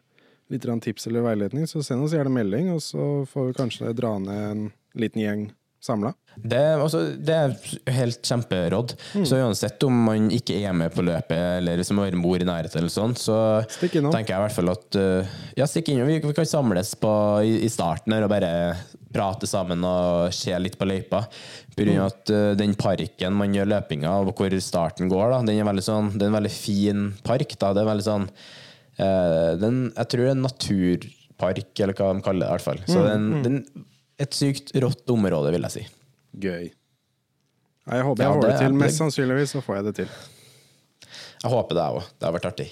litt 0.53 0.63
tips 0.63 1.07
eller 1.07 1.25
veiledning, 1.25 1.67
så 1.67 1.83
send 1.83 2.05
oss 2.05 2.13
gjerne 2.15 2.31
melding, 2.31 2.71
og 2.71 2.79
så 2.79 3.25
får 3.27 3.49
vi 3.49 3.57
kanskje 3.59 3.93
dra 3.97 4.17
ned 4.19 4.51
en 4.51 4.65
liten 4.95 5.21
gjeng 5.21 5.45
samla. 5.85 6.11
Det, 6.35 6.61
altså, 6.75 7.01
det 7.15 7.35
er 7.35 7.53
helt 7.95 8.27
kjemperåd. 8.27 8.93
Mm. 9.15 9.25
Så 9.27 9.39
uansett 9.39 9.83
om 9.87 10.01
man 10.07 10.27
ikke 10.33 10.57
er 10.59 10.75
med 10.75 10.91
på 10.95 11.05
løpet, 11.05 11.37
eller 11.61 11.83
man 11.95 12.23
bor 12.23 12.41
i 12.41 12.47
nærheten, 12.47 12.81
eller 12.81 12.91
sånn, 12.91 13.15
så 13.19 13.37
tenker 13.79 14.33
jeg 14.33 14.35
i 14.35 14.43
hvert 14.43 14.57
fall 14.57 14.73
at 14.73 14.99
uh, 14.99 15.37
Ja, 15.55 15.67
stikk 15.69 15.93
innom. 15.93 16.09
Vi, 16.11 16.19
vi 16.25 16.35
kan 16.35 16.49
samles 16.49 16.95
på, 16.99 17.13
i, 17.45 17.57
i 17.65 17.71
starten 17.71 18.15
her 18.15 18.27
og 18.27 18.33
bare 18.33 18.51
prate 19.15 19.47
sammen 19.47 19.83
og 19.87 20.33
se 20.35 20.55
litt 20.59 20.77
på 20.79 20.87
løypa. 20.89 21.23
På 21.71 21.81
grunn 21.83 22.03
at 22.03 22.35
uh, 22.35 22.51
den 22.59 22.75
parken 22.79 23.39
man 23.39 23.55
gjør 23.55 23.71
løpinga 23.77 24.11
av, 24.11 24.35
hvor 24.35 24.59
starten 24.63 25.11
går, 25.11 25.29
da, 25.31 25.41
den 25.47 25.59
er 25.59 25.71
veldig 25.71 25.87
sånn, 25.87 26.13
det 26.15 26.25
er 26.25 26.33
en 26.33 26.39
veldig 26.41 26.55
fin 26.55 27.09
park. 27.25 27.57
da, 27.61 27.73
det 27.75 27.83
er 27.83 27.91
veldig 27.93 28.09
sånn 28.11 28.29
uh, 28.99 29.51
den, 29.61 29.83
Jeg 29.93 30.11
tror 30.11 30.25
det 30.25 30.31
er 30.31 30.37
en 30.37 30.47
naturpark, 30.49 31.67
eller 31.79 31.99
hva 31.99 32.13
de 32.13 32.25
kaller 32.27 32.43
det. 32.43 32.47
i 32.49 32.55
hvert 32.57 32.69
fall. 32.69 32.87
Så 32.89 32.99
mm. 32.99 33.07
den, 33.07 33.29
den, 33.45 33.85
et 34.21 34.35
sykt 34.37 34.71
rått 34.81 35.09
område, 35.11 35.51
vil 35.55 35.67
jeg 35.67 35.73
si. 35.75 35.85
Gøy. 36.45 36.71
Nei, 37.85 37.99
jeg 37.99 38.05
håper 38.07 38.23
Ja, 38.23 38.29
jeg 38.31 38.35
får 38.35 38.41
det 38.45 38.53
det 38.53 38.63
til. 38.63 38.79
Mest 38.81 39.01
sannsynligvis 39.01 39.53
så 39.55 39.61
får 39.65 39.79
jeg 39.79 39.87
det 39.89 39.95
til. 40.01 40.15
Jeg 41.43 41.51
håper 41.53 41.77
det, 41.77 41.83
jeg 41.85 41.99
òg. 41.99 42.11
Det 42.15 42.27
har 42.27 42.35
vært 42.35 42.49
artig. 42.49 42.67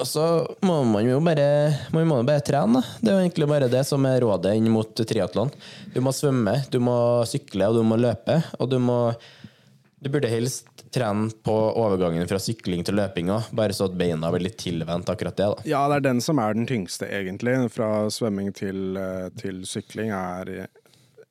Og 0.00 0.08
så 0.08 0.24
må 0.64 0.78
man 0.88 1.04
jo 1.04 1.18
bare, 1.24 1.46
man 1.92 2.08
må 2.08 2.18
bare 2.24 2.40
trene. 2.44 2.80
Det 3.00 3.10
er 3.12 3.18
jo 3.18 3.24
egentlig 3.26 3.48
bare 3.50 3.68
det 3.72 3.82
som 3.88 4.04
er 4.08 4.22
rådet 4.24 4.54
inn 4.56 4.70
mot 4.72 4.88
triatlon. 4.96 5.52
Du 5.92 6.00
må 6.04 6.14
svømme, 6.16 6.56
du 6.72 6.78
må 6.80 6.96
sykle 7.28 7.68
og 7.68 7.76
du 7.76 7.82
må 7.86 7.98
løpe. 8.00 8.38
Og 8.58 8.70
du 8.72 8.78
må 8.82 8.98
Du 10.02 10.08
burde 10.10 10.26
helst 10.26 10.66
trene 10.92 11.30
på 11.44 11.54
overgangen 11.80 12.28
fra 12.28 12.38
sykling 12.42 12.84
til 12.84 12.98
løping 12.98 13.30
òg, 13.32 13.48
bare 13.56 13.74
så 13.76 13.88
at 13.88 13.96
beina 13.96 14.30
blir 14.32 14.46
litt 14.46 14.58
tilvendt 14.60 15.08
akkurat 15.08 15.38
det. 15.38 15.48
da. 15.54 15.66
Ja, 15.68 15.86
det 15.88 16.00
er 16.00 16.06
den 16.10 16.20
som 16.24 16.40
er 16.42 16.54
den 16.54 16.68
tyngste, 16.68 17.08
egentlig. 17.08 17.56
Fra 17.72 18.10
svømming 18.12 18.52
til, 18.56 18.96
eh, 19.00 19.28
til 19.40 19.64
sykling 19.68 20.12
er 20.12 20.68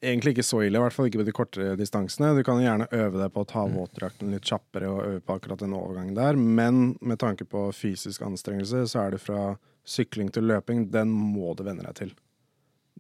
egentlig 0.02 0.34
ikke 0.36 0.46
så 0.46 0.64
ille, 0.66 0.80
i 0.80 0.82
hvert 0.82 0.96
fall 0.96 1.10
ikke 1.10 1.22
på 1.22 1.28
de 1.28 1.36
kortere 1.36 1.76
distansene. 1.80 2.34
Du 2.38 2.44
kan 2.46 2.62
gjerne 2.62 2.90
øve 2.90 3.22
deg 3.22 3.34
på 3.34 3.44
å 3.44 3.50
ta 3.50 3.68
våtdrakten 3.70 4.34
litt 4.34 4.50
kjappere 4.50 4.90
og 4.90 5.04
øve 5.06 5.22
på 5.26 5.38
akkurat 5.38 5.62
den 5.62 5.78
overgangen 5.78 6.18
der, 6.18 6.40
men 6.40 6.96
med 7.02 7.22
tanke 7.22 7.46
på 7.46 7.68
fysisk 7.76 8.26
anstrengelse, 8.26 8.88
så 8.90 9.06
er 9.06 9.16
det 9.16 9.22
fra 9.22 9.56
sykling 9.88 10.32
til 10.34 10.50
løping, 10.50 10.88
den 10.94 11.14
må 11.14 11.54
du 11.58 11.64
venne 11.68 11.86
deg 11.86 11.98
til. 12.02 12.16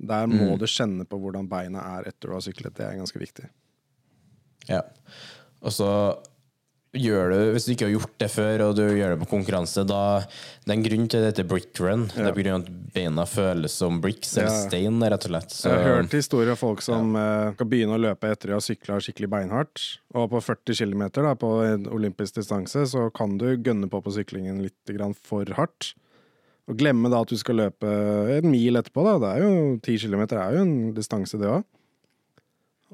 Der 0.02 0.30
må 0.30 0.56
du 0.58 0.66
kjenne 0.70 1.06
på 1.06 1.18
hvordan 1.22 1.50
beina 1.50 1.82
er 1.98 2.08
etter 2.10 2.30
du 2.30 2.36
har 2.38 2.46
syklet, 2.46 2.74
det 2.78 2.86
er 2.88 2.98
ganske 3.02 3.22
viktig. 3.22 3.50
Ja. 4.70 4.82
Og 5.62 5.74
så 5.74 5.90
gjør 6.98 7.32
du, 7.32 7.40
hvis 7.56 7.66
du 7.66 7.72
ikke 7.72 7.88
har 7.88 7.94
gjort 7.94 8.16
det 8.20 8.28
før, 8.34 8.62
og 8.66 8.74
du 8.76 8.82
gjør 8.84 9.14
det 9.14 9.20
på 9.22 9.30
konkurranse, 9.32 9.84
da 9.88 10.02
Det 10.62 10.70
er 10.70 10.76
en 10.76 10.84
grunn 10.84 11.08
til 11.10 11.24
dette 11.24 11.46
brick 11.48 11.80
run. 11.80 12.08
Det 12.12 12.20
er 12.20 12.50
av 12.52 12.62
at 12.62 12.72
beina 12.94 13.26
føles 13.26 13.72
som 13.72 14.02
bricks, 14.04 14.36
eller 14.38 14.52
Ja. 14.52 14.70
stein, 14.70 15.00
rett 15.00 15.26
og 15.26 15.32
slett. 15.32 15.52
Så, 15.52 15.70
Jeg 15.70 15.84
har 15.84 15.96
hørt 15.96 16.12
historier 16.12 16.52
av 16.52 16.58
folk 16.58 16.82
som 16.82 17.16
ja. 17.16 17.54
skal 17.54 17.66
begynne 17.66 17.96
å 17.96 18.02
løpe 18.02 18.30
etter 18.30 18.52
å 18.52 18.60
ha 18.60 18.60
sykla 18.60 19.00
skikkelig 19.00 19.30
beinhardt. 19.30 20.00
Og 20.14 20.30
på 20.30 20.42
40 20.44 20.76
km 20.76 21.10
da, 21.14 21.34
på 21.34 21.64
en 21.64 21.88
olympisk 21.88 22.36
distanse 22.36 22.86
så 22.86 23.10
kan 23.14 23.38
du 23.38 23.56
gønne 23.58 23.90
på 23.90 24.04
på 24.04 24.12
syklingen 24.12 24.62
litt 24.62 25.16
for 25.16 25.46
hardt. 25.56 25.94
Og 26.68 26.78
glemme 26.78 27.10
da 27.10 27.22
at 27.22 27.28
du 27.30 27.38
skal 27.38 27.56
løpe 27.56 28.38
en 28.38 28.52
mil 28.52 28.76
etterpå. 28.76 29.04
da, 29.04 29.18
det 29.18 29.30
er 29.38 29.48
jo 29.48 29.80
10 29.80 29.98
km 29.98 30.22
er 30.38 30.54
jo 30.56 30.62
en 30.62 30.94
distanse, 30.94 31.40
det 31.40 31.48
òg. 31.48 31.64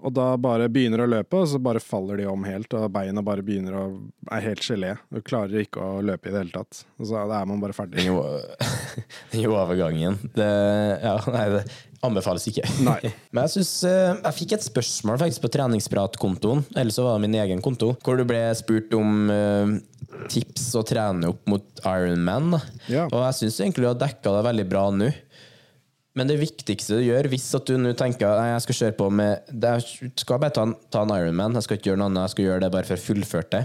Og 0.05 0.13
da 0.13 0.27
bare 0.37 0.67
begynner 0.69 1.01
å 1.03 1.09
løpe, 1.09 1.39
og 1.41 1.49
så 1.49 1.59
bare 1.61 1.81
faller 1.81 2.21
de 2.21 2.27
om 2.29 2.43
helt, 2.45 2.73
og 2.77 2.91
beina 2.93 3.23
bare 3.25 3.45
begynner 3.45 3.77
å 3.79 3.85
er 4.33 4.43
helt 4.45 4.63
gelé. 4.65 4.93
Du 5.09 5.21
klarer 5.25 5.63
ikke 5.63 5.81
å 5.81 6.01
løpe 6.05 6.29
i 6.29 6.33
det 6.33 6.43
hele 6.43 6.53
tatt. 6.53 6.83
Og 6.99 7.09
så 7.09 7.25
da 7.29 7.41
er 7.41 7.49
man 7.49 7.61
bare 7.63 7.75
ferdig. 7.75 8.05
Den 9.31 9.47
overgangen 9.57 10.19
det, 10.35 10.49
ja, 11.03 11.15
nei, 11.33 11.45
det 11.55 11.63
anbefales 12.05 12.45
ikke. 12.51 12.65
Nei. 12.85 12.99
Men 13.33 13.47
jeg 13.47 13.57
synes, 13.57 13.73
eh, 13.89 14.13
jeg 14.13 14.37
fikk 14.41 14.57
et 14.57 14.67
spørsmål 14.67 15.21
faktisk 15.23 15.45
på 15.45 15.53
treningspratkontoen, 15.57 16.65
eller 16.75 16.93
så 16.93 17.07
var 17.07 17.17
det 17.17 17.27
min 17.27 17.39
egen 17.41 17.63
konto, 17.65 17.95
hvor 18.05 18.19
du 18.19 18.25
ble 18.27 18.43
spurt 18.59 18.93
om 18.97 19.31
eh, 19.33 19.77
tips 20.31 20.69
å 20.77 20.83
trene 20.87 21.31
opp 21.33 21.47
mot 21.49 21.85
Ironman. 21.85 22.59
Ja. 22.91 23.07
Og 23.09 23.23
jeg 23.23 23.39
syns 23.41 23.61
egentlig 23.63 23.87
du 23.87 23.91
har 23.91 24.01
dekka 24.01 24.35
det 24.37 24.45
veldig 24.51 24.67
bra 24.69 24.89
nå. 24.93 25.11
Men 26.18 26.30
det 26.32 26.39
viktigste 26.41 26.97
du 26.97 27.05
gjør, 27.05 27.30
hvis 27.30 27.47
at 27.53 27.70
du 27.70 27.76
nå 27.78 27.93
tenker 27.97 28.32
Nei, 28.39 28.51
jeg 28.55 28.65
skal 28.65 28.78
kjøre 28.82 28.97
på 28.97 29.07
med 29.13 29.51
Jeg 29.53 30.11
skal 30.18 30.41
bare 30.41 30.55
ta 30.55 30.63
ta 30.93 31.03
en 31.05 31.13
Ironman, 31.13 31.57
jeg 31.59 31.68
skal 31.68 31.78
ikke 31.78 31.91
gjøre 31.91 32.01
noe 32.01 32.09
annet, 32.09 32.26
jeg 32.26 32.36
skal 32.36 32.47
gjøre 32.47 32.63
det 32.65 32.74
bare 32.74 32.89
for 32.89 32.97
å 32.97 33.05
fullføre 33.07 33.51
det 33.53 33.63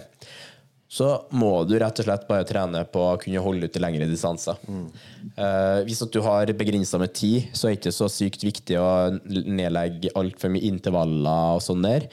så 0.92 1.06
må 1.32 1.62
du 1.64 1.78
rett 1.80 2.02
og 2.02 2.04
slett 2.04 2.26
bare 2.28 2.44
trene 2.44 2.82
på 2.92 3.00
å 3.00 3.16
kunne 3.20 3.40
holde 3.40 3.64
ut 3.64 3.76
i 3.78 3.80
lengre 3.80 4.04
distanser. 4.10 4.58
Eh, 4.68 5.78
hvis 5.86 6.02
at 6.04 6.12
du 6.12 6.18
har 6.20 6.52
begrensa 6.58 7.00
med 7.00 7.14
tid, 7.16 7.48
så 7.56 7.70
er 7.70 7.72
det 7.72 7.78
ikke 7.78 7.94
så 7.96 8.10
sykt 8.12 8.44
viktig 8.44 8.76
å 8.76 8.90
nedlegge 9.24 10.12
altfor 10.20 10.52
mye 10.52 10.68
intervaller 10.68 11.56
og 11.56 11.64
sånn 11.64 11.86
der. 11.86 12.04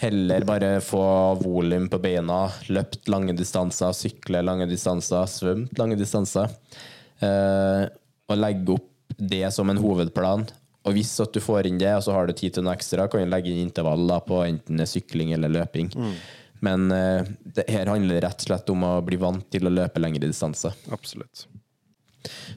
Heller 0.00 0.46
bare 0.48 0.70
få 0.80 1.04
volum 1.42 1.90
på 1.92 2.00
beina, 2.00 2.46
løpt 2.72 3.10
lange 3.12 3.36
distanser, 3.36 3.92
sykle 3.92 4.40
lange 4.46 4.70
distanser, 4.70 5.28
svømt 5.28 5.76
lange 5.76 6.00
distanser. 6.00 6.48
Eh, 7.20 7.84
og 8.28 8.40
legge 8.40 8.78
opp 8.78 8.87
det 9.18 9.50
som 9.54 9.70
en 9.70 9.80
hovedplan. 9.82 10.46
Og 10.86 10.94
hvis 10.96 11.12
at 11.20 11.34
du 11.34 11.42
får 11.42 11.68
inn 11.68 11.80
det, 11.80 11.90
og 11.98 12.04
så 12.06 12.14
har 12.16 12.28
du 12.28 12.34
tid 12.36 12.54
til 12.56 12.64
noe 12.64 12.76
ekstra, 12.78 13.08
kan 13.10 13.24
du 13.24 13.28
legge 13.28 13.52
inn 13.52 13.66
intervaller 13.66 14.22
på 14.24 14.40
enten 14.46 14.80
sykling 14.88 15.34
eller 15.36 15.52
løping. 15.52 15.90
Men 16.64 16.88
uh, 16.90 17.26
det 17.44 17.68
her 17.70 17.90
handler 17.90 18.22
rett 18.24 18.40
og 18.42 18.48
slett 18.48 18.72
om 18.72 18.86
å 18.86 18.94
bli 19.04 19.18
vant 19.20 19.44
til 19.52 19.68
å 19.68 19.74
løpe 19.74 20.02
lengre 20.02 20.26
distanser. 20.26 20.74
Absolutt. 20.94 21.46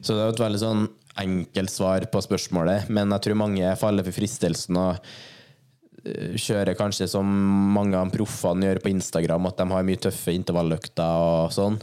Så 0.00 0.16
det 0.16 0.24
er 0.24 0.32
et 0.32 0.42
veldig 0.42 0.62
sånn 0.62 0.88
enkelt 1.22 1.70
svar 1.70 2.06
på 2.10 2.22
spørsmålet, 2.24 2.88
men 2.92 3.12
jeg 3.14 3.26
tror 3.26 3.38
mange 3.42 3.74
faller 3.80 4.06
for 4.06 4.16
fristelsen 4.16 4.78
å 4.80 4.86
eh, 4.96 6.32
kjøre 6.40 6.76
kanskje 6.78 7.10
som 7.12 7.28
mange 7.74 7.98
av 7.98 8.10
proffene 8.14 8.70
gjør 8.70 8.80
på 8.84 8.92
Instagram, 8.94 9.50
at 9.50 9.60
de 9.60 9.68
har 9.74 9.86
mye 9.86 10.02
tøffe 10.08 10.34
intervalløkter 10.34 11.26
og 11.28 11.52
sånn. 11.54 11.76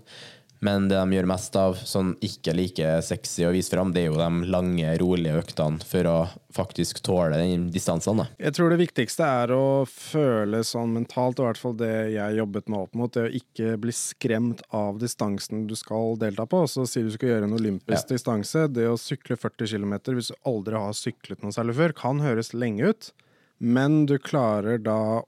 Men 0.62 0.90
det 0.90 0.98
de 1.00 1.16
gjør 1.16 1.28
mest 1.32 1.56
av, 1.56 1.78
sånn 1.88 2.16
ikke 2.26 2.52
like 2.52 2.88
sexy 3.08 3.46
å 3.48 3.52
vise 3.56 3.72
fram, 3.72 3.94
det 3.96 4.02
er 4.02 4.10
jo 4.10 4.18
de 4.20 4.50
lange, 4.52 4.90
rolige 5.00 5.38
øktene 5.40 5.80
for 5.88 6.10
å 6.12 6.16
faktisk 6.52 7.00
tåle 7.06 7.38
den 7.40 7.70
distansene. 7.72 8.26
Jeg 8.42 8.58
tror 8.58 8.74
det 8.74 8.82
viktigste 8.82 9.24
er 9.24 9.54
å 9.56 9.86
føle 9.88 10.60
sånn 10.68 10.92
mentalt, 10.98 11.40
og 11.40 11.46
i 11.46 11.48
hvert 11.48 11.62
fall 11.62 11.78
det 11.80 11.94
jeg 12.18 12.40
jobbet 12.42 12.68
meg 12.68 12.84
opp 12.90 13.00
mot, 13.00 13.14
det 13.16 13.24
å 13.30 13.32
ikke 13.40 13.78
bli 13.80 13.96
skremt 13.96 14.66
av 14.76 15.00
distansen 15.00 15.64
du 15.70 15.76
skal 15.80 16.18
delta 16.20 16.44
på. 16.50 16.66
Så 16.68 16.84
sier 16.90 17.08
du 17.08 17.16
skal 17.16 17.36
gjøre 17.36 17.48
en 17.48 17.56
olympisk 17.60 18.04
Ja. 18.10 18.16
distanse. 18.18 18.68
Det 18.68 18.90
å 18.92 19.00
sykle 19.00 19.40
40 19.40 19.72
km 19.72 19.96
hvis 20.20 20.34
du 20.34 20.36
aldri 20.44 20.76
har 20.76 20.92
syklet 20.92 21.42
noe 21.42 21.56
særlig 21.56 21.76
før, 21.80 21.96
kan 21.96 22.20
høres 22.20 22.52
lenge 22.54 22.84
ut, 22.92 23.12
men 23.60 24.06
du 24.06 24.18
klarer 24.20 24.78
da 24.84 25.24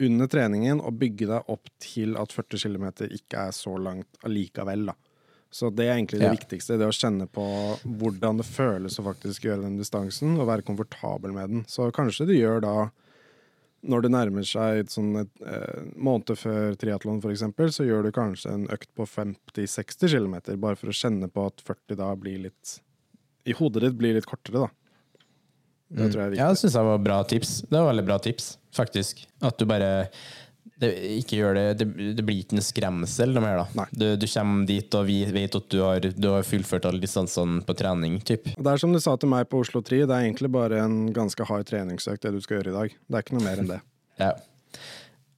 under 0.00 0.26
treningen 0.30 0.80
og 0.80 0.98
bygge 1.00 1.28
deg 1.30 1.48
opp 1.52 1.68
til 1.82 2.16
at 2.20 2.32
40 2.32 2.62
km 2.64 2.86
ikke 3.10 3.46
er 3.48 3.54
så 3.56 3.76
langt 3.80 4.20
allikevel, 4.26 4.86
da. 4.92 4.96
Så 5.50 5.66
det 5.74 5.88
er 5.88 5.96
egentlig 5.96 6.20
det 6.20 6.28
Ja. 6.28 6.34
viktigste, 6.36 6.78
det 6.78 6.86
å 6.86 6.94
kjenne 6.94 7.26
på 7.26 7.42
hvordan 7.84 8.38
det 8.38 8.46
føles 8.46 8.98
å 9.00 9.04
faktisk 9.04 9.42
gjøre 9.48 9.62
den 9.66 9.78
distansen, 9.78 10.38
og 10.38 10.46
være 10.46 10.62
komfortabel 10.62 11.32
med 11.34 11.48
den. 11.50 11.64
Så 11.64 11.90
kanskje 11.92 12.26
du 12.26 12.34
gjør 12.34 12.60
da 12.62 12.90
når 13.82 14.02
det 14.02 14.10
nærmer 14.12 14.44
seg 14.44 14.78
et 14.82 14.92
sånn 14.92 15.22
et, 15.22 15.30
eh, 15.40 15.82
måned 15.96 16.36
før 16.36 16.76
triatlon 16.76 17.18
f.eks., 17.22 17.40
så 17.74 17.86
gjør 17.86 18.04
du 18.04 18.12
kanskje 18.12 18.52
en 18.52 18.66
økt 18.68 18.90
på 18.94 19.06
50-60 19.08 20.08
km, 20.12 20.60
bare 20.60 20.76
for 20.76 20.88
å 20.92 20.96
kjenne 20.96 21.30
på 21.32 21.46
at 21.46 21.62
40 21.64 21.96
da 21.96 22.14
blir 22.14 22.42
litt 22.44 22.80
I 23.46 23.52
hodet 23.56 23.80
ditt 23.82 23.96
blir 23.96 24.14
litt 24.14 24.26
kortere, 24.28 24.66
da. 24.66 24.68
Det 25.90 26.10
tror 26.12 26.22
jeg 26.22 26.32
er 26.32 26.38
Ja, 26.38 26.50
det 26.52 26.60
syns 26.60 26.76
jeg 26.78 26.86
var 26.86 27.00
bra 27.02 27.22
tips. 27.26 27.56
Det 27.66 27.74
var 27.74 27.90
veldig 27.90 28.06
bra 28.06 28.18
tips, 28.22 28.52
faktisk. 28.76 29.24
At 29.42 29.58
du 29.58 29.66
bare 29.70 29.90
det, 30.80 30.90
ikke 31.20 31.36
gjør 31.36 31.56
det, 31.58 31.64
det 31.80 32.14
Det 32.16 32.24
blir 32.24 32.40
ikke 32.40 32.56
en 32.56 32.64
skremsel 32.64 33.34
noe 33.34 33.44
mer, 33.44 33.64
da. 33.74 33.86
Du, 33.92 34.06
du 34.16 34.26
kommer 34.30 34.68
dit 34.68 34.96
og 34.96 35.04
vi 35.08 35.18
vet 35.28 35.58
at 35.58 35.66
du 35.72 35.80
har, 35.82 36.00
du 36.00 36.28
har 36.32 36.46
fullført 36.46 36.86
alle 36.88 37.02
distansene 37.02 37.60
på 37.66 37.76
trening, 37.76 38.16
typ. 38.24 38.48
Det 38.56 38.72
er 38.72 38.80
som 38.80 38.94
du 38.94 39.00
sa 39.02 39.16
til 39.20 39.32
meg 39.32 39.50
på 39.50 39.60
Oslo 39.60 39.82
Tri, 39.84 40.02
det 40.06 40.14
er 40.14 40.28
egentlig 40.28 40.52
bare 40.54 40.80
en 40.84 41.10
ganske 41.16 41.44
hard 41.50 41.68
treningsøkt 41.68 42.24
det 42.24 42.32
du 42.36 42.40
skal 42.44 42.60
gjøre 42.60 42.72
i 42.72 42.78
dag. 42.78 42.96
Det 42.96 43.18
er 43.18 43.26
ikke 43.26 43.36
noe 43.36 43.46
mer 43.48 43.64
enn 43.64 43.70
det. 43.76 43.82
Ja. 44.20 44.34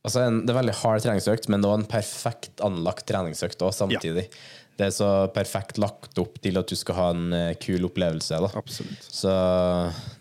Altså, 0.03 0.25
en, 0.27 0.41
det 0.43 0.51
er 0.51 0.57
veldig 0.59 0.73
hard 0.81 1.05
treningsøkt, 1.05 1.45
men 1.53 1.63
det 1.63 1.69
var 1.71 1.79
en 1.79 1.87
perfekt 1.87 2.63
anlagt 2.67 3.05
treningsøkt 3.07 3.61
òg, 3.63 3.71
samtidig. 3.77 4.25
Det 4.83 4.89
er 4.89 4.95
så 4.97 5.09
perfekt 5.31 5.79
lagt 5.79 6.19
opp 6.19 6.41
til 6.43 6.59
at 6.59 6.67
du 6.67 6.75
skal 6.75 6.97
ha 6.99 7.05
en 7.15 7.35
eh, 7.37 7.53
kul 7.63 7.87
opplevelse. 7.87 8.41
da. 8.43 8.49
Absolutt. 8.59 9.05
Så 9.07 9.35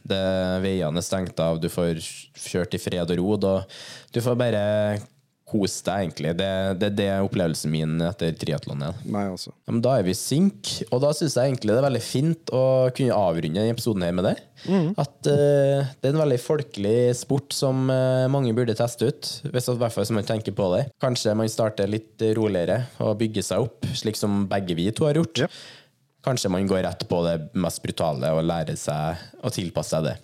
det 0.05 0.21
veiene 0.61 1.01
er 1.01 1.05
stengt 1.05 1.41
av, 1.41 1.57
du 1.57 1.65
får 1.71 1.97
kjørt 2.37 2.77
i 2.77 2.81
fred 2.81 3.15
og 3.15 3.17
ro. 3.17 3.39
Da. 3.41 3.55
Du 4.13 4.21
får 4.21 4.37
bare 4.37 4.61
kose 5.51 5.83
deg, 5.85 6.05
egentlig. 6.05 6.33
Det, 6.39 6.51
det 6.79 6.87
er 6.87 6.95
det 6.97 7.09
opplevelsen 7.27 7.73
min 7.73 7.97
etter 8.07 8.33
triatlon 8.39 8.85
er. 8.87 9.01
Da 9.83 9.97
er 9.97 10.07
vi 10.07 10.15
synk, 10.17 10.71
og 10.89 11.03
da 11.03 11.11
syns 11.17 11.35
jeg 11.37 11.51
egentlig 11.51 11.73
det 11.75 11.81
er 11.81 11.87
veldig 11.89 12.03
fint 12.05 12.53
å 12.55 12.63
kunne 12.95 13.17
avrunde 13.17 13.59
denne 13.59 13.75
episoden 13.75 14.07
her 14.07 14.15
med 14.15 14.29
det. 14.29 14.37
At 15.01 15.27
uh, 15.27 15.89
det 15.99 16.07
er 16.07 16.13
en 16.13 16.21
veldig 16.21 16.39
folkelig 16.43 16.95
sport 17.17 17.55
som 17.55 17.83
uh, 17.89 18.29
mange 18.31 18.53
burde 18.57 18.77
teste 18.77 19.09
ut. 19.09 19.29
Hvis 19.49 19.67
at, 19.67 19.75
i 19.75 19.81
hvert 19.81 19.95
fall 19.95 20.15
man 20.15 20.27
tenker 20.27 20.55
på 20.55 20.71
det. 20.75 20.85
Kanskje 21.03 21.35
man 21.37 21.51
starter 21.51 21.89
litt 21.89 22.23
roligere 22.37 22.83
og 23.03 23.19
bygger 23.21 23.45
seg 23.45 23.67
opp, 23.67 23.87
slik 23.97 24.19
som 24.19 24.45
begge 24.51 24.77
vi 24.77 24.89
to 24.95 25.07
har 25.09 25.19
gjort. 25.19 25.45
Ja. 25.45 25.51
Kanskje 26.25 26.51
man 26.53 26.67
går 26.69 26.83
rett 26.85 27.07
på 27.09 27.21
det 27.25 27.37
mest 27.57 27.81
brutale 27.81 28.29
og 28.35 28.45
lærer 28.45 28.77
seg 28.77 29.21
å 29.41 29.49
tilpasse 29.53 29.95
seg 29.95 30.11
det. 30.11 30.17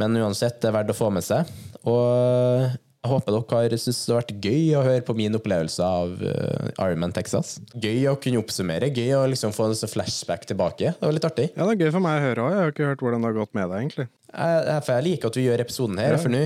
Men 0.00 0.16
uansett, 0.18 0.58
det 0.62 0.70
er 0.70 0.74
verdt 0.74 0.92
å 0.94 0.96
få 0.98 1.10
med 1.14 1.24
seg. 1.26 1.48
Og 1.88 2.66
jeg 3.00 3.10
håper 3.14 3.32
dere 3.32 3.56
har 3.62 3.74
syntes 3.80 4.00
det 4.04 4.12
har 4.12 4.18
vært 4.20 4.44
gøy 4.44 4.64
å 4.76 4.80
høre 4.84 5.04
på 5.08 5.14
min 5.16 5.36
opplevelse 5.38 5.86
av 5.86 6.10
uh, 6.20 6.66
Ironman 6.84 7.14
Texas. 7.16 7.54
Gøy 7.80 8.02
å 8.10 8.16
kunne 8.20 8.42
oppsummere. 8.42 8.90
Gøy 8.92 9.14
å 9.16 9.22
liksom 9.32 9.54
få 9.56 9.70
en 9.70 9.78
sånn 9.78 9.88
flashback 9.88 10.44
tilbake. 10.50 10.92
Det 10.98 11.06
var 11.08 11.16
litt 11.16 11.24
artig. 11.28 11.46
Ja, 11.54 11.64
det 11.64 11.78
er 11.78 11.86
gøy 11.86 11.94
for 11.94 12.04
meg 12.04 12.18
å 12.18 12.26
høre 12.26 12.44
òg. 12.44 12.52
Jeg 12.52 12.60
har 12.66 12.74
ikke 12.74 12.90
hørt 12.90 13.04
hvordan 13.06 13.24
det 13.24 13.30
har 13.30 13.38
gått 13.38 13.56
med 13.56 13.70
deg, 13.72 13.78
egentlig. 13.86 14.06
Jeg, 14.30 14.66
jeg 14.92 15.06
liker 15.08 15.32
at 15.32 15.38
du 15.38 15.42
gjør 15.46 15.64
episoden 15.64 16.02
her, 16.02 16.12
Ja. 16.16 16.20
for 16.20 16.34
nå 16.36 16.42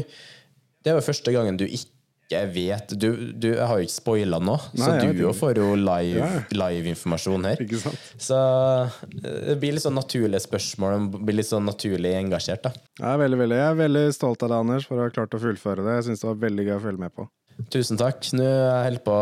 Det 0.84 0.92
er 0.92 0.98
jo 1.00 1.04
første 1.08 1.32
gangen 1.34 1.58
du 1.58 1.64
ikke 1.66 1.93
vet 2.54 2.94
Du, 2.98 3.08
du 3.32 3.48
jeg 3.52 3.66
har 3.68 3.78
jo 3.80 3.86
ikke 3.86 3.94
spoila 3.94 4.38
Nei, 4.72 4.80
så 4.80 4.94
jeg 4.96 5.16
du 5.18 5.22
jo 5.26 5.32
får 5.36 5.60
jo 5.60 5.68
live, 5.76 6.18
Ja. 6.18 6.30
live 6.56 6.90
her. 7.50 7.62
Ikke 7.64 7.80
sant? 7.82 8.00
Så 8.18 8.38
eh, 8.38 9.46
det 9.50 9.58
blir 9.62 9.76
litt 9.76 9.84
sånn 9.84 9.98
naturlige 9.98 10.42
spørsmål, 10.46 11.08
blir 11.20 11.38
litt 11.40 11.50
sånn 11.50 11.66
naturlig 11.68 12.14
engasjert, 12.18 12.64
da. 12.66 12.74
Jeg 12.98 13.10
er 13.12 13.22
veldig, 13.24 13.40
veldig, 13.44 13.60
jeg 13.60 13.70
er 13.70 13.80
veldig 13.84 14.04
stolt 14.16 14.42
av 14.46 14.52
deg, 14.54 14.58
Anders, 14.64 14.88
for 14.88 14.98
å 15.00 15.06
ha 15.06 15.14
klart 15.14 15.36
å 15.36 15.42
fullføre 15.42 15.84
det. 15.86 15.98
Jeg 16.00 16.08
syns 16.10 16.24
det 16.24 16.30
var 16.30 16.42
veldig 16.48 16.68
gøy 16.68 16.76
å 16.78 16.84
følge 16.88 17.04
med 17.04 17.14
på. 17.14 17.28
Tusen 17.70 17.98
takk. 18.00 18.26
Nå 18.34 18.42
er 18.42 18.88
jeg 18.90 19.02
på 19.06 19.14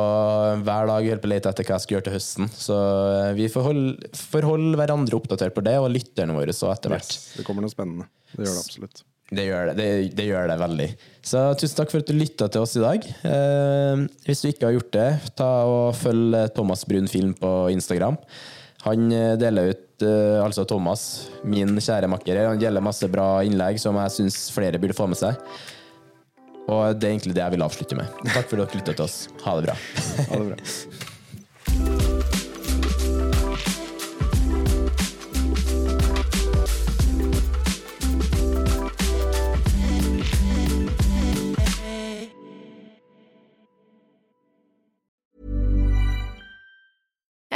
hver 0.64 0.88
dag 0.88 1.05
jeg 1.05 1.12
holder 1.12 1.22
på 1.22 1.28
å 1.28 1.32
lete 1.34 1.50
etter 1.53 1.66
hva 1.68 1.76
jeg 1.76 1.84
skal 1.84 1.96
gjøre 1.98 2.07
til 2.09 2.16
høsten. 2.16 2.48
Så 2.57 2.78
eh, 2.78 3.32
vi 3.36 3.48
får 3.53 3.66
holde, 3.68 4.12
får 4.16 4.48
holde 4.48 4.80
hverandre 4.80 5.18
oppdatert 5.18 5.57
på 5.57 5.64
det, 5.66 5.76
og 5.82 5.92
lytterne 5.92 6.36
våre 6.36 6.55
så 6.57 6.72
etter 6.72 6.94
hvert. 6.94 7.12
Yes, 7.12 7.32
det 7.36 7.44
kommer 7.48 7.66
noe 7.66 7.72
spennende. 7.72 8.09
Det 8.32 8.46
gjør 8.46 8.57
det 8.57 8.64
absolutt. 8.64 9.05
Det 9.33 9.45
gjør 9.47 9.70
det, 9.70 9.74
det, 9.78 9.89
det 10.18 10.26
gjør 10.28 10.51
det 10.51 10.59
veldig. 10.61 10.89
Så 11.24 11.43
tusen 11.57 11.78
takk 11.78 11.93
for 11.93 12.03
at 12.03 12.11
du 12.11 12.16
lytta 12.18 12.49
til 12.53 12.64
oss 12.64 12.74
i 12.76 12.83
dag. 12.83 13.07
Eh, 13.28 14.03
hvis 14.26 14.43
du 14.43 14.51
ikke 14.51 14.68
har 14.68 14.76
gjort 14.76 14.93
det, 14.97 15.09
ta 15.39 15.51
og 15.68 15.95
følg 15.97 16.37
Thomas 16.57 16.85
Brun 16.89 17.09
Film 17.11 17.33
på 17.39 17.53
Instagram. 17.72 18.18
Han 18.85 19.12
eh, 19.14 19.35
deler 19.41 19.72
ut 19.72 20.05
eh, 20.05 20.41
Altså 20.43 20.66
Thomas, 20.68 21.05
min 21.47 21.76
kjære 21.78 22.11
makker, 22.11 22.43
han 22.51 22.61
deler 22.61 22.85
masse 22.85 23.09
bra 23.11 23.28
innlegg 23.47 23.80
som 23.80 23.97
jeg 24.03 24.16
syns 24.18 24.43
flere 24.55 24.80
burde 24.83 24.99
få 24.99 25.09
med 25.09 25.20
seg. 25.22 25.39
Og 26.68 26.99
det 26.99 27.09
er 27.09 27.14
egentlig 27.16 27.37
det 27.39 27.43
jeg 27.43 27.57
vil 27.57 27.66
avslutte 27.66 27.99
med. 27.99 28.20
Takk 28.28 28.51
for 28.51 28.61
at 28.61 28.68
dere 28.68 28.83
lytta 28.83 28.99
til 28.99 29.07
oss. 29.09 29.18
Ha 29.47 29.57
det 29.59 29.70
bra. 29.70 29.78
Ha 30.28 30.43
det 30.43 30.51
bra. 30.53 32.09